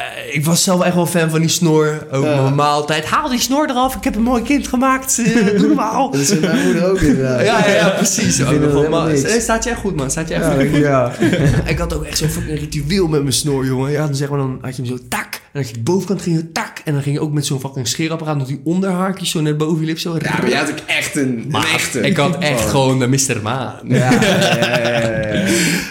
[0.02, 2.08] Eh, ik was zelf echt wel fan van die snor.
[2.12, 2.42] Ook Ja.
[2.42, 3.06] mijn maaltijd.
[3.06, 3.96] Haal die snor eraf.
[3.96, 5.22] Ik heb een mooi kind gemaakt.
[5.26, 6.12] Eh, doe normaal.
[6.12, 7.42] Dat is mijn moeder ook inderdaad.
[7.46, 8.44] Ja, ja, ja, precies.
[8.46, 10.12] Ook maar- eh, staat je echt goed, man.
[10.12, 10.62] Staat je echt Ja, goed.
[10.62, 11.12] ik- ja.
[11.72, 13.92] Ik had ook echt zo'n fucking ritueel met mijn snor, jongen.
[13.92, 15.34] Ja, dan zeg maar, dan had je hem zo tak.
[15.34, 16.82] En dan je de bovenkant ging je tak.
[16.86, 19.80] En dan ging je ook met zo'n fucking scheerapparaat met die onderhaartjes zo net boven
[19.80, 20.16] je lip zo.
[20.22, 22.00] Ja, maar jij had ook echt een, een echte.
[22.00, 23.38] Ik had echt gewoon de Mr.
[23.44, 23.74] Maan.
[23.84, 25.46] Ja, ja, ja, ja, ja.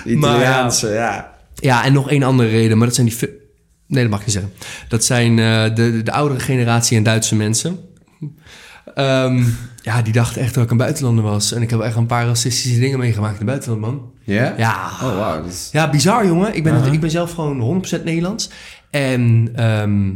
[0.04, 0.36] Die Maar ja.
[0.36, 1.30] Italiaanse, ja.
[1.54, 3.38] Ja, en nog één andere reden, maar dat zijn die...
[3.90, 4.52] Nee, dat mag ik niet zeggen.
[4.88, 7.78] Dat zijn eh, de, de, de oudere generatie en Duitse mensen.
[8.94, 9.44] Ehm,
[9.82, 11.52] ja, die dachten echt dat ik een buitenlander was.
[11.52, 14.10] En ik heb echt een paar racistische dingen meegemaakt in het buitenland, man.
[14.24, 14.54] Ja?
[14.58, 16.54] Ja, Oh, is- Ja, bizar jongen.
[16.54, 17.60] Ik ben, ik ben zelf gewoon
[18.00, 18.50] 100% Nederlands.
[18.90, 20.10] En ehm,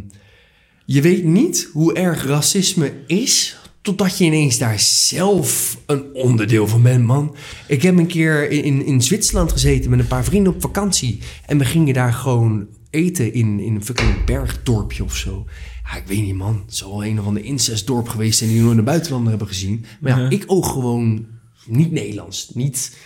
[0.84, 3.56] je weet niet hoe erg racisme is...
[3.82, 7.36] totdat je ineens daar zelf een onderdeel van bent, man.
[7.66, 11.20] Ik heb een keer in, in, in Zwitserland gezeten met een paar vrienden op vakantie.
[11.46, 15.47] En we gingen daar gewoon eten in, in een fucking bergdorpje of zo.
[15.84, 16.62] Ja, ik weet niet, man.
[16.66, 18.51] Het zal wel een of ander incestdorp geweest zijn...
[18.51, 19.84] die nooit een buitenlander hebben gezien.
[20.01, 21.26] Maar ja, ik oog gewoon
[21.66, 22.51] niet Nederlands.
[22.55, 22.97] Niet...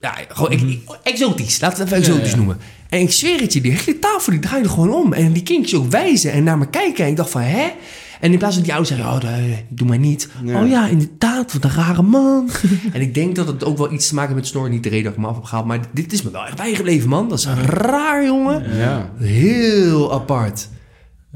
[0.00, 1.60] Ja, gewoon ik- ik- exotisch.
[1.60, 2.36] Laten we het even exotisch ja.
[2.36, 2.58] noemen.
[2.88, 5.12] En ik zweer het je, die hele tafel die draaide gewoon om.
[5.12, 7.04] En die kindjes ook wijzen en naar me kijken.
[7.04, 7.70] En ik dacht van, hè?
[8.20, 10.28] En in plaats van die ouders zeggen, oh, dat, doe maar niet.
[10.44, 10.62] Ja.
[10.62, 12.50] Oh ja, inderdaad, wat een rare man.
[12.92, 14.70] en ik denk dat het ook wel iets te maken heeft met snor.
[14.70, 15.66] Niet de reden dat ik me af heb gehaald.
[15.66, 17.28] Maar dit is me wel echt bijgebleven, man.
[17.28, 18.76] Dat is raar, jongen.
[18.76, 19.10] Ja.
[19.18, 20.68] Heel apart.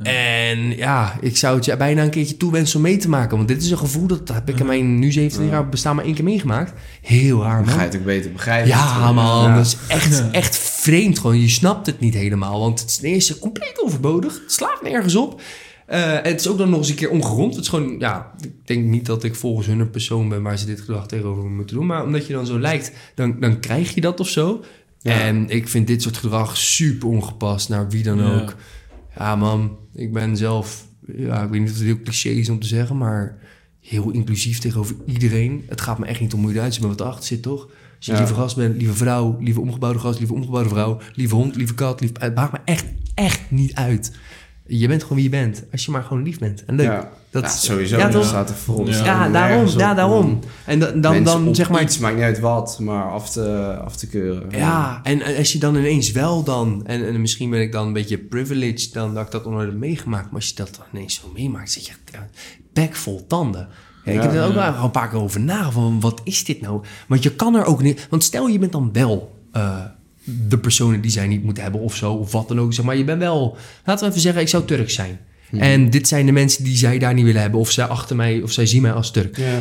[0.02, 3.36] En ja, ik zou het je bijna een keertje toewensen om mee te maken.
[3.36, 6.04] Want dit is een gevoel, dat heb ik in mijn nu 17 jaar bestaan maar
[6.04, 6.72] één keer meegemaakt.
[7.02, 7.74] Heel raar, Dan man.
[7.74, 8.68] ga je het ook beter begrijpen.
[8.68, 11.40] Ja, man, dat is echt, echt vreemd gewoon.
[11.40, 14.40] Je snapt het niet helemaal, want het is ten eerste compleet overbodig.
[14.42, 15.40] Het slaat nergens op.
[15.88, 17.54] Eh, en het is ook dan nog eens een keer ongerond.
[17.54, 20.58] Het is gewoon, ja, ik denk niet dat ik volgens hun een persoon ben waar
[20.58, 21.86] ze dit gedrag tegenover moeten doen.
[21.86, 24.64] Maar omdat je dan zo lijkt, dan, dan krijg je dat of zo.
[25.00, 25.20] Ja.
[25.20, 28.40] En ik vind dit soort gedrag super ongepast naar wie dan Ja.
[28.40, 28.54] ook.
[29.18, 30.86] Ja, man, ik ben zelf,
[31.16, 33.38] ja, ik weet niet of het heel cliché is om te zeggen, maar
[33.80, 35.64] heel inclusief tegenover iedereen.
[35.68, 37.62] Het gaat me echt niet om hoe je eruit ziet, maar wat erachter zit, toch?
[37.96, 38.18] Als je Ja.
[38.18, 42.00] lieve gast bent, lieve vrouw, lieve omgebouwde gast, lieve omgebouwde vrouw, lieve hond, lieve kat,
[42.00, 42.84] lieve, het maakt me echt,
[43.14, 44.12] echt niet uit.
[44.68, 46.64] Je bent gewoon wie je bent, als je maar gewoon lief bent.
[46.64, 46.86] En leuk.
[46.86, 47.10] Ja.
[47.30, 47.96] Dat Ja, is- sowieso.
[47.98, 48.56] Ja, dat staat er.
[48.86, 48.92] Ja.
[48.92, 50.24] staat Ja, daarom, ja, daarom.
[50.26, 53.30] om En da- dan, dan op zeg maar, iets, maakt niet uit wat, maar af
[53.30, 54.50] te, af te keuren.
[54.50, 57.86] Ja, en en als je dan ineens wel dan, en, en misschien ben ik dan
[57.86, 60.74] een beetje privileged dan dat ik dat nog nooit heb meegemaakt, maar als je dat
[60.76, 61.92] dan ineens zo meemaakt, zit je
[62.72, 63.68] bek vol tanden.
[64.04, 64.24] Ja, ik Ja.
[64.28, 66.82] heb er ook wel een paar keer over nagedacht van wat is dit nou?
[67.08, 69.78] Want je kan er ook niet, want stel je bent dan wel eh,
[70.48, 72.96] de personen die zij niet moeten hebben of zo, of wat dan ook, zeg maar
[72.96, 75.18] je bent wel, laten we even zeggen, ik zou Turk zijn.
[75.50, 78.42] En dit zijn de mensen die zij daar niet willen hebben, of zij achter mij,
[78.42, 79.36] of zij zien mij als Turk.
[79.36, 79.60] Ja.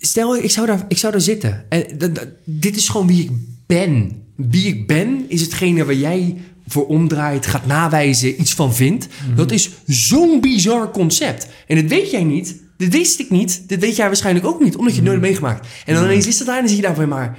[0.00, 1.64] Stel, ik zou daar, ik zou daar zitten.
[1.68, 2.12] En
[2.44, 3.30] dit is gewoon wie ik
[3.66, 4.22] ben.
[4.36, 6.36] Wie ik ben is hetgene waar jij
[6.66, 9.08] voor omdraait, gaat nawijzen, iets van vindt.
[9.34, 11.48] Dat is zo'n bizar concept.
[11.66, 12.56] En dat weet jij niet.
[12.76, 13.68] Dit wist ik niet.
[13.68, 15.66] Dit weet jij waarschijnlijk ook niet, omdat je het nooit hebt meegemaakt.
[15.86, 17.38] En dan ineens is dat daar en dan zit je daar van, maar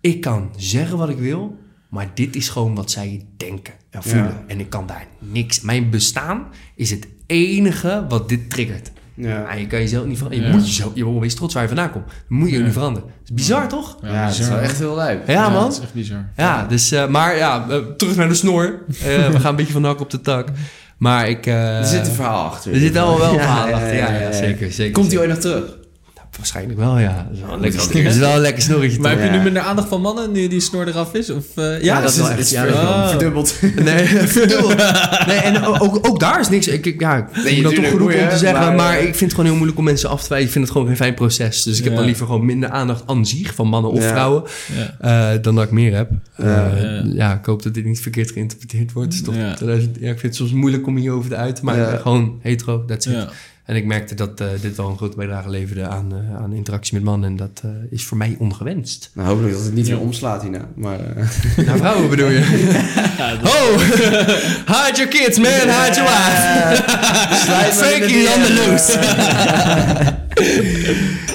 [0.00, 1.58] ik kan zeggen wat ik wil,
[1.96, 4.24] maar dit is gewoon wat zij denken en voelen.
[4.24, 4.44] Ja.
[4.46, 5.60] En ik kan daar niks.
[5.60, 8.90] Mijn bestaan is het enige wat dit triggert.
[9.14, 9.28] Ja.
[9.28, 10.44] Ja, je kan jezelf niet veranderen.
[10.46, 10.56] Je Ja.
[10.58, 12.04] moet jezelf, je moet wees trots waar je vandaan komt.
[12.06, 13.08] Dan moet je je niet veranderen.
[13.08, 13.98] Dat is bizar, toch?
[14.02, 15.18] Ja, dat is wel echt heel leuk.
[15.26, 15.62] Ja, man.
[15.62, 16.28] dat is echt bizar.
[16.36, 18.64] Ja, dus, eh, maar ja, eh, terug naar de snor.
[18.88, 20.48] Eh, we gaan een beetje van de hak op de tak.
[20.98, 21.46] Maar ik...
[21.46, 22.72] eh, Er zit een verhaal achter.
[22.72, 23.94] Er zit al wel een Ja, verhaal ja, achter.
[23.94, 24.32] Ja, ja, ja, ja.
[24.32, 24.92] zeker, zeker.
[24.92, 25.76] Komt hij ooit nog terug?
[26.36, 27.26] Waarschijnlijk wel, ja.
[27.28, 29.20] Dat is wel een lekker, snor- dat is wel een lekker snorretje, Maar toch?
[29.20, 29.38] heb je Ja.
[29.38, 31.30] nu minder aandacht van mannen nu die snor eraf is?
[31.30, 33.54] Of, eh, Ja, dat is wel het echt- ja, dat wel- verdubbeld.
[33.84, 34.06] Nee,
[34.36, 34.76] verdubbeld.
[35.26, 36.68] Nee, en ook, ook daar is niks.
[36.68, 38.60] Ik, ik, ja, ik me dan toch genoeg om te zeggen.
[38.60, 40.46] Maar, maar, eh, ik vind het gewoon heel moeilijk om mensen af te wijzen.
[40.46, 41.62] Ik vind het gewoon geen fijn proces.
[41.62, 44.08] Dus ik heb dan liever gewoon minder aandacht aan zich van mannen of Ja.
[44.08, 44.42] vrouwen.
[45.00, 45.32] Ja.
[45.34, 46.10] eh, dan dat ik meer heb.
[46.36, 46.44] Ja.
[46.70, 47.02] Eh, Ja.
[47.14, 49.08] ja, ik hoop dat dit niet verkeerd geïnterpreteerd wordt.
[49.08, 49.54] Het is toch Ja.
[49.54, 51.64] 2000 ja, ik vind het soms moeiten om hierover te uiten.
[51.64, 53.26] Maar gewoon hetero, that's it.
[53.66, 53.72] Ja.
[53.72, 56.94] En ik merkte dat eh, dit al een grote bijdrage leverde aan, eh, aan interactie
[56.94, 57.28] met mannen.
[57.30, 59.10] En dat eh, is voor mij ongewenst.
[59.14, 60.68] Nou, hopelijk dat het niet weer omslaat hierna.
[60.74, 61.26] Maar eh,
[61.66, 62.38] Nou, vrouwen bedoel je?
[63.54, 63.78] oh,
[64.76, 66.82] hide your kids, man, hide your wife.
[67.72, 68.98] Frankie on the loose.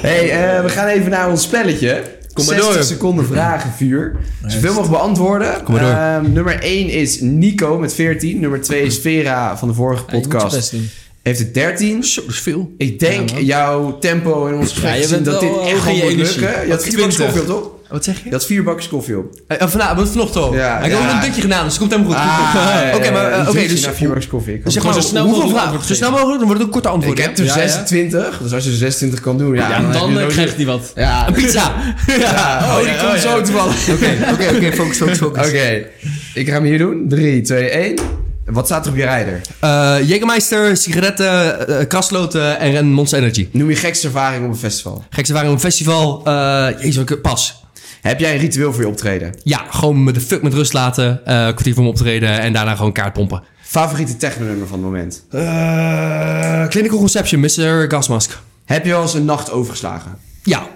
[0.01, 2.19] hey, eh, we gaan even naar ons spelletje.
[2.33, 2.83] Kom maar 60 door.
[2.83, 4.15] seconden vragenvuur.
[4.45, 5.63] Zoveel mogelijk beantwoorden.
[5.63, 5.91] Kom maar door.
[5.91, 8.39] Ehm, nummer 1 is Nico met 14.
[8.39, 10.55] Nummer 2 is Vera van de vorige Ja, je moet je podcast.
[10.55, 10.89] best doen.
[11.23, 12.03] Heeft het 13.
[12.03, 12.73] Zo, dat is veel.
[12.77, 16.03] Ik denk Ja, jouw tempo in ons gesprek Ja, je dat dit echt gewoon je
[16.03, 16.65] moet lukken.
[16.65, 17.17] Je had vier bakjes 20.
[17.25, 17.71] koffie op, toch?
[17.89, 18.25] Wat zeg je?
[18.25, 19.39] Je had vier bakjes koffie op.
[19.47, 20.53] Uh, vanavond, vanochtend al.
[20.53, 22.21] Ja, ik heb ook een dutje gedaan, dus het komt helemaal goed.
[22.21, 24.53] Ah, Oké, maar uh, oké, dus na vier bakjes koffie.
[24.53, 25.85] Ik Dus zeg maar, Gewoon zo snel mogelijk vragen?
[25.85, 27.17] Zo snel mogelijk, dan wordt het een korte antwoord.
[27.19, 27.67] ik heb er Ja, ja.
[27.67, 30.91] 26, dus als je 26 kan doen, ja, je dan eh, krijgt hij wat.
[30.95, 31.73] Ja, Een pizza.
[32.19, 32.59] ja.
[32.63, 33.41] Oh, die ja, komt oh, zo ja.
[33.41, 33.89] toevallig.
[33.89, 35.47] Oké, oké, oké, focus, focus, focus.
[35.47, 35.85] Oké,
[36.33, 37.05] ik ga hem hier doen.
[37.09, 37.95] 3, 2, 1.
[38.51, 39.41] Wat staat er op je rijder?
[39.59, 43.49] Eh, Jägermeister, sigaretten, krasloten en, en Monster Energy.
[43.51, 45.03] Noem je gekste ervaring op een festival.
[45.09, 46.21] Gekste waren op een festival.
[46.25, 47.63] eh jezus, pas.
[48.01, 49.35] Heb jij een ritueel voor je optreden?
[49.43, 51.25] Ja, gewoon me de fuck met rust laten.
[51.25, 53.43] eh kwartier voor me optreden en daarna gewoon kaart pompen.
[53.61, 55.23] Favoriete technonummer van het moment?
[55.29, 57.85] Eh Clinical Conception, Mr.
[57.91, 58.39] Gasmask.
[58.65, 60.17] Heb je wel eens een nacht overgeslagen?
[60.43, 60.67] Ja,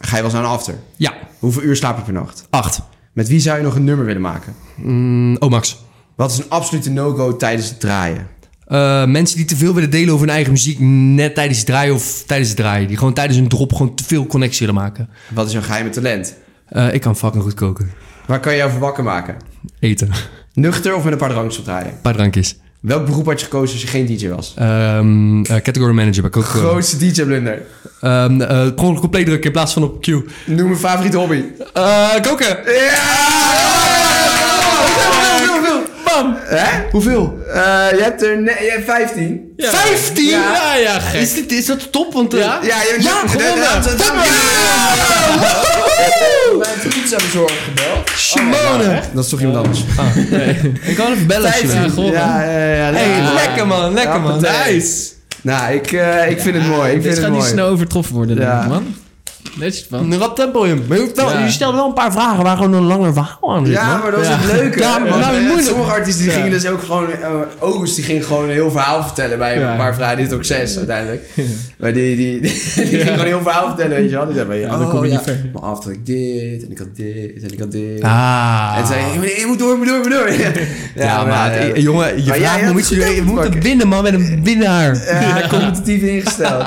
[0.00, 0.74] Ga je wel eens naar een after?
[0.96, 2.46] ja, Hoeveel uur slaap je per nacht?
[2.50, 2.80] acht.
[3.12, 4.54] Met wie zou je nog een nummer willen maken?
[4.76, 5.76] Mm, oh, Max.
[6.18, 8.26] Wat is een absolute no-go tijdens het draaien?
[8.66, 11.94] Eh, mensen die te veel willen delen over hun eigen muziek net tijdens het draaien
[11.94, 12.88] of tijdens het draaien.
[12.88, 15.08] Die gewoon tijdens een drop gewoon te veel connectie willen maken.
[15.28, 16.34] Wat is jouw geheime talent?
[16.68, 17.90] Eh, ik kan fucking goed koken.
[18.26, 19.36] Waar kan je jou voor wakker maken?
[19.80, 20.10] Eten.
[20.52, 21.92] Nuchter of met een paar drankjes op draaien?
[21.92, 22.56] Een paar drankjes.
[22.80, 24.54] Welk beroep had je gekozen als je geen DJ was?
[24.56, 26.68] Ehm eh, category manager bij Coca-Cola.
[26.68, 27.62] Grootste DJ-blunder.
[28.00, 30.06] Ehm eh, gewoon compleet drukken in plaats van op Q.
[30.46, 31.44] Noem een favoriete hobby.
[32.22, 32.58] Koken.
[32.64, 33.77] Ja!
[36.22, 36.36] Bam.
[36.40, 36.66] Hè?
[36.90, 37.38] Hoeveel?
[37.54, 37.60] Eh,
[37.96, 39.52] je hebt er ne- je hebt 15.
[39.56, 39.70] Ja.
[39.70, 40.24] 15?
[40.28, 41.20] Ja, ja, gek.
[41.20, 42.12] Is, dit, is dat top?
[42.12, 42.58] Want, eh, Ja?
[42.62, 43.58] Ja, je Ja, gewonnen.
[46.58, 48.10] Mijn pizza-bezorger gebeld.
[48.16, 49.00] Simone.
[49.14, 49.80] Dat is toch iemand anders?
[50.90, 51.82] Ik kan even bellen Ja.
[52.12, 52.92] Ja, ja, ja.
[52.92, 53.32] Hey, ja.
[53.32, 54.40] lekker man, lekker man.
[54.66, 55.06] Nice.
[55.42, 56.92] Nou, ik, eh, ik vind het mooi.
[56.92, 57.52] Ik Dit vind gaat het niet mooi.
[57.52, 58.62] snel overtroffen worden, denk Ja.
[58.62, 58.94] ik, man.
[59.58, 60.12] Netjes, man.
[60.12, 60.84] Een rap tempo in.
[60.88, 61.44] Maar je, hoeft wel- Ja.
[61.44, 64.00] je stelde wel een paar vragen waar gewoon een langer verhaal aan zit, Ja, man.
[64.00, 64.36] maar dat is Ja.
[64.38, 64.78] het leuke.
[64.80, 65.66] Ja, maar Want, nou, eh, moeilijk.
[65.68, 66.38] Sommige artiesten die Ja.
[66.38, 67.10] gingen dus ook gewoon...
[67.12, 67.28] eh,
[67.60, 69.70] August die ging gewoon een heel verhaal vertellen bij Ja.
[69.70, 70.16] een paar vragen.
[70.16, 71.28] Dit ook zes uiteindelijk.
[71.78, 74.24] Maar die, die, die, die ging gewoon een heel verhaal vertellen, weet je wel.
[74.26, 75.52] Die zei van, Ja, dan oh, kom je ja, niet.
[75.52, 78.02] Maar af had ik dit, en ik had dit, en ik had dit.
[78.02, 78.74] Ah.
[78.78, 80.28] En zei, je moet, je moet door, je moet door, je moet door.
[80.94, 82.88] Ja, Ja, maar eh, eh, jongen, je Maar jij vraagt hebt me iets.
[82.88, 83.54] goed Je moet uitgepakt.
[83.54, 84.94] het winnen, man, met een winnaar.
[85.20, 86.64] Ja, competitief ingesteld.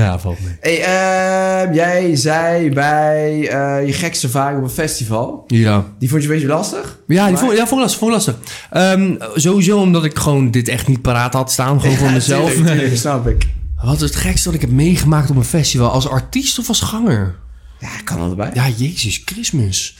[0.00, 0.56] Ja, valt mee.
[0.60, 5.44] hey, ehm, jij zei bij eh, je gekste ervaring op een festival.
[5.46, 5.84] Ja.
[5.98, 6.98] Die vond je een beetje lastig?
[7.06, 7.98] Ja, die vond, ja, vond lastig.
[8.00, 8.36] Vond lastig.
[8.70, 11.80] Ehm, sowieso omdat ik gewoon dit echt niet paraat had staan.
[11.80, 12.52] Gewoon voor mezelf.
[12.52, 13.46] tuurlijk, tuurlijk, snap ik.
[13.82, 15.90] Wat is het gekste wat ik heb meegemaakt op een festival?
[15.90, 17.34] Als artiest of als ganger?
[17.80, 18.50] Ja, kan allebei.
[18.54, 19.96] Ja, Jezus Christmas.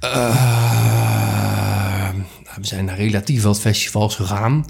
[0.00, 2.08] Eh,
[2.56, 4.64] we zijn naar relatief wat festivals gegaan.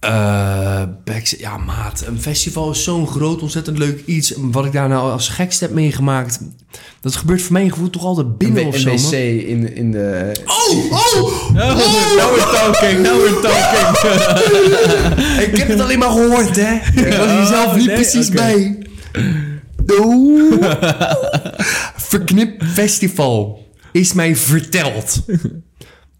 [0.00, 2.04] Eh, backs- ja, maat.
[2.06, 4.34] Een festival is zo'n groot, ontzettend leuk iets.
[4.36, 6.40] Wat ik daar nou als gekste heb meegemaakt...
[7.00, 10.32] Dat gebeurt voor mijn gevoel toch altijd binnen Een of zo, wc in, in de...
[10.44, 11.50] Oh, oh!
[11.52, 13.98] Now we're talking, now we're talking.
[15.50, 16.74] Ik heb het alleen maar gehoord, hè.
[17.02, 18.78] Ik was hier zelf Oh, niet nee, precies bij.
[19.98, 20.62] Oeh.
[21.96, 25.22] Verknip Festival is mij verteld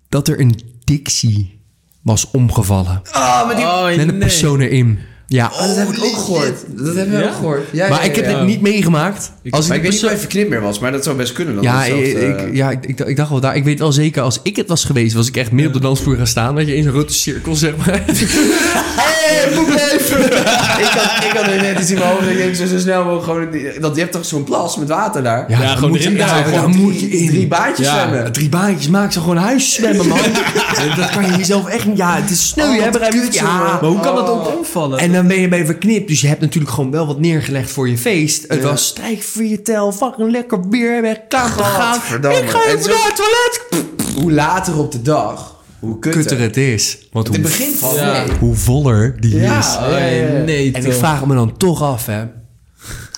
[0.08, 1.59] dat er een Dixie
[2.03, 3.03] was omgevallen.
[3.12, 3.64] Ah, maar die...
[3.64, 4.18] Oh, Met een nee.
[4.18, 4.98] persoon erin.
[5.32, 5.50] Ja.
[5.52, 6.58] Oh, dat heb ik ook gehoord.
[6.66, 7.28] Dat hebben we Ja?
[7.28, 7.62] ook gehoord.
[7.72, 8.36] Ja, maar ja, ik heb ja.
[8.38, 9.32] het niet meegemaakt.
[9.50, 11.54] Als Maar ik weet niet of hij verknipt meer was, maar dat zou best kunnen.
[11.54, 13.56] Dat ja, het hetzelfde- ik, ja ik, ik, ik dacht wel daar.
[13.56, 15.86] Ik weet wel zeker, als ik het was geweest, was ik echt midden op de
[15.86, 16.54] dansvloer gaan staan.
[16.54, 18.02] Dat je in zo'n grote cirkel, zeg maar.
[19.00, 20.24] Hey, moet even.
[20.84, 22.28] ik, had, ik had er net iets in mijn hoofd.
[22.30, 23.80] Ik denk zo, zo snel mogelijk gewoon...
[23.80, 25.44] Dat, je hebt toch zo'n plas met water daar?
[25.50, 27.28] Ja, dan gewoon moet je- erin ja, daar Gewoon moet je drie- in.
[27.28, 28.08] Drie baantjes Ja.
[28.08, 28.32] zwemmen.
[28.32, 30.18] Drie baantjes maken ze gewoon een huis zwemmen, man.
[30.96, 31.96] dat kan je jezelf echt niet...
[31.96, 32.66] Ja, het is snel.
[32.68, 33.42] Oh, je wat hebt er kut, ja.
[33.42, 33.58] jongen.
[33.58, 34.34] Maar hoe kan dat Oh.
[34.46, 34.98] ook omvallen?
[35.21, 36.09] Dan ben je bij verknipt.
[36.09, 38.45] Dus je hebt natuurlijk gewoon wel wat neergelegd voor je feest.
[38.49, 38.68] Het Ja.
[38.68, 39.92] was strijk voor je tel.
[39.92, 41.01] Fucking lekker bier.
[41.03, 41.95] Ben klaar te gaan.
[41.95, 42.38] Gadverdamme.
[42.38, 43.84] Ik ga En even zo- naar het toilet.
[44.22, 46.21] Hoe later op de dag, hoe kutter.
[46.21, 46.99] Kutter het is.
[47.13, 48.13] Want Het hoe, begin van Ja.
[48.25, 48.37] nee.
[48.38, 49.59] hoe voller die Ja.
[49.59, 49.67] is.
[49.67, 50.92] Oh, nee, En toch.
[50.92, 52.22] ik vraag me dan toch af, hè.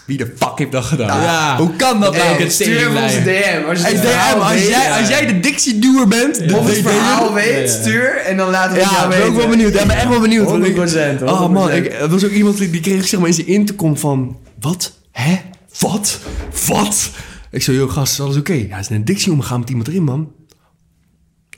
[0.04, 1.20] Wie de fuck heeft dat gedaan?
[1.22, 1.56] Ja.
[1.56, 2.24] Hoe kan dat nou?
[2.26, 3.68] Hey, stuur hem ons een DM.
[3.68, 6.52] Als Hey, het DM, verhaal als, weet, jij, als jij de Dixie-duwer bent...
[6.52, 7.66] of het verhaal weet, Ja, ja.
[7.68, 9.32] stuur en dan laten we het Ja, jou ik ben weten.
[9.34, 9.74] ook wel benieuwd.
[9.80, 10.46] Ik ben echt wel benieuwd.
[10.46, 11.74] want ik- 100%, Oh man, 100%.
[11.74, 14.36] ik, er was ook iemand die die kreeg zeg maar in zijn intercom van...
[14.60, 14.92] Wat?
[15.10, 15.40] Hè?
[15.78, 16.18] Wat?
[16.66, 17.10] Wat?
[17.50, 18.52] Ik zei, joh gast, is alles oké?
[18.52, 20.32] Ja, er is een Dixie omgegaan met iemand erin, man.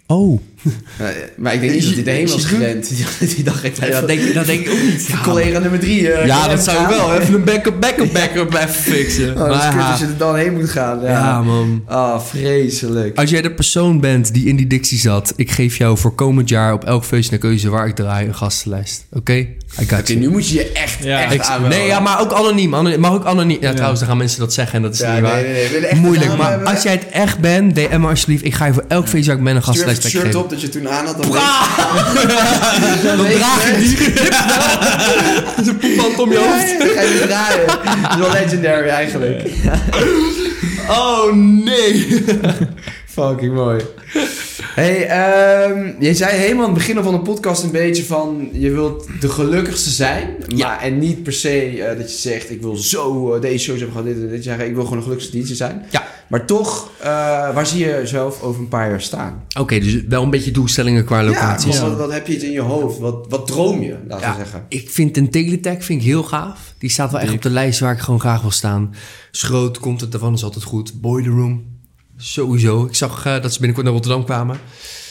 [0.06, 0.40] Oh.
[1.36, 2.88] Maar ik denk niet dat hij erheen was gerend.
[3.34, 5.06] Die dacht ik dat, denk, ik- dat denk ik ook niet.
[5.06, 6.12] Ja, collega nummer drie.
[6.12, 7.14] eh, ja, dat zou ik wel.
[7.14, 9.30] Even een backup, backup, backup even fixen.
[9.32, 11.00] Oh, dat is Maar kut ja, als je er dan heen moet gaan.
[11.02, 11.82] Ja, ja, man.
[11.86, 13.18] Ah, vreselijk.
[13.18, 16.48] Als jij de persoon bent die in die dictie zat, ik geef jou voor komend
[16.48, 19.04] jaar op elk feestje naar keuze waar ik draai een gastenlijst.
[19.12, 19.46] Oké?
[19.86, 21.78] Got Oké, nu moet je je echt, Ja, echt ik- aanmelden.
[21.78, 22.74] Nee, ja, maar ook anoniem.
[22.74, 23.58] Anoniem- Mag ook anoniem.
[23.60, 25.42] Ja, trouwens, dan gaan mensen dat zeggen en dat is Ja, niet nee, waar.
[25.42, 25.62] nee, nee.
[25.66, 26.68] We willen echt Moeilijk, maar hebben.
[26.74, 28.44] als jij het echt bent, DM me alsjeblieft.
[28.44, 30.30] Ik ga je voor elk feestje waar ik ben een gastenlijst geven.
[30.54, 31.22] Dat je toen aan had.
[31.22, 31.30] Dan
[33.16, 33.98] Dan draag je die
[35.70, 36.78] Een poepband om je hoofd.
[36.78, 37.66] Dan ga je draaien.
[37.66, 39.50] Dat is wel legendary eigenlijk.
[40.88, 42.24] Oh nee.
[43.14, 43.80] Fucking mooi.
[44.74, 48.48] Hey, ehm je zei helemaal aan het begin van de podcast een beetje van...
[48.52, 50.34] je wilt de gelukkigste zijn.
[50.38, 50.82] Maar, Ja.
[50.82, 52.50] En niet per se eh, dat je zegt...
[52.50, 54.44] ik wil zo eh, deze shows hebben gehad, dit en dit.
[54.44, 55.84] Zegt, ik wil gewoon de gelukkigste DJ zijn.
[55.90, 56.02] Ja.
[56.28, 57.06] Maar toch, eh,
[57.54, 59.44] waar zie je jezelf over een paar jaar staan?
[59.58, 61.80] Oké, dus wel een beetje doelstellingen qua Ja, locaties.
[61.80, 62.98] wat, wat, heb je in je hoofd?
[62.98, 64.64] Wat, wat droom je, laten we Ja, zeggen?
[64.68, 66.74] ik vind een teletech vind ik heel gaaf.
[66.78, 68.94] Die staat wel echt op de lijst waar ik gewoon graag wil staan.
[69.30, 71.00] Schroot komt het daarvan, is altijd goed.
[71.00, 71.64] Boiler Room,
[72.16, 72.84] sowieso.
[72.84, 74.56] Ik zag eh, dat ze binnenkort naar Rotterdam kwamen.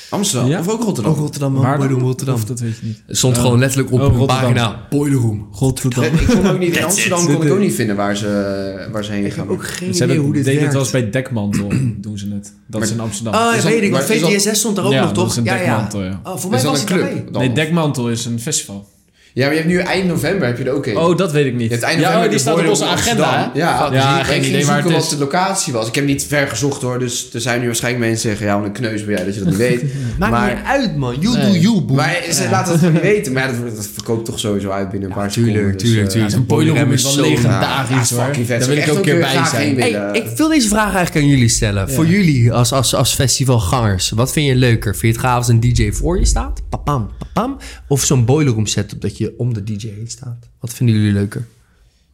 [0.10, 0.50] Amsterdam?
[0.50, 0.60] Ja?
[0.60, 1.12] Of ook Rotterdam?
[1.14, 1.54] Oh, Rotterdam.
[1.54, 1.96] Waar Boiler?
[1.96, 2.36] Room, Rotterdam.
[2.36, 3.04] Of dat weet je niet.
[3.08, 3.42] Het stond Oh.
[3.42, 4.54] gewoon letterlijk op Oh, een Rotterdam.
[4.54, 4.88] pagina.
[4.90, 5.48] Boiler Room.
[5.52, 6.22] Godverdamme.
[6.22, 9.12] Ik kon ook niet in Amsterdam kon ik ook niet vinden waar ze, waar ze
[9.12, 9.50] heen gaan.
[9.50, 10.62] Ook geen Ze idee hebben, hoe dit werkt.
[10.62, 11.68] het wel eens bij Dekmantel,
[12.02, 12.54] doen ze het.
[12.68, 13.34] Dat is in Amsterdam.
[13.34, 13.92] Oh, dat- weet ik.
[13.92, 15.28] maar Want VTSS stond er ook Ja, nog, dat toch?
[15.32, 16.20] is een ja, dekmantel, ja.
[16.24, 17.32] Oh, voor mij was een hij club?
[17.32, 18.92] nee, Dekmantel is een festival.
[19.36, 20.98] Ja, maar je hebt nu eind november heb je er ook een.
[20.98, 21.62] Oh, dat weet ik niet.
[21.68, 23.60] Je hebt eind ja, november oh, die de staat op onze agenda, hè?
[23.60, 25.10] Ja, dus Ja, ik geen ging idee waar het zoeken is.
[25.10, 25.88] wat de locatie was.
[25.88, 28.48] Ik heb niet ver gezocht hoor, dus er zijn nu waarschijnlijk mensen die zeggen...
[28.56, 29.84] ja, wat een kneus ben jij dat je dat niet weet.
[30.20, 31.16] Maakt maar, niet uit, man.
[31.20, 31.52] You Nee.
[31.52, 31.96] do you, boy.
[31.96, 33.34] maar ze laten het niet weten.
[33.34, 35.78] Maar ja, dat, dat verkoopt toch sowieso uit binnen een paar tuurlijk, seconden.
[35.78, 36.32] dus, tuurlijk, eh, tuurlijk.
[36.32, 38.36] Ja, zo'n boiler room is wel zo- legendarisch, ja, hoor.
[38.36, 38.48] vet.
[38.60, 40.14] Daar wil ik ook een keer weer bij zijn.
[40.14, 41.90] ik wil deze vraag eigenlijk aan jullie stellen.
[41.92, 44.10] Voor jullie als, als, als festivalgangers.
[44.10, 44.92] Wat vind je leuker?
[44.96, 46.62] Vind je het gaaf als een DJ voor je staat?
[46.70, 47.58] Papam, papam.
[47.88, 50.48] Of zo'n boiler room setup dat je om de DJ heen staat?
[50.60, 51.45] Wat vinden jullie leuker?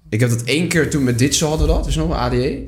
[0.09, 1.83] Ik heb dat één keer toen met dit zo hadden we dat.
[1.83, 2.63] Dus nog een ADE.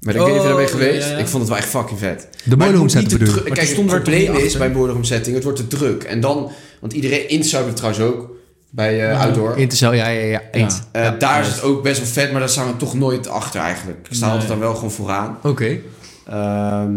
[0.00, 1.06] Maar ik weet niet of je daarbij Oh, geweest.
[1.08, 1.18] ja, ja.
[1.18, 2.20] Ik vond het wel echt fucking vet.
[2.20, 3.32] De Maar boiler het room moet niet setup te bedoel je?
[3.40, 5.66] druk- Maar Kijk, stond het er probleem is bij boiler room setting, het wordt te
[5.66, 6.02] druk.
[6.02, 6.50] En dan,
[6.80, 8.30] want iedereen, Inside hebben we trouwens ook,
[8.70, 9.56] bij eh, Outdoor.
[9.58, 10.42] Intercel, ja, ja, ja.
[10.52, 10.80] Eens.
[10.92, 13.60] Eh, daar is het ook best wel vet, maar daar staan we toch nooit achter
[13.60, 13.98] eigenlijk.
[14.08, 14.30] Ik sta Nee.
[14.32, 15.38] altijd dan wel gewoon vooraan.
[15.42, 15.78] Oké.
[16.26, 16.92] Ehm,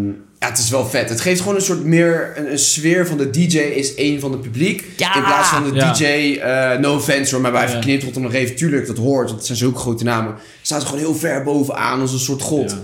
[0.45, 1.09] ja, het is wel vet.
[1.09, 4.31] Het geeft gewoon een soort meer een, een sfeer van de DJ is één van
[4.31, 4.83] het publiek.
[4.97, 5.15] Ja!
[5.15, 5.91] In plaats van de Ja.
[5.93, 6.03] DJ,
[6.39, 7.69] eh, no offense hoor, maar wij Ja.
[7.69, 8.55] verknipt tot hem nog even.
[8.55, 10.35] Tuurlijk, dat hoort, want het zijn zulke grote namen.
[10.61, 12.71] Staat er gewoon heel ver bovenaan als een soort god.
[12.71, 12.77] Ja.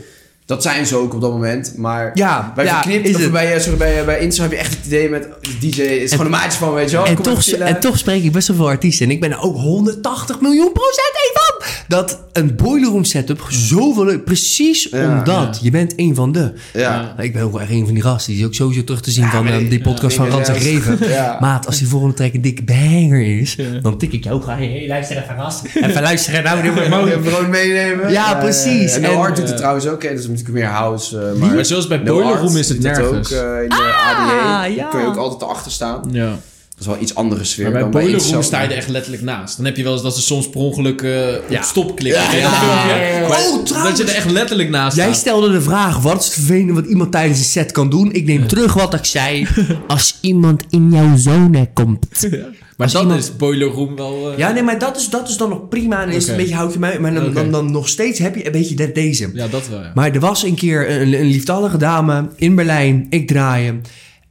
[0.46, 2.12] Dat zijn ze ook op dat moment, maar...
[2.14, 3.32] Ja, Bij ja, verknipt, is of het.
[3.32, 5.82] bij, eh, sorry, bij, eh, bij Insta heb je echt het idee met de DJ
[5.82, 7.06] is gewoon een maatje van, weet je wel.
[7.06, 9.06] En toch, en toch spreek ik best wel veel artiesten.
[9.06, 11.51] En ik ben er ook 180 miljoen procent één van.
[11.88, 14.24] Dat een boiler room setup zoveel leuk.
[14.24, 16.54] Precies Ja, omdat je bent één van de.
[16.74, 17.16] Ja.
[17.20, 18.32] Ik ben ook wel echt een van die gasten.
[18.34, 20.56] Die is ook sowieso terug te zien van eh, die- die podcast van Rans en.
[20.56, 20.98] Greven.
[21.10, 21.38] Ja.
[21.40, 24.42] Maat, als die volgende track een dikke banger is, dan tik ik jou.
[24.42, 25.62] Ga je hey, luister even ras.
[25.82, 26.44] Even luisteren.
[26.44, 28.12] Nou, dit wordt gewoon meenemen.
[28.12, 28.94] Ja, precies.
[28.96, 30.04] En, En- Art doet het trouwens ook.
[30.04, 30.10] Hè.
[30.10, 31.20] Dat is natuurlijk meer house.
[31.20, 33.08] eh, maar, Maar zoals bij No Boiler Room is het nergens.
[33.34, 34.74] ook eh, in de Ah, ADE.
[34.76, 34.88] ja.
[34.90, 36.02] Kun je ook altijd erachter staan.
[36.12, 36.38] Ja.
[36.82, 38.22] Dat is wel iets andere sfeer Maar bij dan Boiler.
[38.32, 39.56] Room sta je er echt letterlijk naast.
[39.58, 41.62] Dan heb je wel eens dat ze soms per ongeluk eh, op Ja.
[41.62, 42.22] stop klikken.
[42.22, 43.72] Ja, je Oh, trouwens.
[43.72, 45.18] Dat je er echt letterlijk naast Jij staat.
[45.18, 48.12] stelde de vraag, wat is het vervelende wat iemand tijdens een set kan doen?
[48.12, 49.48] Ik neem terug wat ik zei.
[49.88, 52.08] Als iemand in jouw zone komt.
[52.78, 54.32] Maar Als dan iemand- is Boiler Room wel...
[54.32, 56.02] eh, Ja, nee, maar dat is, dat is dan nog prima.
[56.04, 57.00] En is een beetje houtje mij.
[57.00, 59.30] Maar dan, dan, dan nog steeds heb je een beetje de- deze.
[59.34, 59.92] Ja, dat wel, ja.
[59.96, 63.06] Maar er was een keer een, een liefdallige dame in Berlijn.
[63.10, 63.82] Ik draaien.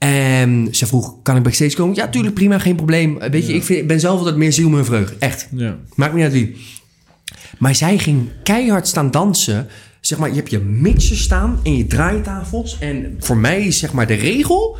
[0.00, 1.94] En ze vroeg, kan ik backstage komen?
[1.94, 3.18] Ja, tuurlijk, prima, geen probleem.
[3.18, 5.16] Weet je, ik, vind, ik ben zelf altijd meer ziel mijn vreugde.
[5.18, 5.48] Echt.
[5.56, 5.78] ja.
[5.94, 6.56] Maakt me niet uit wie.
[7.58, 9.66] Maar zij ging keihard staan dansen.
[10.00, 12.78] Zeg maar, je hebt je mixer staan en je draaitafels.
[12.78, 14.78] En voor mij is zeg maar de regel...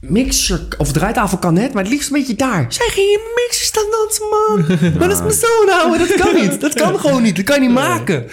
[0.00, 2.66] Mixer of draaitafel kan net, maar het liefst een beetje daar.
[2.68, 4.78] Zij ging in mijn mixer staan dansen, man.
[4.98, 5.98] Maar dat is mijn zoon, ouwe.
[5.98, 6.60] Dat kan niet.
[6.60, 7.36] Dat kan gewoon niet.
[7.36, 8.26] Dat kan je niet maken.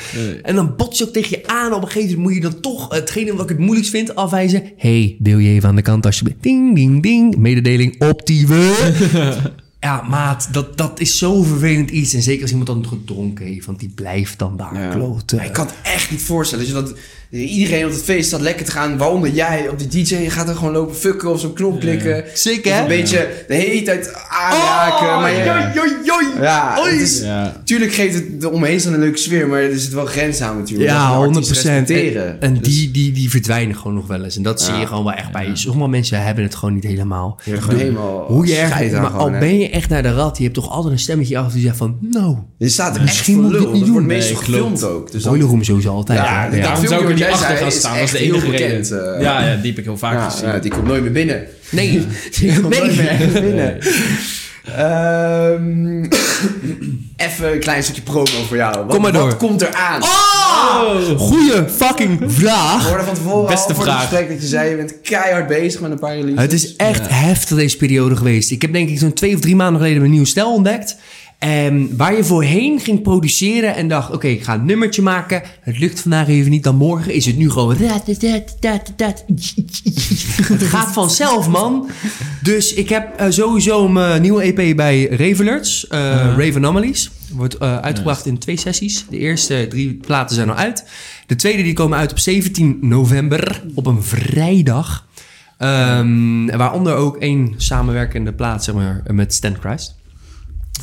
[0.43, 1.73] En dan bots je ook tegen je aan.
[1.73, 4.63] Op een gegeven moment moet je dan toch hetgene wat ik het moeilijkst vind afwijzen.
[4.77, 6.43] hey, wil je even aan de kant alsjeblieft?
[6.43, 7.35] Ding, ding, ding.
[7.37, 8.69] Mededeling optieven.
[9.79, 12.13] Ja, maat, dat, dat is zo vervelend iets.
[12.13, 14.89] En zeker als iemand dan gedronken heeft, want die blijft dan daar Ja.
[14.89, 15.43] kloten.
[15.43, 16.73] Ik kan het echt niet voorstellen.
[16.73, 16.93] Dat,
[17.35, 18.97] iedereen op het feest staat lekker te gaan.
[18.97, 20.15] Waaronder jij op die DJ.
[20.15, 22.23] Je gaat er gewoon lopen fucken of zo'n knop klikken.
[22.33, 22.81] Sick, hè?
[22.81, 25.07] een beetje de hele tijd aanraken.
[25.07, 26.41] Oh, maar je, joi, joi, joi.
[26.41, 27.61] ja, het is, Ja.
[27.63, 29.47] tuurlijk geeft het de omheen een leuke sfeer.
[29.47, 30.89] Maar er zit wel grens aan natuurlijk.
[30.89, 32.25] Ja, we de 100 artiest respecteren.
[32.25, 34.35] En, en Dus die, die, die verdwijnen gewoon nog wel eens.
[34.37, 35.55] En dat zie je gewoon wel echt bij je.
[35.55, 37.39] Sommige mensen hebben het gewoon niet helemaal.
[37.43, 39.39] Je hebt gewoon helemaal Hoe je aan maar gewoon, al hè.
[39.39, 41.77] ben je echt naar de rat, je hebt toch altijd een stemmetje af die zegt
[41.77, 43.65] van, nou, Je staat er echt Misschien voor moet ik lul.
[43.65, 44.17] dit niet Dat wordt doen.
[44.17, 45.11] meestal Nee, gefilmd ook.
[45.11, 46.19] Dus dan- boiler room sowieso altijd.
[46.19, 47.93] Ja, dat filmpje wat jij achter zei, gaan staan.
[47.97, 48.67] Dat is de enige heel reden.
[48.67, 49.21] bekend, eh.
[49.21, 50.47] ja, ja, die heb ik heel vaak Ja, gezien.
[50.49, 51.43] ja, die komt nooit meer binnen.
[51.69, 52.05] Nee.
[52.39, 53.41] Die komt nooit meer nee.
[53.41, 53.77] binnen.
[54.77, 56.03] Ehm,
[57.17, 58.77] even een klein stukje promo voor jou.
[58.77, 59.35] Wat, Kom maar Wat door.
[59.35, 60.01] komt er aan?
[60.01, 61.19] Oh!
[61.19, 62.87] Goeie fucking We vraag.
[62.87, 64.07] hoorden van tevoren Beste al voor het vraag.
[64.09, 64.69] gesprek dat je zei...
[64.69, 66.41] je bent keihard bezig met een paar releases.
[66.41, 67.15] Het is echt Ja.
[67.15, 68.51] heftig deze periode geweest.
[68.51, 70.95] Ik heb denk ik zo'n twee of drie maanden geleden mijn nieuwe stijl ontdekt.
[71.39, 74.11] En waar je voorheen ging produceren en dacht...
[74.11, 75.41] Oké, ik ga een nummertje maken.
[75.61, 77.75] Het lukt vandaag even niet, dan morgen is het nu gewoon...
[80.47, 81.89] Het gaat vanzelf, man.
[82.41, 85.87] Dus ik heb eh, sowieso mijn nieuwe EP bij Ravelers.
[85.87, 85.99] eh
[86.37, 87.11] Rave Anomalies.
[87.31, 89.05] Wordt eh, uitgebracht in twee sessies.
[89.09, 90.85] De eerste drie platen zijn al uit.
[91.25, 93.63] De tweede die komen uit op 17 november.
[93.73, 95.05] Op een vrijdag.
[95.57, 99.95] Ehm, waaronder ook één samenwerkende plaat, zeg maar, met Stand Christ.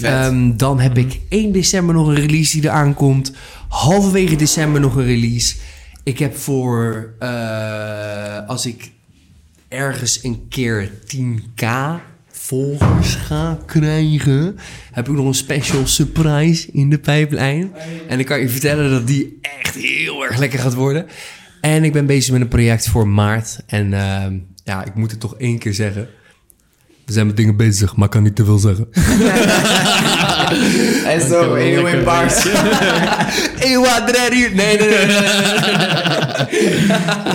[0.00, 3.32] Ehm, dan heb ik 1 december nog een release die eraan komt.
[3.68, 5.56] Halverwege december nog een release.
[6.02, 8.90] Ik heb voor, eh, als ik
[9.68, 11.66] ergens een keer 10k
[12.30, 14.56] volgers ga krijgen,
[14.92, 17.72] heb ik nog een special surprise in de pijplijn.
[18.08, 21.06] En ik kan je vertellen dat die echt heel erg lekker gaat worden.
[21.60, 23.60] En ik ben bezig met een project voor maart.
[23.66, 26.08] En ehm, ja, ik moet het toch één keer zeggen.
[27.06, 28.88] We zijn met dingen bezig, maar ik kan niet te veel zeggen.
[31.06, 32.46] En zo, Eno in Bars.
[33.58, 34.54] Ewa, hier.
[34.54, 35.06] Nee, nee, nee.
[35.06, 35.16] nee.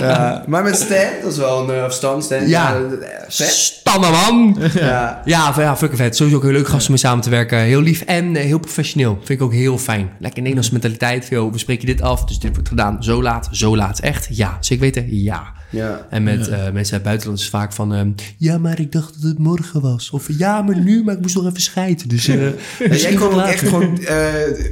[0.00, 0.44] ja.
[0.46, 2.24] Maar met Stan, dat is wel een uh, afstand.
[2.24, 2.48] Stan.
[2.48, 2.76] Ja.
[2.76, 3.28] eh.
[3.28, 4.56] Stannen, man.
[4.74, 5.22] Ja.
[5.24, 6.16] Ja, ja fucking vet.
[6.16, 7.58] Sowieso ook heel leuk gast om mee samen te werken.
[7.58, 9.18] Heel lief en eh, heel professioneel.
[9.24, 10.10] Vind ik ook heel fijn.
[10.18, 11.26] Lekker Nederlandse mentaliteit.
[11.30, 13.02] Yo, we spreken dit af, dus dit wordt gedaan.
[13.02, 13.98] Zo laat, zo laat.
[13.98, 14.28] Echt?
[14.30, 14.56] Ja.
[14.60, 15.22] Zeker weten?
[15.22, 15.52] Ja.
[15.70, 16.06] Ja.
[16.10, 17.94] En met eh, mensen uit buitenland is vaak van...
[17.94, 20.10] ehm, ja, maar ik dacht dat het morgen was.
[20.10, 22.08] Of ja, maar nu, maar ik moest nog even scheiden.
[22.08, 23.98] Dus eh En jij kon ook echt gewoon...
[24.04, 24.16] eh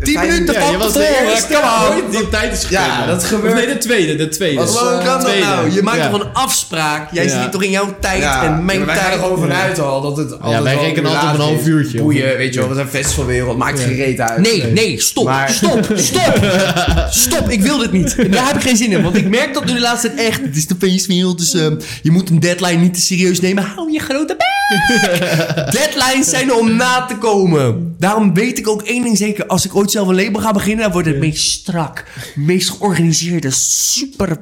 [0.03, 1.47] Tien minuten Ja, je was de tevoren, eerste.
[1.55, 2.05] come on.
[2.05, 2.89] Ooit die tijd is gekomen.
[2.89, 3.55] Ja, dat gebeurt.
[3.55, 4.17] nee, de tweede.
[4.17, 4.57] De tweede.
[4.57, 5.71] Wat- kan dat nou?
[5.73, 6.11] Je maakt Ja.
[6.11, 7.13] toch een afspraak?
[7.13, 7.43] Jij Ja.
[7.43, 9.17] zit toch in jouw tijd Ja, en mijn maar wij gaan tijd.
[9.19, 11.99] er gewoon vanuit al dat het altijd wij wel rekenen altijd op een half uurtje.
[12.01, 14.39] Boeien, weet je wel, we zijn festivalwereld, maakt geen reet uit.
[14.41, 16.39] Nee, nee, stop, stop, stop,
[17.11, 17.49] stop.
[17.51, 18.33] Ik wil dit niet.
[18.33, 20.41] Daar heb ik geen zin in, want ik merk dat nu de laatste tijd echt.
[20.43, 23.65] Het is de feestwereld, dus ehm, je moet een deadline niet te serieus nemen.
[23.65, 24.37] Hou je grote.
[25.79, 27.95] Deadlines zijn er om na te komen.
[27.99, 29.47] Daarom weet ik ook één ding zeker.
[29.47, 32.05] Als ik ooit zelf een label ga beginnen, dan wordt het meest strak,
[32.35, 34.39] meest georganiseerde, super.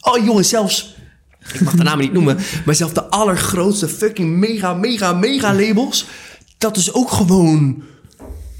[0.00, 0.94] Oh jongens, zelfs
[1.52, 6.06] ik mag de namen niet noemen, maar zelfs de allergrootste fucking mega, mega, mega labels,
[6.58, 7.82] dat is ook gewoon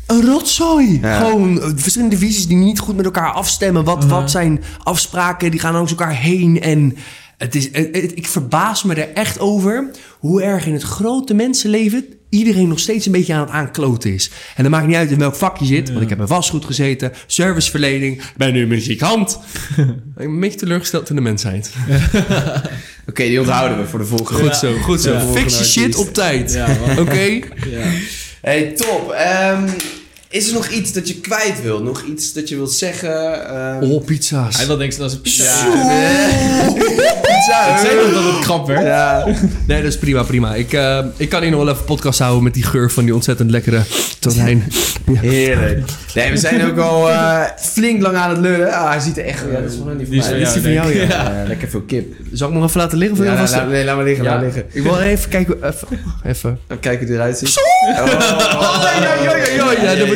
[0.07, 0.99] een rotzooi.
[1.01, 1.19] Ja.
[1.19, 3.85] Gewoon eh, verschillende visies die niet goed met elkaar afstemmen.
[3.85, 6.97] Wat, wat zijn afspraken, die gaan langs elkaar heen en...
[7.39, 11.35] Het is, het- het- ik verbaas me er echt over hoe erg in het grote
[11.35, 14.31] mensenleven iedereen nog steeds een beetje aan het aankloten is.
[14.57, 16.65] En dan maakt niet uit in welk vak je zit, want ik heb in vastgoed
[16.65, 19.39] gezeten, serviceverlening, ben nu muzikant.
[19.77, 19.85] ik
[20.17, 21.71] ben een beetje teleurgesteld in de mensheid.
[23.09, 24.43] Oké, die onthouden we voor de volgende.
[24.43, 25.13] Goed zo, goed zo.
[25.13, 25.21] Ja.
[25.21, 26.63] Fix je shit op tijd.
[26.99, 27.21] Oké?
[27.23, 27.41] Ja.
[28.41, 29.11] Hey, top.
[29.11, 29.69] Ehm,
[30.35, 31.83] is er nog iets dat je kwijt wilt?
[31.85, 33.47] Nog iets dat je wilt zeggen?
[33.49, 34.57] Ehm, Oh, pizza's.
[34.57, 35.45] Hij wil denken dat is een pizza.
[35.45, 36.73] Ja.
[37.23, 38.83] Pizza, Ik zei dat het krap werd.
[38.83, 39.27] Ja.
[39.67, 40.55] Nee, dat is prima, prima.
[40.55, 43.15] Ik, eh, ik kan hier nog wel even podcast houden met die geur van die
[43.15, 43.83] ontzettend lekkere
[44.19, 44.65] tonijn.
[45.13, 45.81] Heerlijk.
[46.15, 48.73] Nee, we zijn ook al eh, flink lang aan het lullen.
[48.73, 49.45] Ah, hij ziet er echt...
[49.53, 50.51] Ja, dat is van die van Die is mij.
[50.51, 51.33] van Die jou, van jou, ja.
[51.41, 52.15] Ja, Lekker veel kip.
[52.33, 53.19] Zal ik nog even laten liggen?
[53.19, 54.39] Of Ja, je laat, nee, laat maar liggen, laat Ja.
[54.41, 54.65] maar liggen.
[54.73, 55.55] Ik wil even kijken.
[55.63, 55.89] Even.
[56.25, 56.59] even.
[56.69, 57.49] Even kijken hoe die eruit ziet.
[57.89, 60.07] Oh, ja, ja, ja, ja, ja,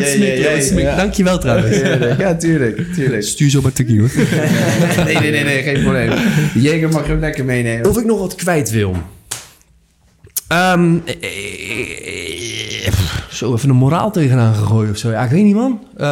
[0.75, 0.97] ja.
[0.97, 1.77] Dankjewel trouwens.
[2.19, 2.95] Ja, tuurlijk.
[2.95, 3.23] tuurlijk.
[3.23, 4.11] Stuur zo maar tikkie hoor.
[5.05, 6.11] Nee, nee, nee, nee, geen probleem.
[6.55, 7.89] De Jeger mag je ook lekker meenemen.
[7.89, 8.97] Of ik nog wat kwijt wil.
[10.49, 11.31] Ehm, eh, eh,
[12.07, 12.68] eh,
[13.39, 15.11] zo even een moraal tegenaan gegooid of zo.
[15.11, 15.81] Ja, ik weet niet man.
[15.97, 16.07] Eh,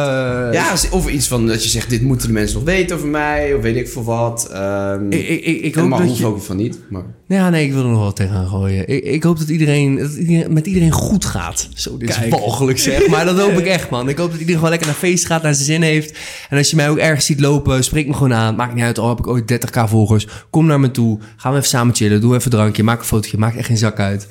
[0.51, 3.53] Ja, of iets van dat je zegt, dit moeten de mensen nog weten over mij,
[3.53, 4.49] of weet ik veel wat.
[4.53, 6.25] Ehm Ik, ik, ik, hoop dat je...
[6.25, 7.03] ook van niet, maar...
[7.27, 8.87] Ja, nee, ik wil er nog wat tegenaan gooien.
[8.87, 11.69] Ik, ik hoop dat iedereen, dat iedereen- met iedereen goed gaat.
[11.73, 14.09] Zo, dit is walgelijk zeg, maar dat hoop ik echt, man.
[14.09, 16.17] Ik hoop dat iedereen gewoon lekker naar feest gaat, naar zijn zin heeft.
[16.49, 18.55] En als je mij ook ergens ziet lopen, spreek me gewoon aan.
[18.55, 20.27] Maakt niet uit, al heb ik ooit 30k volgers.
[20.49, 22.21] Kom naar me toe, gaan we even samen chillen.
[22.21, 24.27] Doe even een drankje, maak een fotootje, maakt echt geen zak uit.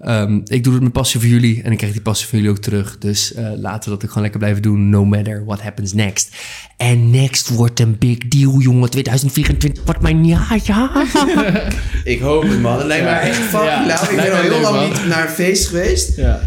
[0.00, 2.52] Ehm, ik doe het met passie voor jullie en ik krijg die passie van jullie
[2.54, 2.98] ook terug.
[2.98, 6.28] Dus eh, laten we dat ook gewoon lekker blijven doen, no matter what happens next.
[6.76, 8.90] En next wordt een big deal, jongen.
[8.90, 10.90] 2024 wordt mijn jaar, ja.
[12.04, 12.78] Ik hoop het, man.
[12.78, 13.20] Het lijkt me Ja.
[13.20, 13.86] echt fucking Ja.
[13.86, 14.02] lauw.
[14.10, 14.88] Ik ben al heel lang man.
[14.88, 16.16] niet naar een feest geweest.
[16.16, 16.40] Ja.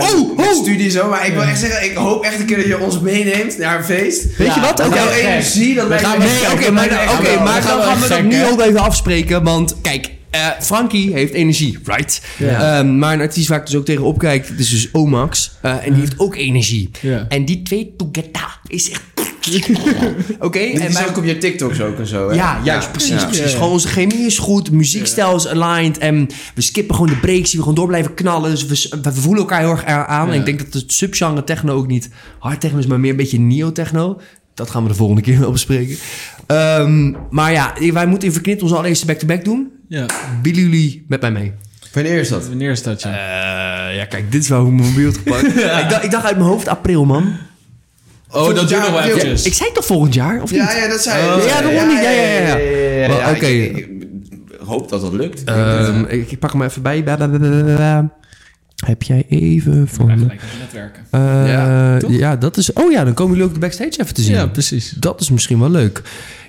[0.00, 0.52] Oh, met oh.
[0.52, 1.08] studie zo.
[1.08, 3.78] Maar ik wil echt zeggen, ik hoop echt een keer dat je ons meeneemt naar
[3.78, 4.36] een feest.
[4.36, 4.76] Weet je wat?
[4.76, 8.22] Dat Oké, jouw energie, dat lijkt me Nee, oké, maar, dan we gaan we dat
[8.22, 9.42] nu ook even afspreken.
[9.42, 12.22] Want kijk, eh, Frankie heeft energie, right?
[12.40, 15.52] Ehm, maar een artiest waar ik dus ook tegen opkijk, dat is dus Omax.
[15.62, 16.90] eh, en die heeft ook energie.
[17.28, 19.02] En die twee together is echt
[20.38, 21.06] Oké, en wij...
[21.08, 22.28] ik op je TikToks ook en zo.
[22.28, 22.34] Hè?
[22.34, 23.26] Ja, juist, precies, ja.
[23.26, 23.52] precies.
[23.52, 27.58] Gewoon onze chemie is goed, muziekstijl is aligned en we skippen gewoon de breaks die
[27.58, 28.50] we gewoon door blijven knallen.
[28.50, 30.26] Dus we, we voelen elkaar heel erg aan.
[30.26, 30.32] Ja.
[30.32, 32.08] En ik denk dat het subgenre techno ook niet
[32.38, 34.20] hard techno is, maar meer een beetje neo-techno.
[34.54, 35.96] Dat gaan we de volgende keer wel bespreken.
[36.46, 39.72] Ehm, maar ja, wij moeten in Verknipt onze allereerste back-to-back doen.
[39.88, 40.06] Ja.
[40.42, 41.52] Willen jullie met mij mee?
[41.92, 42.48] Wanneer is dat?
[42.48, 43.08] Wanneer is dat, ja?
[43.10, 45.46] Eh, ja, kijk, dit is wel hoe mijn mobiel gepakt.
[45.82, 47.32] ik, dacht, ik dacht uit mijn hoofd april, man.
[48.30, 49.44] oh, dat duurt jaar nog wel eventjes.
[49.44, 50.60] Ik zei toch volgend jaar, of niet?
[50.60, 51.34] Ja, ja, dat zei je.
[51.34, 52.02] Oh, ja, daarom niet.
[52.02, 52.56] Ja, ja, ja,
[53.06, 53.30] ja.
[53.30, 53.46] Oké.
[53.46, 53.88] Ik, ik
[54.64, 55.44] hoop dat dat lukt.
[55.44, 57.04] Ehm, ik, ik pak hem even bij.
[58.86, 60.08] Heb jij even van...
[60.08, 61.02] Ja, gelijk netwerken.
[61.10, 62.72] Eh, Ja, ja, dat is...
[62.72, 64.34] Oh ja, dan komen jullie ook de backstage even te zien.
[64.34, 64.90] Ja, precies.
[64.90, 66.02] Dat is misschien wel leuk.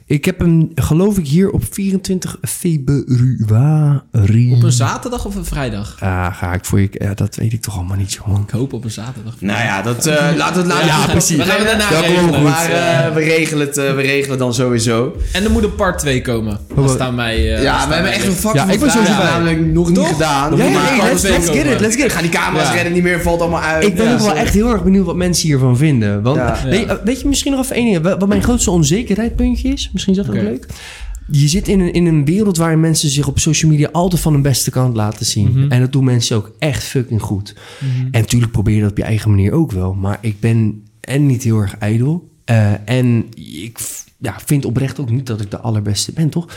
[0.09, 4.53] Ik heb hem, geloof ik, hier op 24 februari.
[4.53, 5.97] Op een zaterdag of een vrijdag?
[5.99, 6.89] Ah, ga ik voor je...
[6.91, 8.41] Ja, dat weet ik toch allemaal niet, jongen.
[8.41, 9.33] Ik hoop op een zaterdag.
[9.39, 11.37] Nou ja, dat, eh laten we het Ja, laten precies.
[11.37, 12.43] We gaan het daarna Ja, regelen.
[12.43, 15.15] Maar eh, we, regelen het, eh, we regelen het dan sowieso.
[15.33, 16.59] En er moet een part 2 komen.
[16.75, 17.55] Dat staan mij...
[17.55, 19.99] eh, ja, we hebben echt een vak Ja, van ik ben sowieso namelijk nog niet
[19.99, 20.55] gedaan.
[20.57, 22.11] Ja, ja, part let's, let's get it, let's get it.
[22.11, 22.73] Gaan die camera's Ja.
[22.73, 23.83] rennen niet meer, valt allemaal uit.
[23.85, 26.21] Ik ben Ja, ook wel echt heel erg benieuwd wat mensen hiervan vinden.
[26.21, 26.57] Want Ja.
[26.65, 28.17] Weet, je- weet je misschien nog even één ding?
[28.19, 29.89] Wat mijn grootste onzekerheidpuntje is?
[30.05, 30.65] Misschien is dat ook leuk.
[31.31, 34.33] Je zit in een, in een wereld waarin mensen zich op social media altijd van
[34.33, 35.51] hun beste kant laten zien.
[35.51, 35.71] Mhm.
[35.71, 37.55] En dat doen mensen ook echt fucking goed.
[38.11, 39.93] En natuurlijk probeer je dat op je eigen manier ook wel.
[39.93, 42.29] Maar ik ben en niet heel erg ijdel.
[42.45, 43.79] eh, en ik
[44.17, 46.47] ja, vind oprecht ook niet dat ik de allerbeste ben, toch?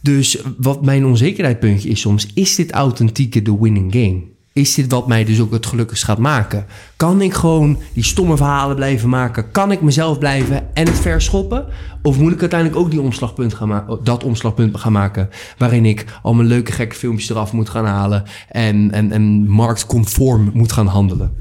[0.00, 2.26] Dus wat mijn onzekerheidpuntje is soms...
[2.34, 4.22] is dit authentieke de winning game?
[4.54, 6.66] Is dit wat mij dus ook het gelukkigst gaat maken?
[6.96, 9.50] Kan ik gewoon die stomme verhalen blijven maken?
[9.50, 11.66] Kan ik mezelf blijven en het verschoppen?
[12.02, 15.28] Of moet ik uiteindelijk ook die omslagpunt gaan ma- dat omslagpunt gaan maken...
[15.58, 18.22] waarin ik al mijn leuke gekke filmpjes eraf moet gaan halen...
[18.48, 21.32] en, en, en marktconform moet gaan handelen?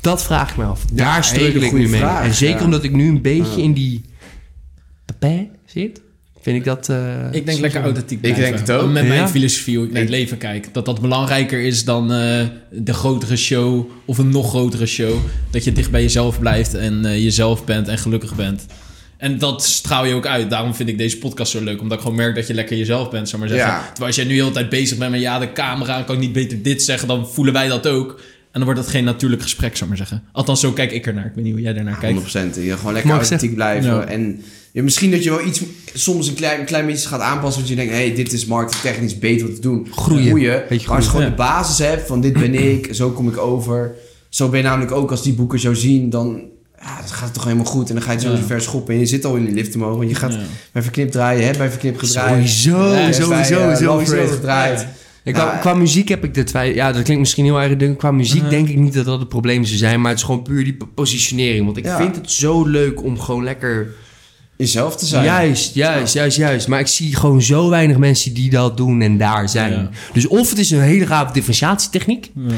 [0.00, 0.84] Dat vraag ik me af.
[0.94, 2.00] Ja, Daar struggle hele ik nu mee.
[2.00, 2.64] vraag, en zeker ja.
[2.64, 4.04] omdat ik nu een beetje in die...
[5.04, 6.00] papé zit...
[6.48, 6.88] vind ik dat...
[6.88, 8.42] eh, Ik denk lekker authentiek Ik blijven.
[8.42, 8.90] denk het ook.
[8.90, 9.08] Met Ja?
[9.08, 10.68] mijn filosofie hoe ik naar het Ik- leven kijk.
[10.72, 15.14] Dat dat belangrijker is dan eh, de grotere show of een nog grotere show.
[15.50, 18.66] Dat je dicht bij jezelf blijft en eh, jezelf bent en gelukkig bent.
[19.16, 20.50] En dat straal je ook uit.
[20.50, 21.80] Daarom vind ik deze podcast zo leuk.
[21.80, 23.68] Omdat ik gewoon merk dat je lekker jezelf bent, zou maar zeggen.
[23.70, 23.80] Ja.
[23.86, 26.20] Terwijl als jij nu de hele tijd bezig bent met ja, de camera, kan ik
[26.20, 28.20] niet beter dit zeggen, dan voelen wij dat ook.
[28.52, 30.22] En dan wordt dat geen natuurlijk gesprek, zou maar zeggen.
[30.32, 31.26] Althans, zo kijk ik ernaar.
[31.26, 32.18] Ik weet niet hoe jij ernaar kijkt.
[32.20, 32.22] 100%.
[32.64, 33.90] Je gewoon lekker ik authentiek blijven.
[33.94, 34.04] Ja.
[34.04, 34.42] En
[34.78, 35.62] ja, misschien dat je wel iets,
[35.94, 37.60] soms een klein, een klein beetje gaat aanpassen.
[37.60, 39.86] Dat je denkt, hey, dit is marketingtechnisch beter te doen.
[39.90, 40.62] Groeien.
[40.68, 43.94] Maar als je gewoon de basis hebt van dit ben ik, zo kom ik over.
[44.28, 46.40] Zo ben je namelijk ook als die boeken zo zien, dan,
[46.80, 47.88] ja, dan gaat het toch helemaal goed.
[47.88, 48.42] En dan ga je het zo Ja.
[48.42, 48.94] ver schoppen.
[48.94, 49.96] En je zit al in die lift omhoog.
[49.96, 50.40] Want je gaat Ja.
[50.72, 52.48] bij Verknip draaien, je hebt bij Verknip gedraaid.
[52.48, 54.26] Sowieso, Ja, hebt bij, sowieso, eh, sowieso.
[54.34, 54.86] gedraaid.
[55.32, 56.74] Qua, qua muziek heb ik de twijfel.
[56.74, 57.96] Ja, dat klinkt misschien heel erg ding.
[57.96, 60.00] Qua muziek denk ik niet dat dat het probleem zou zijn.
[60.00, 61.64] Maar het is gewoon puur die po- positionering.
[61.64, 63.94] Want ik vind het zo leuk om gewoon lekker...
[64.58, 65.24] Jezelf te zijn.
[65.24, 66.68] Juist, juist, juist, juist.
[66.68, 69.72] Maar ik zie gewoon zo weinig mensen die dat doen en daar zijn.
[69.72, 69.90] Ja.
[70.12, 72.30] Dus of het is een hele gave differentiatietechniek...
[72.34, 72.54] Ja.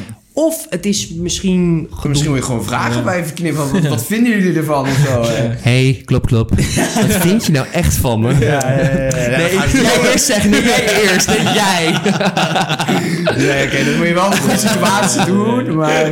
[0.47, 1.91] Of het is misschien...
[2.07, 3.55] Misschien moet je gewoon vragen bij Verknip.
[3.57, 4.83] van, Wat, wat vinden jullie ervan?
[4.83, 5.49] Of zo, hè?
[5.61, 6.51] hey, klop, klop.
[6.95, 8.35] Wat vind je nou echt van me?
[8.39, 9.37] Ja, ja, ja, ja.
[9.37, 10.51] Nee, Ja, ik, jij eerst zeggen.
[10.51, 11.27] Nee, jij eerst.
[11.29, 11.95] Nee, jij.
[13.37, 16.09] Nee, oké, dat moet je wel een goede situatie doen, maar...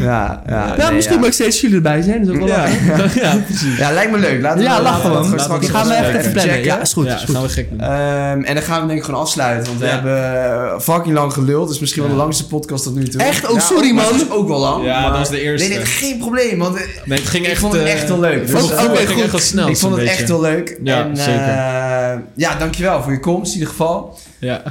[0.00, 1.22] Ja, ja, Nou, nee, misschien ja.
[1.22, 2.24] mag steeds jullie erbij zijn.
[2.24, 3.36] Dat is ook wel Ja.
[3.46, 3.76] precies.
[3.78, 4.40] Ja, lijkt me leuk.
[4.42, 6.54] Laten we, Ja, lachen we gewoon we Die gaan we even echt even plannen.
[6.54, 6.70] checken.
[6.70, 7.06] Ja, is goed.
[7.06, 7.34] ja, is goed.
[7.34, 7.68] gaan we gek.
[7.78, 11.68] Ehm, en dan gaan we denk ik gewoon afsluiten, want we hebben fucking lang geluld.
[11.68, 13.20] Dus misschien wel de langste podcast tot nu toe.
[13.22, 13.46] Echt?
[13.62, 14.04] Oh, Ja, sorry, man.
[14.04, 14.84] Het is ook wel lang.
[14.84, 15.68] Ja, maar- dat was de eerste.
[15.68, 17.60] Nee, nee, geen probleem, want eh, Nee, het ging ik echt...
[17.60, 18.40] vond het eh, echt wel leuk.
[18.46, 19.68] Dus, gevoel eh, ging oké, echt wel snel.
[19.68, 20.32] ik vond het zo'n echt beetje.
[20.32, 20.78] wel leuk.
[20.82, 21.32] Ja, en, zeker.
[21.32, 24.18] eh, ja, dankjewel voor je komst in ieder geval.
[24.38, 24.62] Ja,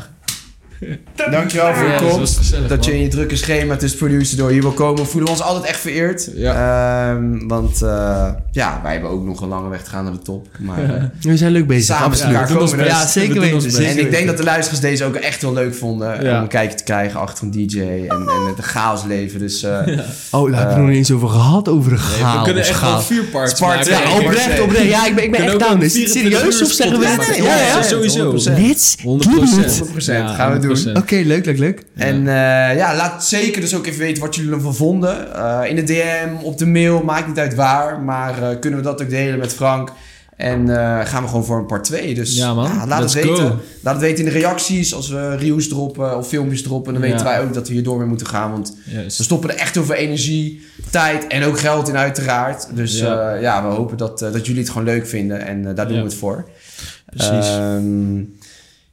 [1.32, 2.38] Dankjewel voor je ja komst.
[2.38, 5.04] gezellig, Dat je in je drukke schema tussen producer door hier wil komen.
[5.04, 6.34] We voelen ons altijd echt vereerd.
[6.36, 10.22] Ehm, want eh, ja, wij hebben ook nog een lange weg te gaan naar de
[10.22, 10.48] top.
[10.60, 11.86] Maar, eh, We zijn leuk bezig.
[11.86, 12.34] Samen met absoluut.
[12.36, 13.78] elkaar We doen ons komen Ja, zeker we doen ons weten.
[13.80, 13.90] best.
[13.90, 16.24] en zeker ik denk dat de luisteraars deze ook echt wel leuk vonden.
[16.24, 16.36] Ja.
[16.36, 19.40] Om een kijkje te krijgen achter een DJ en, en het chaos leven.
[19.40, 19.72] Dus eh,
[20.32, 22.38] Oh, daar hebben we nog niet eens over gehad, over de Nee, chaos.
[22.38, 23.92] we kunnen echt wel vier parts Spart- maken.
[23.92, 24.88] ja, Ja, oprecht.
[24.88, 25.82] Ja, ik ben, ik ben echt ook down.
[25.82, 27.06] Is het 24 serieus of zeggen we.
[27.06, 27.82] Ja, ja, Ja, ja.
[27.84, 28.32] sowieso.
[28.32, 28.34] 100%.
[28.58, 29.82] Let's 100 do it.
[29.82, 30.67] 100% gaan we doen.
[30.96, 31.84] Oké, leuk, leuk, leuk.
[31.96, 35.36] En eh, ja, laat zeker dus ook even weten wat jullie ervan vonden.
[35.36, 38.00] Eh, in de DM, op de mail, maakt niet uit waar.
[38.02, 39.92] Maar eh, kunnen we dat ook delen met Frank.
[40.38, 42.14] En eh, gaan we gewoon voor een part 2.
[42.14, 42.88] Dus Ja, man.
[42.88, 43.48] laat Let's het weten.
[43.48, 43.56] go.
[43.82, 44.94] Laat het weten in de reacties.
[44.94, 46.94] Als we reviews droppen of filmpjes droppen.
[46.94, 48.52] Dan weten wij ook dat we hier door mee moeten gaan.
[48.52, 52.68] Want we stoppen er echt heel veel energie, tijd en ook geld in uiteraard.
[52.74, 53.68] Dus Ja.
[53.70, 55.46] we hopen dat, eh, dat jullie het gewoon leuk vinden.
[55.46, 56.02] En eh, daar doen Ja.
[56.04, 56.50] we het voor.
[57.10, 57.48] Precies.
[57.48, 58.18] Ehm,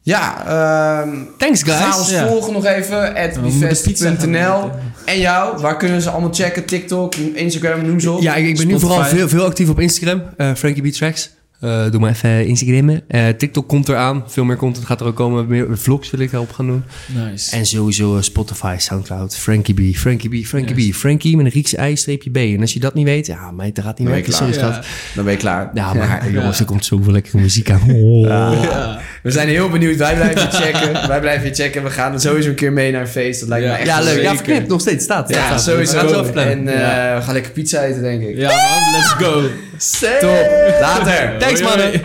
[0.06, 1.08] Ja, ehm
[1.38, 1.76] Thanks, guys.
[1.78, 2.26] Ga ons Ja.
[2.26, 3.14] volgen nog even.
[3.14, 4.56] At we moeten pizza gaan bivest.nl.
[4.64, 4.70] eten.
[5.04, 6.64] En jou, waar kunnen ze allemaal checken?
[6.64, 8.22] TikTok, Instagram, noem ze op.
[8.22, 10.22] Ja, ik, ik ben nu vooral veel, veel actief op Instagram.
[10.36, 11.30] eh Frankie B Tracks.
[11.60, 13.02] Eh, doe maar even Instagrammen.
[13.08, 14.24] Eh, TikTok komt eraan.
[14.26, 15.46] Veel meer content gaat er ook komen.
[15.46, 16.84] Meer vlogs wil ik daarop gaan doen.
[17.30, 17.56] Nice.
[17.56, 20.90] En sowieso eh, Spotify, Soundcloud, Frankie B, Frankie B, Frankie.
[20.90, 20.94] B.
[20.94, 22.36] Frankie met een Griekse i-streepje B.
[22.36, 24.30] En als je dat niet weet, ja, meid, dat gaat niet Dan ben werken.
[24.46, 24.72] je Sorry, klaar.
[24.84, 25.14] schat.
[25.14, 25.70] Dan ben je klaar.
[25.74, 27.80] Ja, maar jongens, er komt zoveel lekkere muziek aan.
[27.94, 28.26] Oh.
[28.62, 29.00] Ja.
[29.22, 29.96] We zijn heel benieuwd.
[29.96, 31.08] Wij blijven je checken.
[31.08, 31.82] Wij blijven je checken.
[31.82, 33.40] We gaan er sowieso een keer mee naar een feest.
[33.40, 33.72] Dat lijkt Ja.
[33.72, 34.22] me echt Ja, leuk.
[34.22, 34.68] Ja, verknipt.
[34.68, 35.04] Nog steeds.
[35.04, 35.28] Staat.
[35.28, 35.62] Ja, staat.
[35.62, 36.06] sowieso.
[36.24, 36.36] We gaan.
[36.46, 37.16] En eh, Ja.
[37.16, 38.36] we gaan lekker pizza eten, denk ik.
[38.36, 39.42] Ja, man, let's go.
[40.20, 41.06] Top.
[41.06, 41.38] Later.
[41.40, 42.04] Thanks, mannen.